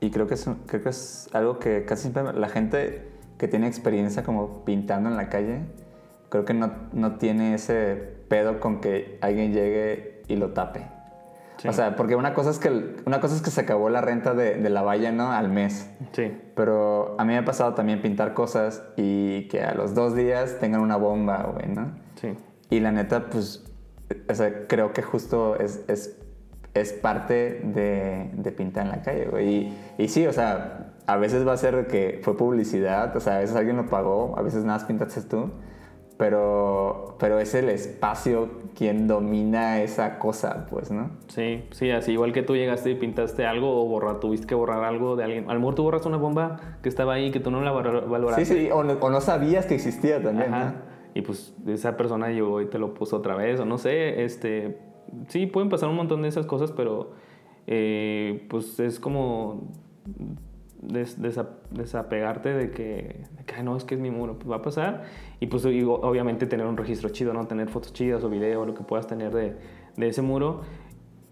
y 0.00 0.10
creo, 0.10 0.26
que 0.26 0.34
es, 0.34 0.48
creo 0.66 0.82
que 0.82 0.88
es 0.88 1.28
algo 1.34 1.58
que 1.58 1.84
casi 1.84 2.10
siempre 2.10 2.32
la 2.32 2.48
gente 2.48 3.11
que 3.42 3.48
tiene 3.48 3.66
experiencia 3.66 4.22
como 4.22 4.64
pintando 4.64 5.10
en 5.10 5.16
la 5.16 5.28
calle, 5.28 5.62
creo 6.28 6.44
que 6.44 6.54
no, 6.54 6.70
no 6.92 7.16
tiene 7.16 7.54
ese 7.54 7.96
pedo 8.28 8.60
con 8.60 8.80
que 8.80 9.18
alguien 9.20 9.52
llegue 9.52 10.22
y 10.28 10.36
lo 10.36 10.52
tape. 10.52 10.86
Sí. 11.56 11.66
O 11.66 11.72
sea, 11.72 11.96
porque 11.96 12.14
una 12.14 12.34
cosa 12.34 12.50
es 12.50 12.60
que, 12.60 12.68
una 13.04 13.20
cosa 13.20 13.34
es 13.34 13.42
que 13.42 13.50
se 13.50 13.62
acabó 13.62 13.90
la 13.90 14.00
renta 14.00 14.32
de, 14.34 14.58
de 14.58 14.70
la 14.70 14.82
valla, 14.82 15.10
¿no? 15.10 15.32
Al 15.32 15.48
mes. 15.48 15.90
Sí. 16.12 16.32
Pero 16.54 17.16
a 17.18 17.24
mí 17.24 17.32
me 17.32 17.38
ha 17.38 17.44
pasado 17.44 17.74
también 17.74 18.00
pintar 18.00 18.32
cosas 18.32 18.84
y 18.96 19.48
que 19.48 19.64
a 19.64 19.74
los 19.74 19.96
dos 19.96 20.14
días 20.14 20.60
tengan 20.60 20.82
una 20.82 20.94
bomba, 20.94 21.42
güey, 21.52 21.66
¿no? 21.66 21.96
Sí. 22.20 22.34
Y 22.70 22.78
la 22.78 22.92
neta, 22.92 23.28
pues, 23.28 23.64
o 24.30 24.34
sea, 24.36 24.68
creo 24.68 24.92
que 24.92 25.02
justo 25.02 25.56
es, 25.58 25.82
es, 25.88 26.16
es 26.74 26.92
parte 26.92 27.60
de, 27.64 28.30
de 28.34 28.52
pintar 28.52 28.84
en 28.84 28.92
la 28.92 29.02
calle, 29.02 29.24
güey. 29.24 29.48
Y, 29.48 29.78
y 29.98 30.06
sí, 30.06 30.28
o 30.28 30.32
sea, 30.32 30.81
a 31.06 31.16
veces 31.16 31.46
va 31.46 31.52
a 31.52 31.56
ser 31.56 31.86
que 31.86 32.20
fue 32.22 32.36
publicidad, 32.36 33.14
o 33.16 33.20
sea, 33.20 33.36
a 33.36 33.38
veces 33.40 33.56
alguien 33.56 33.76
lo 33.76 33.86
pagó, 33.86 34.34
a 34.38 34.42
veces 34.42 34.64
nada 34.64 34.78
más 34.78 34.84
pintaste 34.84 35.22
tú, 35.22 35.50
pero, 36.18 37.16
pero 37.18 37.38
es 37.40 37.54
el 37.54 37.68
espacio 37.68 38.48
quien 38.76 39.08
domina 39.08 39.82
esa 39.82 40.18
cosa, 40.18 40.66
pues, 40.70 40.90
¿no? 40.92 41.10
Sí, 41.28 41.64
sí, 41.72 41.90
así 41.90 42.12
igual 42.12 42.32
que 42.32 42.42
tú 42.42 42.54
llegaste 42.54 42.90
y 42.90 42.94
pintaste 42.94 43.44
algo 43.46 43.82
o 43.82 43.86
borrar, 43.88 44.20
tuviste 44.20 44.46
que 44.46 44.54
borrar 44.54 44.84
algo 44.84 45.16
de 45.16 45.24
alguien. 45.24 45.50
A 45.50 45.54
lo 45.54 45.60
mejor 45.60 45.74
tú 45.74 45.82
borras 45.82 46.06
una 46.06 46.18
bomba 46.18 46.60
que 46.82 46.88
estaba 46.88 47.14
ahí 47.14 47.30
que 47.32 47.40
tú 47.40 47.50
no 47.50 47.60
la 47.62 47.72
valor- 47.72 48.08
valoraste. 48.08 48.44
Sí, 48.44 48.54
sí, 48.66 48.70
o 48.70 48.84
no, 48.84 48.92
o 49.00 49.10
no 49.10 49.20
sabías 49.20 49.66
que 49.66 49.74
existía 49.74 50.22
también, 50.22 50.54
Ajá. 50.54 50.64
¿no? 50.66 50.92
Y 51.14 51.22
pues 51.22 51.54
esa 51.66 51.96
persona 51.96 52.28
llegó 52.30 52.60
y 52.60 52.66
te 52.66 52.78
lo 52.78 52.94
puso 52.94 53.16
otra 53.16 53.34
vez, 53.34 53.58
o 53.58 53.64
no 53.64 53.76
sé, 53.78 54.22
este, 54.24 54.78
sí, 55.28 55.46
pueden 55.46 55.68
pasar 55.70 55.88
un 55.88 55.96
montón 55.96 56.22
de 56.22 56.28
esas 56.28 56.46
cosas, 56.46 56.70
pero 56.72 57.10
eh, 57.66 58.46
pues 58.48 58.78
es 58.80 59.00
como, 59.00 59.72
des- 60.82 61.20
desa- 61.20 61.48
desapegarte 61.70 62.50
de 62.52 62.70
que, 62.70 63.24
de 63.38 63.44
que, 63.44 63.54
"Ay, 63.56 63.62
no, 63.62 63.76
es 63.76 63.84
que 63.84 63.94
es 63.94 64.00
mi 64.00 64.10
muro, 64.10 64.38
pues 64.38 64.50
va 64.50 64.56
a 64.56 64.62
pasar. 64.62 65.04
Y 65.40 65.46
pues 65.46 65.64
y 65.64 65.82
obviamente 65.84 66.46
tener 66.46 66.66
un 66.66 66.76
registro 66.76 67.08
chido, 67.08 67.32
¿no? 67.32 67.46
Tener 67.46 67.68
fotos 67.68 67.92
chidas 67.92 68.22
o 68.24 68.28
video, 68.28 68.66
lo 68.66 68.74
que 68.74 68.82
puedas 68.84 69.06
tener 69.06 69.32
de, 69.32 69.56
de 69.96 70.08
ese 70.08 70.22
muro. 70.22 70.60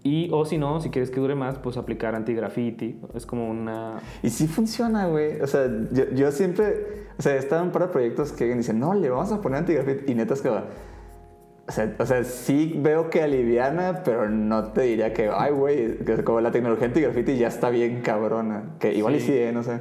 Y, 0.03 0.29
o 0.31 0.45
si 0.45 0.57
no, 0.57 0.81
si 0.81 0.89
quieres 0.89 1.11
que 1.11 1.19
dure 1.19 1.35
más, 1.35 1.59
pues 1.59 1.77
aplicar 1.77 2.15
anti-graffiti. 2.15 2.99
Es 3.13 3.27
como 3.27 3.47
una... 3.47 3.99
Y 4.23 4.31
sí 4.31 4.47
funciona, 4.47 5.05
güey. 5.07 5.39
O 5.41 5.45
sea, 5.47 5.67
yo, 5.91 6.05
yo 6.15 6.31
siempre. 6.31 7.05
O 7.19 7.21
sea, 7.21 7.35
he 7.35 7.37
estado 7.37 7.61
en 7.61 7.67
un 7.67 7.71
par 7.71 7.83
de 7.83 7.87
proyectos 7.89 8.31
que 8.31 8.45
dicen, 8.55 8.79
no, 8.79 8.95
le 8.95 9.11
vamos 9.11 9.31
a 9.31 9.41
poner 9.41 9.59
antigrafiti. 9.59 10.11
Y 10.11 10.15
neta 10.15 10.33
es 10.33 10.41
que. 10.41 10.49
O 11.67 11.71
sea, 11.71 11.95
o 11.99 12.05
sea, 12.05 12.23
sí 12.23 12.73
veo 12.77 13.09
que 13.09 13.21
aliviana, 13.21 14.01
pero 14.03 14.27
no 14.29 14.71
te 14.73 14.81
diría 14.81 15.13
que, 15.13 15.29
ay, 15.33 15.51
güey, 15.53 15.99
que 15.99 16.23
como 16.23 16.41
la 16.41 16.51
tecnología 16.51 16.87
antigrafiti 16.87 17.37
ya 17.37 17.47
está 17.47 17.69
bien 17.69 18.01
cabrona. 18.01 18.75
Que 18.79 18.93
igual 18.93 19.15
y 19.15 19.19
Sí. 19.19 19.27
sí, 19.27 19.37
¿eh? 19.37 19.51
no 19.53 19.63
sé. 19.63 19.79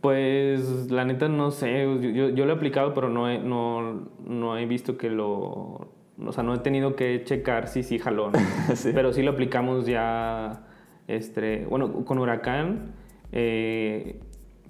Pues 0.00 0.90
la 0.90 1.04
neta 1.04 1.28
no 1.28 1.50
sé, 1.50 1.82
yo, 1.82 2.00
yo- 2.00 2.28
yo 2.30 2.46
lo 2.46 2.52
he 2.52 2.56
aplicado, 2.56 2.94
pero 2.94 3.08
no 3.08 3.28
he, 3.28 3.38
no, 3.38 4.08
no 4.24 4.56
he 4.56 4.66
visto 4.66 4.96
que 4.96 5.10
lo... 5.10 5.88
O 6.24 6.32
sea, 6.32 6.42
no 6.42 6.54
he 6.54 6.58
tenido 6.60 6.96
que 6.96 7.22
checar 7.24 7.68
si 7.68 7.82
sí 7.82 7.98
jaló, 7.98 8.30
¿no? 8.30 8.38
Sí. 8.74 8.92
Pero 8.94 9.12
sí 9.12 9.22
lo 9.22 9.32
aplicamos 9.32 9.84
ya, 9.86 10.62
este, 11.08 11.66
bueno, 11.68 12.04
con 12.04 12.18
Huracán. 12.18 12.92
eh, 13.32 14.20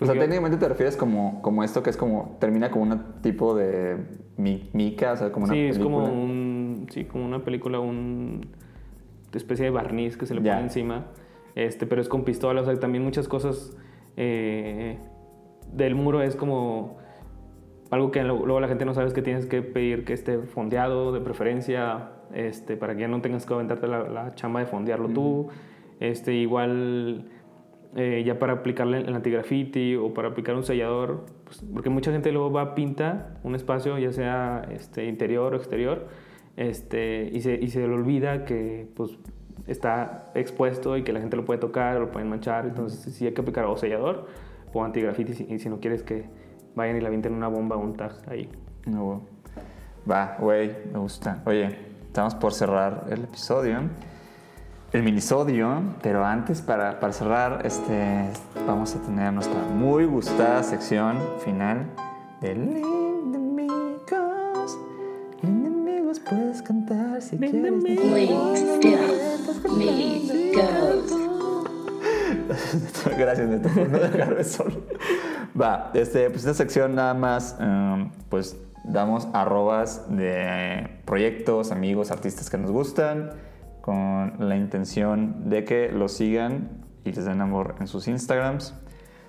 O 0.01 0.05
sea, 0.07 0.15
yo- 0.15 0.21
técnicamente 0.21 0.57
te 0.59 0.69
refieres 0.69 0.97
como, 0.97 1.41
como 1.43 1.63
esto 1.63 1.83
que 1.83 1.91
es 1.91 1.97
como, 1.97 2.37
termina 2.41 2.71
como 2.71 2.85
un 2.85 3.21
tipo 3.23 3.55
de 3.55 3.97
mi- 4.37 4.71
mica, 4.73 5.13
o 5.13 5.17
sea, 5.17 5.31
como 5.33 5.45
una 5.45 5.55
sí, 5.55 5.61
es 5.67 5.79
como 5.79 5.99
un, 6.05 6.46
sí, 6.91 7.05
como 7.05 7.25
una 7.25 7.45
película, 7.45 7.81
un 7.81 8.47
especie 9.37 9.67
de 9.67 9.71
barniz 9.71 10.17
que 10.17 10.27
se 10.27 10.35
le 10.35 10.41
pone 10.41 10.61
encima, 10.61 11.07
este, 11.55 11.87
pero 11.87 12.01
es 12.01 12.09
con 12.09 12.25
pistola, 12.25 12.63
o 12.63 12.65
sea, 12.65 12.75
también 12.79 13.05
muchas 13.05 13.29
cosas 13.29 13.77
eh, 14.17 14.99
del 15.73 15.95
muro 15.95 16.23
es 16.23 16.37
como 16.37 16.97
algo 17.91 18.11
que 18.11 18.23
luego 18.25 18.61
la 18.61 18.69
gente 18.69 18.85
no 18.85 18.95
sabe 18.95 19.09
es 19.09 19.15
que 19.15 19.23
tienes 19.23 19.47
que 19.47 19.63
pedir 19.63 20.05
que 20.05 20.13
esté 20.13 20.39
fondeado 20.39 21.13
de 21.13 21.21
preferencia, 21.21 22.11
este, 22.35 22.77
para 22.77 22.95
que 22.95 23.03
ya 23.03 23.09
no 23.09 23.21
tengas 23.21 23.47
que 23.47 23.55
aventarte 23.55 23.87
la, 23.87 24.09
la 24.09 24.35
chamba 24.35 24.61
de 24.61 24.67
fondearlo 24.67 25.09
tú, 25.09 25.49
este, 26.01 26.35
igual 26.35 27.27
eh, 27.95 28.25
ya 28.27 28.39
para 28.39 28.55
aplicarle 28.55 28.99
el 28.99 29.15
antigraffiti 29.15 29.95
o 29.95 30.13
para 30.13 30.29
aplicar 30.29 30.57
un 30.57 30.65
sellador, 30.65 31.27
pues, 31.45 31.65
porque 31.73 31.89
mucha 31.89 32.11
gente 32.11 32.33
luego 32.33 32.51
va 32.51 32.63
a 32.63 32.75
pinta 32.75 33.39
un 33.45 33.55
espacio, 33.55 33.97
ya 33.99 34.13
sea 34.13 34.67
este, 34.71 35.07
interior 35.07 35.55
o 35.55 35.57
exterior, 35.57 36.07
este, 36.57 37.29
y, 37.33 37.41
se, 37.41 37.55
y 37.55 37.69
se 37.69 37.87
le 37.87 37.93
olvida 37.95 38.45
que 38.45 38.89
pues, 38.97 39.19
está 39.67 40.31
expuesto 40.35 40.97
y 40.97 41.03
que 41.03 41.13
la 41.13 41.21
gente 41.21 41.37
lo 41.37 41.45
puede 41.45 41.59
tocar 41.61 41.97
o 41.97 42.01
lo 42.01 42.11
pueden 42.13 42.29
manchar, 42.29 42.67
entonces 42.67 43.15
sí 43.15 43.27
hay 43.27 43.33
que 43.35 43.41
aplicar 43.41 43.65
o 43.67 43.77
sellador 43.77 44.27
o 44.73 44.85
antigraffiti 44.85 45.35
si- 45.35 45.59
si 45.59 45.69
no 45.69 45.81
quieres 45.81 46.03
que 46.03 46.25
vayan 46.75 46.97
y 46.97 47.01
le 47.01 47.07
avienten 47.07 47.35
una 47.35 47.49
bomba 47.49 47.77
o 47.77 47.81
un 47.81 47.95
tag 47.95 48.13
ahí. 48.29 48.49
No. 48.87 49.23
Va, 50.11 50.37
güey, 50.39 50.71
me 50.93 50.99
gusta. 50.99 51.43
Oye, 51.47 51.77
estamos 52.07 52.35
por 52.37 52.53
cerrar 52.53 53.07
el 53.11 53.25
episodio, 53.25 53.81
el 54.93 55.03
minisodio, 55.03 55.83
pero 56.03 56.25
antes 56.25 56.63
para, 56.63 57.01
para 57.01 57.13
cerrar, 57.13 57.63
este, 57.65 58.29
vamos 58.67 58.95
a 58.95 59.01
tener 59.03 59.33
nuestra 59.33 59.61
muy 59.75 60.05
gustada 60.05 60.63
sección 60.63 61.19
final 61.45 61.87
de 62.41 63.06
cantar 66.67 67.23
si 67.23 67.39
quieres. 67.39 67.55
Links, 69.77 70.31
amigos. 70.31 71.13
Gracias, 73.19 73.49
Neto, 73.49 73.69
por 73.69 73.89
no 73.89 73.99
dejarme 73.99 74.45
solo. 74.45 74.83
Va, 75.61 75.91
este, 75.95 76.29
pues 76.31 76.43
esta 76.43 76.55
sección 76.55 76.95
nada 76.95 77.15
más, 77.15 77.57
em, 77.61 78.11
pues 78.29 78.57
damos 78.85 79.29
arrobas 79.33 80.05
de 80.09 81.01
proyectos, 81.05 81.73
amigos, 81.73 82.11
artistas 82.11 82.51
que 82.51 82.59
nos 82.59 82.71
gustan, 82.71 83.31
con 83.81 84.35
la 84.39 84.57
intención 84.57 85.49
de 85.49 85.65
que 85.65 85.91
los 85.91 86.13
sigan 86.13 86.85
y 87.05 87.13
les 87.13 87.25
den 87.25 87.41
amor 87.41 87.77
en 87.81 87.87
sus 87.87 88.09
Instagrams. 88.09 88.75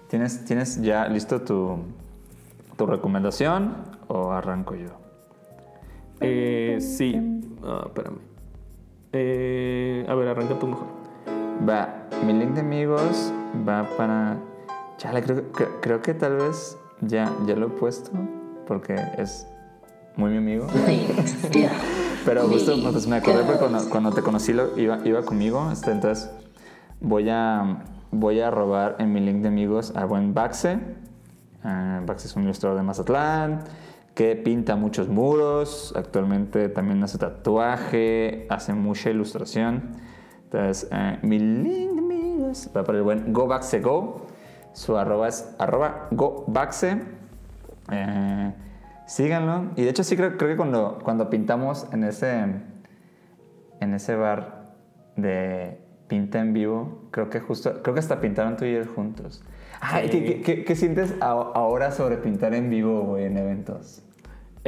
¿Tienes, 0.09 0.45
tienes 0.45 0.81
ya 0.81 1.07
listo 1.07 1.41
tu, 1.41 1.77
tu 2.77 2.85
recomendación 2.87 3.75
o 4.07 4.31
arranco 4.31 4.75
yo? 4.75 5.06
Eh, 6.21 6.77
sí, 6.79 7.15
Ah, 7.63 7.83
espérame. 7.85 8.17
Eh, 9.13 10.05
a 10.07 10.15
ver, 10.15 10.27
arranca 10.29 10.57
tú 10.59 10.67
mejor. 10.67 10.87
Va, 11.67 12.07
mi 12.25 12.33
link 12.33 12.51
de 12.53 12.61
amigos 12.61 13.31
va 13.67 13.83
para... 13.97 14.37
Chale, 14.97 15.21
creo, 15.21 15.51
que- 15.51 15.67
creo 15.81 16.01
que 16.01 16.13
tal 16.13 16.37
vez 16.37 16.77
ya, 17.01 17.31
ya 17.45 17.55
lo 17.55 17.67
he 17.67 17.69
puesto 17.69 18.11
porque 18.67 18.95
es 19.17 19.47
muy 20.15 20.31
mi 20.31 20.37
amigo. 20.37 20.67
Pero 22.25 22.47
justo 22.47 22.73
pues, 22.91 23.07
me 23.07 23.17
acordé 23.17 23.43
porque 23.43 23.59
cuando, 23.59 23.89
cuando 23.89 24.11
te 24.11 24.21
conocí 24.21 24.53
lo, 24.53 24.77
iba, 24.77 24.99
iba 25.05 25.21
conmigo. 25.23 25.69
este, 25.71 25.91
entonces 25.91 26.29
voy 26.99 27.29
a, 27.29 27.83
voy 28.11 28.39
a 28.41 28.51
robar 28.51 28.95
en 28.99 29.13
mi 29.13 29.19
link 29.19 29.41
de 29.41 29.47
amigos 29.49 29.93
a 29.95 30.05
buen 30.05 30.33
Baxe. 30.33 30.79
Ah, 31.63 32.01
Baxe 32.05 32.27
es 32.27 32.35
un 32.35 32.43
ilustrador 32.43 32.77
de 32.77 32.83
Mazatlán 32.83 33.63
que 34.17 34.35
pinta 34.35 34.75
muchos 34.75 35.07
muros. 35.09 35.93
Actualmente 35.95 36.69
también 36.69 37.03
hace 37.03 37.19
tatuaje, 37.19 38.47
hace 38.49 38.73
mucha 38.73 39.11
ilustración. 39.11 39.91
Entonces, 40.45 40.89
eh, 40.91 41.19
mi 41.21 41.37
link 41.37 41.99
amigos 41.99 42.71
va 42.75 42.83
para 42.83 42.97
el 42.97 43.03
buen 43.03 43.31
Go 43.31 43.45
Baxe 43.45 43.79
Go. 43.79 44.25
Su 44.73 44.97
arroba 44.97 45.27
es 45.27 45.53
arroba 45.59 46.07
Go 46.09 46.45
Baxe. 46.47 46.99
Eh, 47.91 48.53
síganlo. 49.05 49.71
Y 49.75 49.83
de 49.83 49.89
hecho 49.91 50.03
sí 50.03 50.15
creo, 50.17 50.35
creo 50.35 50.49
que 50.49 50.57
cuando, 50.57 50.97
cuando 51.03 51.29
pintamos 51.29 51.85
en 51.93 52.03
ese, 52.03 52.43
en 53.79 53.93
ese 53.93 54.15
bar 54.15 54.73
de 55.15 55.79
pinta 56.07 56.39
en 56.39 56.53
vivo, 56.53 57.03
creo 57.11 57.29
que 57.29 57.39
justo, 57.39 57.83
creo 57.83 57.93
que 57.93 57.99
hasta 57.99 58.19
pintaron 58.19 58.57
tú 58.57 58.65
y 58.65 58.69
él 58.73 58.87
juntos. 58.87 59.43
¿qué, 60.01 60.09
qué- 60.09 60.41
qué- 60.41 60.63
qué 60.65 60.75
sientes 60.75 61.13
ahora 61.21 61.91
sobre 61.91 62.17
pintar 62.17 62.55
en 62.55 62.71
vivo, 62.71 63.01
güey, 63.03 63.25
en 63.25 63.37
eventos? 63.37 64.01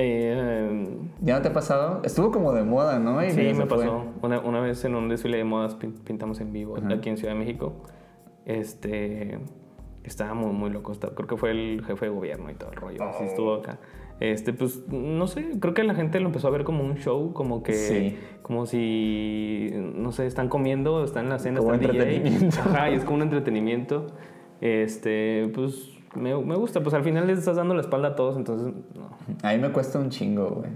Eh, 0.01 0.87
¿Ya 1.21 1.35
no 1.35 1.41
te 1.41 1.49
ha 1.49 1.53
pasado? 1.53 2.01
Estuvo 2.03 2.31
como 2.31 2.53
de 2.53 2.63
moda, 2.63 2.99
¿no? 2.99 3.23
Y 3.25 3.31
sí, 3.31 3.51
me 3.57 3.65
pasó. 3.65 4.05
Una, 4.21 4.39
una 4.39 4.61
vez 4.61 4.83
en 4.85 4.95
un 4.95 5.09
desfile 5.09 5.37
de 5.37 5.43
modas 5.43 5.77
pin- 5.77 5.99
pintamos 6.03 6.39
en 6.39 6.53
vivo 6.53 6.77
aquí 6.77 7.09
en 7.09 7.17
Ciudad 7.17 7.33
de 7.33 7.39
México. 7.39 7.73
Este. 8.45 9.39
Estaba 10.03 10.33
muy, 10.33 10.51
muy 10.53 10.69
loco. 10.69 10.91
Estaba- 10.91 11.13
creo 11.13 11.27
que 11.27 11.37
fue 11.37 11.51
el 11.51 11.83
jefe 11.85 12.05
de 12.05 12.11
gobierno 12.11 12.49
y 12.49 12.55
todo 12.55 12.71
el 12.71 12.77
rollo. 12.77 13.03
Así 13.03 13.25
estuvo 13.25 13.53
acá. 13.55 13.77
Este, 14.21 14.53
pues, 14.53 14.85
no 14.89 15.27
sé, 15.27 15.51
creo 15.59 15.73
que 15.73 15.83
la 15.83 15.93
gente 15.95 16.19
lo 16.19 16.27
empezó 16.27 16.47
a 16.47 16.51
ver 16.51 16.63
como 16.63 16.83
un 16.83 16.95
show, 16.95 17.31
como 17.33 17.63
que, 17.63 17.73
Sí. 17.73 18.17
como 18.41 18.65
si, 18.65 19.69
no 19.95 20.11
sé, 20.11 20.25
están 20.25 20.49
comiendo, 20.49 21.03
están 21.05 21.25
en 21.25 21.29
la 21.29 21.39
cena, 21.39 21.59
Como 21.59 21.73
está 21.73 21.85
el 21.85 21.91
DJ. 21.93 22.03
entretenimiento. 22.15 22.57
Ajá, 22.61 22.89
y 22.89 22.95
es 22.95 23.03
como 23.05 23.17
un 23.17 23.21
entretenimiento. 23.23 24.07
Este, 24.61 25.49
pues, 25.53 25.91
me, 26.15 26.35
me 26.35 26.55
gusta, 26.55 26.81
pues 26.81 26.93
al 26.95 27.03
final 27.03 27.27
les 27.27 27.39
estás 27.39 27.55
dando 27.57 27.73
la 27.75 27.81
espalda 27.81 28.09
a 28.09 28.15
todos, 28.15 28.37
entonces, 28.37 28.73
no. 28.95 29.09
A 29.47 29.53
mí 29.53 29.59
me 29.59 29.71
cuesta 29.71 29.99
un 29.99 30.09
chingo, 30.09 30.49
güey. 30.49 30.69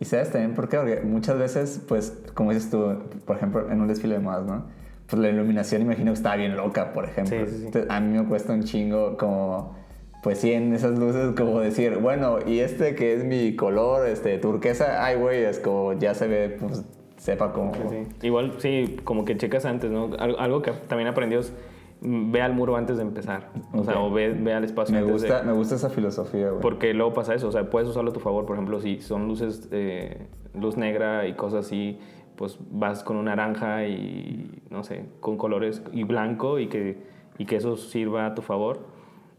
Y 0.00 0.04
sabes 0.06 0.30
también 0.30 0.54
por 0.54 0.68
qué, 0.68 0.78
porque 0.78 1.00
muchas 1.02 1.38
veces, 1.38 1.84
pues, 1.86 2.22
como 2.34 2.52
dices 2.52 2.70
tú, 2.70 2.94
por 3.26 3.36
ejemplo, 3.36 3.70
en 3.70 3.80
un 3.80 3.86
desfile 3.88 4.14
de 4.14 4.20
modas, 4.20 4.46
¿no? 4.46 4.64
Pues 5.06 5.20
la 5.20 5.28
iluminación 5.28 5.82
imagino 5.82 6.12
que 6.12 6.16
estaba 6.16 6.36
bien 6.36 6.56
loca, 6.56 6.92
por 6.92 7.04
ejemplo. 7.04 7.36
Sí, 7.46 7.52
sí, 7.52 7.58
sí. 7.58 7.66
Entonces, 7.66 7.90
a 7.90 8.00
mí 8.00 8.16
me 8.16 8.24
cuesta 8.24 8.52
un 8.52 8.62
chingo 8.62 9.16
como, 9.18 9.74
pues 10.22 10.38
sí, 10.38 10.52
en 10.52 10.72
esas 10.72 10.98
luces, 10.98 11.34
como 11.36 11.60
decir, 11.60 11.98
bueno, 11.98 12.38
y 12.46 12.60
este 12.60 12.94
que 12.94 13.14
es 13.14 13.24
mi 13.24 13.56
color, 13.56 14.06
este, 14.06 14.38
turquesa, 14.38 15.04
ay, 15.04 15.16
güey, 15.16 15.42
es 15.44 15.58
como, 15.58 15.92
ya 15.94 16.14
se 16.14 16.28
ve, 16.28 16.56
pues, 16.60 16.82
sepa 17.18 17.52
como... 17.52 17.74
Sí, 17.74 17.80
sí. 17.90 18.26
Igual, 18.26 18.54
sí, 18.58 18.96
como 19.04 19.24
que 19.26 19.36
checas 19.36 19.64
antes, 19.66 19.90
¿no? 19.90 20.10
Al- 20.18 20.36
Algo 20.38 20.62
que 20.62 20.70
también 20.88 21.08
aprendí 21.08 21.36
es 21.36 21.52
ve 22.00 22.40
al 22.42 22.54
muro 22.54 22.76
antes 22.76 22.96
de 22.96 23.02
empezar. 23.02 23.50
O 23.72 23.84
sea, 23.84 24.00
o 24.00 24.10
ve, 24.10 24.30
ve 24.32 24.54
al 24.54 24.64
espacio 24.64 24.92
Me 24.94 25.00
antes 25.00 25.12
gusta, 25.12 25.40
de... 25.40 25.46
me 25.46 25.52
gusta 25.52 25.74
esa 25.74 25.90
filosofía, 25.90 26.48
güey. 26.50 26.60
Porque 26.60 26.94
luego 26.94 27.12
pasa 27.12 27.34
eso, 27.34 27.48
o 27.48 27.52
sea, 27.52 27.68
puedes 27.68 27.88
usarlo 27.88 28.10
a 28.10 28.12
tu 28.14 28.20
favor. 28.20 28.46
Por 28.46 28.56
ejemplo, 28.56 28.80
si 28.80 29.00
son 29.00 29.28
luces, 29.28 29.68
eh, 29.70 30.26
luz 30.58 30.76
negra 30.76 31.26
y 31.26 31.34
cosas 31.34 31.66
así, 31.66 31.98
pues 32.36 32.58
vas 32.70 33.04
con 33.04 33.16
un 33.16 33.26
naranja 33.26 33.86
y, 33.86 34.62
no 34.70 34.82
sé, 34.82 35.04
con 35.20 35.36
colores 35.36 35.82
y 35.92 36.04
blanco 36.04 36.58
y 36.58 36.68
que, 36.68 37.02
y 37.38 37.44
que 37.44 37.56
eso 37.56 37.76
sirva 37.76 38.26
a 38.26 38.34
tu 38.34 38.42
favor. 38.42 38.78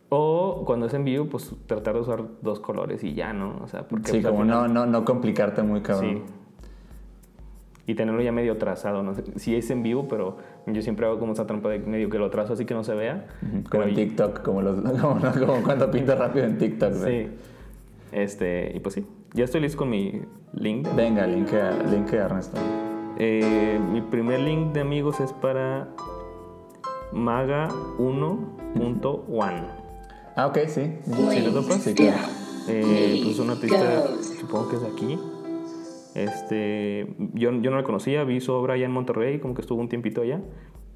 O 0.09 0.63
cuando 0.65 0.87
es 0.87 0.93
en 0.93 1.05
vivo, 1.05 1.25
pues 1.25 1.55
tratar 1.67 1.93
de 1.95 2.01
usar 2.01 2.23
dos 2.41 2.59
colores 2.59 3.03
y 3.03 3.13
ya, 3.13 3.31
¿no? 3.33 3.55
O 3.63 3.67
sea, 3.67 3.87
porque... 3.87 4.11
Sí, 4.11 4.19
pues, 4.19 4.27
como 4.31 4.43
final- 4.43 4.67
no, 4.73 4.85
no, 4.85 4.85
no 4.85 5.05
complicarte 5.05 5.63
muy 5.63 5.81
cabrón. 5.81 6.23
Sí. 6.27 6.33
Y 7.87 7.95
tenerlo 7.95 8.21
ya 8.21 8.31
medio 8.31 8.57
trazado, 8.57 9.01
no 9.03 9.15
sé 9.15 9.23
si 9.37 9.55
es 9.55 9.69
en 9.71 9.81
vivo, 9.83 10.07
pero 10.07 10.37
yo 10.67 10.81
siempre 10.81 11.05
hago 11.07 11.17
como 11.19 11.33
esa 11.33 11.47
trampa 11.47 11.69
de 11.69 11.79
medio 11.79 12.09
que 12.09 12.19
lo 12.19 12.29
trazo 12.29 12.53
así 12.53 12.65
que 12.65 12.73
no 12.75 12.83
se 12.83 12.93
vea. 12.93 13.25
Como 13.69 13.83
en 13.83 13.89
y- 13.89 13.95
TikTok, 13.95 14.41
como, 14.43 14.61
los, 14.61 14.79
como, 15.01 15.19
como 15.19 15.63
cuando 15.63 15.89
pintas 15.89 16.17
rápido 16.19 16.45
en 16.45 16.57
TikTok. 16.57 16.93
Sí. 16.93 17.27
Este, 18.11 18.71
y 18.75 18.79
pues 18.81 18.95
sí, 18.95 19.07
ya 19.33 19.45
estoy 19.45 19.61
listo 19.61 19.77
con 19.79 19.89
mi 19.89 20.21
link. 20.53 20.87
Venga, 20.95 21.25
link 21.25 21.51
a, 21.53 21.71
link 21.89 22.13
a 22.13 22.17
Ernesto. 22.25 22.57
Eh, 23.17 23.79
mi 23.91 24.01
primer 24.01 24.39
link 24.41 24.73
de 24.73 24.81
amigos 24.81 25.19
es 25.19 25.33
para 25.33 25.87
maga1.one. 27.13 29.61
Ah, 30.35 30.47
ok, 30.47 30.57
sí. 30.67 30.93
¿Sí 31.03 31.41
lo 31.41 31.51
topas? 31.51 31.81
Sí, 31.81 31.93
claro. 31.93 32.17
Eh, 32.67 33.21
pues 33.23 33.39
un 33.39 33.49
artista, 33.49 34.03
supongo 34.39 34.69
que 34.69 34.75
es 34.77 34.81
de 34.81 34.87
aquí. 34.87 35.19
Este, 36.15 37.13
yo, 37.33 37.51
yo 37.51 37.71
no 37.71 37.77
la 37.77 37.83
conocía, 37.83 38.23
vi 38.23 38.41
su 38.41 38.51
obra 38.53 38.73
allá 38.73 38.85
en 38.85 38.91
Monterrey, 38.91 39.39
como 39.39 39.53
que 39.53 39.61
estuvo 39.61 39.79
un 39.79 39.89
tiempito 39.89 40.21
allá 40.21 40.41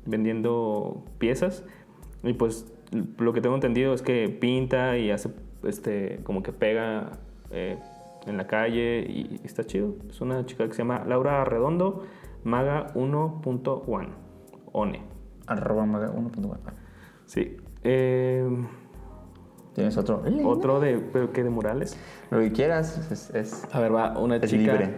vendiendo 0.05 1.03
piezas. 1.17 1.63
Y 2.23 2.33
pues 2.33 2.71
lo 3.17 3.33
que 3.33 3.41
tengo 3.41 3.55
entendido 3.55 3.93
es 3.93 4.01
que 4.01 4.29
pinta 4.29 4.97
y 4.97 5.11
hace, 5.11 5.29
este, 5.63 6.19
como 6.23 6.43
que 6.43 6.51
pega 6.51 7.11
eh, 7.51 7.77
en 8.25 8.37
la 8.37 8.47
calle 8.47 9.05
y, 9.07 9.41
está 9.43 9.63
chido. 9.65 9.95
Es 10.09 10.21
una 10.21 10.45
chica 10.45 10.65
que 10.67 10.73
se 10.73 10.79
llama 10.79 11.03
Laura 11.05 11.43
Redondo, 11.45 12.05
Maga 12.43 12.93
1.1, 12.93 14.09
ONE. 14.71 15.01
Arroba 15.47 15.85
maga 15.85 16.11
1.1. 16.11 16.57
Sí. 17.25 17.57
Eh, 17.83 18.47
Tienes 19.75 19.97
otro. 19.97 20.23
otro 20.45 20.79
de, 20.79 20.97
pero 20.97 21.31
que 21.31 21.43
de 21.43 21.49
murales. 21.49 21.97
Lo 22.31 22.39
que 22.39 22.51
quieras. 22.53 23.11
Es, 23.11 23.29
es- 23.35 23.67
A 23.73 23.79
ver, 23.81 23.93
va, 23.93 24.17
una 24.17 24.37
Es 24.37 24.49
chica. 24.49 24.71
libre. 24.73 24.95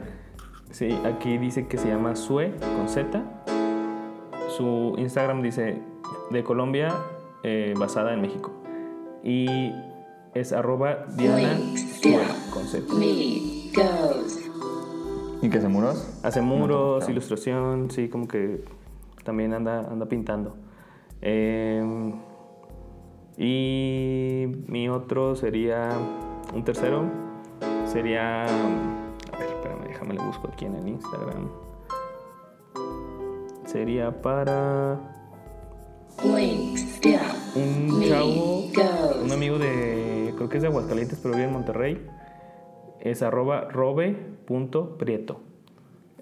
Sí, 0.72 0.98
aquí 1.04 1.38
dice 1.38 1.68
que 1.68 1.78
se 1.78 1.88
llama 1.90 2.16
Sue 2.16 2.54
con 2.78 2.88
Z. 2.88 3.22
Su 4.56 4.94
Instagram 4.98 5.42
dice 5.42 5.82
de 6.30 6.44
Colombia, 6.44 6.94
eh, 7.44 7.74
basada 7.78 8.14
en 8.14 8.22
México. 8.22 8.52
Y 9.24 9.72
es 10.36 10.54
arroba 10.54 11.06
Diana 11.18 11.58
Sue 12.02 12.20
con 12.54 12.64
Z. 12.68 12.86
¿Y 15.42 15.50
que 15.50 15.62
se 15.62 15.68
muros? 15.68 16.20
Hace 16.24 16.42
muros, 16.42 17.08
ilustración, 17.10 17.90
sí, 17.92 18.10
como 18.10 18.28
que 18.28 18.64
también 19.24 19.54
anda, 19.54 19.80
anda 19.90 20.06
pintando. 20.08 20.56
Eh, 21.22 22.14
y 23.38 24.48
mi 24.68 24.90
otro 24.90 25.36
sería, 25.36 25.90
un 26.54 26.64
tercero, 26.64 27.06
sería, 27.86 28.44
a 28.44 29.38
ver, 29.38 29.50
espérame, 29.50 29.88
déjame 29.88 30.16
le 30.16 30.24
busco 30.24 30.50
aquí 30.52 30.66
en 30.66 30.76
el 30.76 30.88
Instagram. 30.88 31.50
Sería 33.66 34.22
para 34.22 35.00
un 36.24 38.04
chavo, 38.08 38.66
un 39.24 39.32
amigo 39.32 39.60
de, 39.60 40.34
creo 40.36 40.50
que 40.50 40.58
es 40.58 40.64
de 40.64 40.70
Aguascalientes, 40.70 41.20
pero 41.22 41.36
vive 41.36 41.46
en 41.46 41.54
Monterrey. 41.54 42.08
Es 43.00 43.22
arroba 43.22 43.70
robe.prieto. 43.70 45.42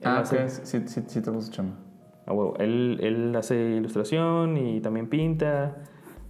Ah, 0.04 0.24
ok. 0.26 0.50
Sí, 0.50 0.84
sí, 0.86 1.04
sí 1.08 1.22
te 1.22 1.32
gusta 1.32 1.56
chama. 1.56 1.80
A 2.26 2.34
huevo. 2.34 2.56
Él, 2.60 3.00
él 3.02 3.36
hace 3.36 3.56
ilustración 3.56 4.58
y 4.58 4.82
también 4.82 5.08
pinta 5.08 5.78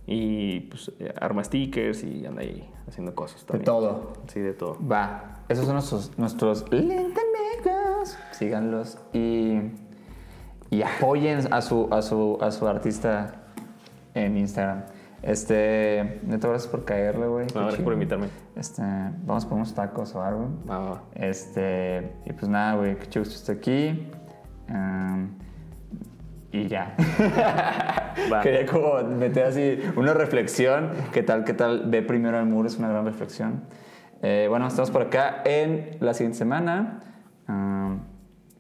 y 0.08 0.62
pues 0.62 0.92
eh, 1.00 1.14
arma 1.20 1.44
stickers 1.44 2.04
y 2.04 2.26
anda 2.26 2.42
ahí 2.42 2.70
haciendo 2.88 3.16
cosas 3.16 3.46
De 3.48 3.60
todo. 3.60 4.14
Sí, 4.28 4.40
de 4.40 4.54
todo. 4.54 4.78
Va. 4.86 5.44
Esos 5.50 5.66
son 5.66 5.76
nuestros, 5.76 6.18
nuestros. 6.18 6.66
Síganlos 8.32 9.00
y, 9.14 9.60
y 10.70 10.82
apoyen 10.84 11.52
a 11.52 11.62
su, 11.62 11.88
a, 11.92 12.02
su, 12.02 12.38
a 12.42 12.52
su 12.52 12.68
artista 12.68 13.44
en 14.14 14.38
Instagram. 14.38 14.84
Este, 15.24 16.20
neto, 16.24 16.50
gracias 16.50 16.70
por 16.70 16.86
caerle, 16.86 17.26
güey. 17.26 17.48
No, 17.56 17.62
gracias 17.62 17.82
por 17.82 17.94
invitarme. 17.94 18.28
Este, 18.56 18.84
vamos 19.24 19.46
por 19.46 19.54
unos 19.56 19.74
tacos 19.74 20.14
o 20.14 20.22
algo. 20.22 20.50
Va. 20.70 21.02
Este, 21.16 22.12
y 22.26 22.34
pues 22.34 22.48
nada, 22.48 22.76
güey, 22.76 22.96
qué 23.00 23.08
chido 23.08 23.24
que 23.24 23.32
estás 23.32 23.58
aquí. 23.58 24.08
Am, 24.68 25.40
y 26.56 26.68
ya. 26.68 26.96
Va. 28.32 28.42
Quería 28.42 28.66
como 28.66 29.02
meter 29.04 29.46
así 29.46 29.80
una 29.96 30.14
reflexión. 30.14 30.92
¿Qué 31.12 31.22
tal, 31.24 31.44
qué 31.44 31.54
tal? 31.54 31.84
Ve 31.88 32.02
primero 32.02 32.38
al 32.38 32.46
muro, 32.46 32.68
es 32.68 32.78
una 32.78 32.88
gran 32.90 33.06
reflexión. 33.06 33.64
Eh, 34.22 34.48
bueno, 34.50 34.68
estamos 34.68 34.92
por 34.92 35.04
acá 35.04 35.42
en 35.46 35.98
la 36.00 36.14
siguiente 36.14 36.38
semana. 36.38 37.02
Am, 37.48 38.00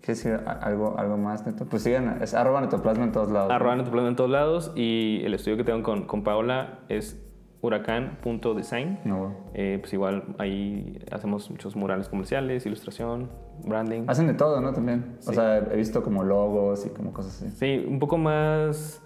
¿Quieres 0.01 0.23
decir 0.23 0.39
algo, 0.61 0.99
algo 0.99 1.17
más, 1.17 1.47
Neto? 1.47 1.65
Pues 1.65 1.81
sigan, 1.81 2.19
es 2.21 2.35
arroba 2.35 2.61
netoplasma 2.61 3.05
en 3.05 3.11
todos 3.11 3.31
lados. 3.31 3.51
Arroba 3.51 3.75
Netoplasma 3.75 4.09
en 4.09 4.15
todos 4.15 4.29
lados 4.29 4.71
y 4.75 5.21
el 5.23 5.33
estudio 5.33 5.57
que 5.57 5.63
tengo 5.63 5.81
con, 5.81 6.05
con 6.05 6.23
Paola 6.23 6.81
es 6.89 7.24
huracán.design. 7.61 8.99
No. 9.05 9.35
Eh, 9.53 9.77
pues 9.79 9.93
igual 9.93 10.35
ahí 10.37 10.99
hacemos 11.11 11.49
muchos 11.49 11.75
murales 11.75 12.09
comerciales, 12.09 12.65
ilustración, 12.65 13.29
branding. 13.63 14.03
Hacen 14.07 14.27
de 14.27 14.33
todo, 14.33 14.61
¿no? 14.61 14.73
También. 14.73 15.17
O 15.27 15.33
sea, 15.33 15.57
he 15.57 15.75
visto 15.75 16.03
como 16.03 16.23
logos 16.23 16.85
y 16.85 16.89
como 16.89 17.13
cosas 17.13 17.41
así. 17.41 17.51
Sí, 17.55 17.85
un 17.87 17.99
poco 17.99 18.17
más 18.17 19.01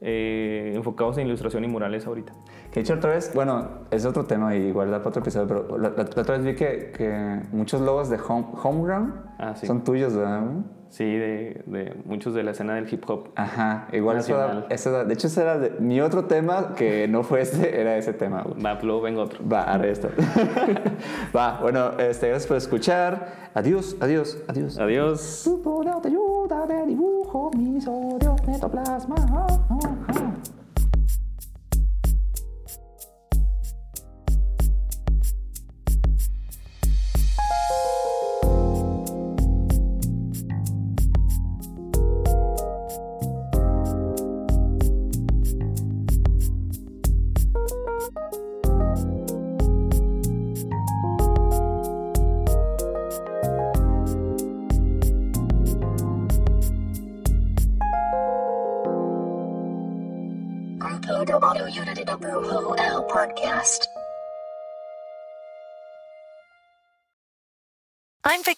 eh, 0.00 0.72
enfocados 0.74 1.18
en 1.18 1.26
ilustración 1.26 1.64
y 1.64 1.68
murales 1.68 2.06
ahorita. 2.06 2.32
De 2.76 2.82
hecho 2.82 2.92
otra 2.92 3.12
vez, 3.12 3.32
bueno, 3.34 3.68
es 3.90 4.04
otro 4.04 4.26
tema 4.26 4.54
y 4.54 4.64
igual 4.68 4.90
da 4.90 4.98
para 4.98 5.08
otro 5.08 5.22
episodio, 5.22 5.48
pero 5.48 5.78
la, 5.78 5.88
la- 5.88 6.04
la 6.14 6.22
otra 6.22 6.36
vez 6.36 6.44
vi 6.44 6.54
que, 6.54 6.92
que 6.94 7.40
muchos 7.50 7.80
logos 7.80 8.10
de 8.10 8.18
home, 8.28 8.48
Homeground 8.62 9.14
Ah, 9.38 9.54
sí. 9.56 9.66
son 9.66 9.82
tuyos, 9.82 10.14
¿verdad? 10.14 10.42
Sí, 10.90 11.04
de, 11.04 11.62
de 11.66 11.96
muchos 12.04 12.34
de 12.34 12.42
la 12.42 12.50
escena 12.50 12.74
del 12.74 12.92
hip 12.92 13.02
hop. 13.08 13.30
Ajá, 13.34 13.88
igual 13.92 14.18
eso 14.18 14.36
da- 14.92 15.04
De 15.04 15.14
hecho, 15.14 15.26
ese 15.26 15.40
era 15.40 15.58
de- 15.58 15.70
mi 15.80 16.02
otro 16.02 16.26
tema 16.26 16.74
que 16.74 17.08
no 17.08 17.22
fue 17.22 17.40
este, 17.40 17.80
era 17.80 17.96
ese 17.96 18.12
tema. 18.12 18.42
güey. 18.42 18.62
Va, 18.62 18.78
luego 18.82 19.00
vengo 19.00 19.22
otro. 19.22 19.38
Va, 19.48 19.62
arre 19.62 19.90
esto. 19.92 20.08
Va, 21.34 21.58
bueno, 21.62 21.92
este, 21.98 22.28
gracias 22.28 22.46
por 22.46 22.58
escuchar. 22.58 23.48
Adiós, 23.54 23.96
adiós, 24.00 24.36
adiós. 24.48 24.78
Adiós. 24.78 25.46
Autoayuda 25.46 26.66
de 26.66 26.86
dibujo, 26.86 27.50
misodio, 27.56 28.36
netoplasma. 28.46 29.16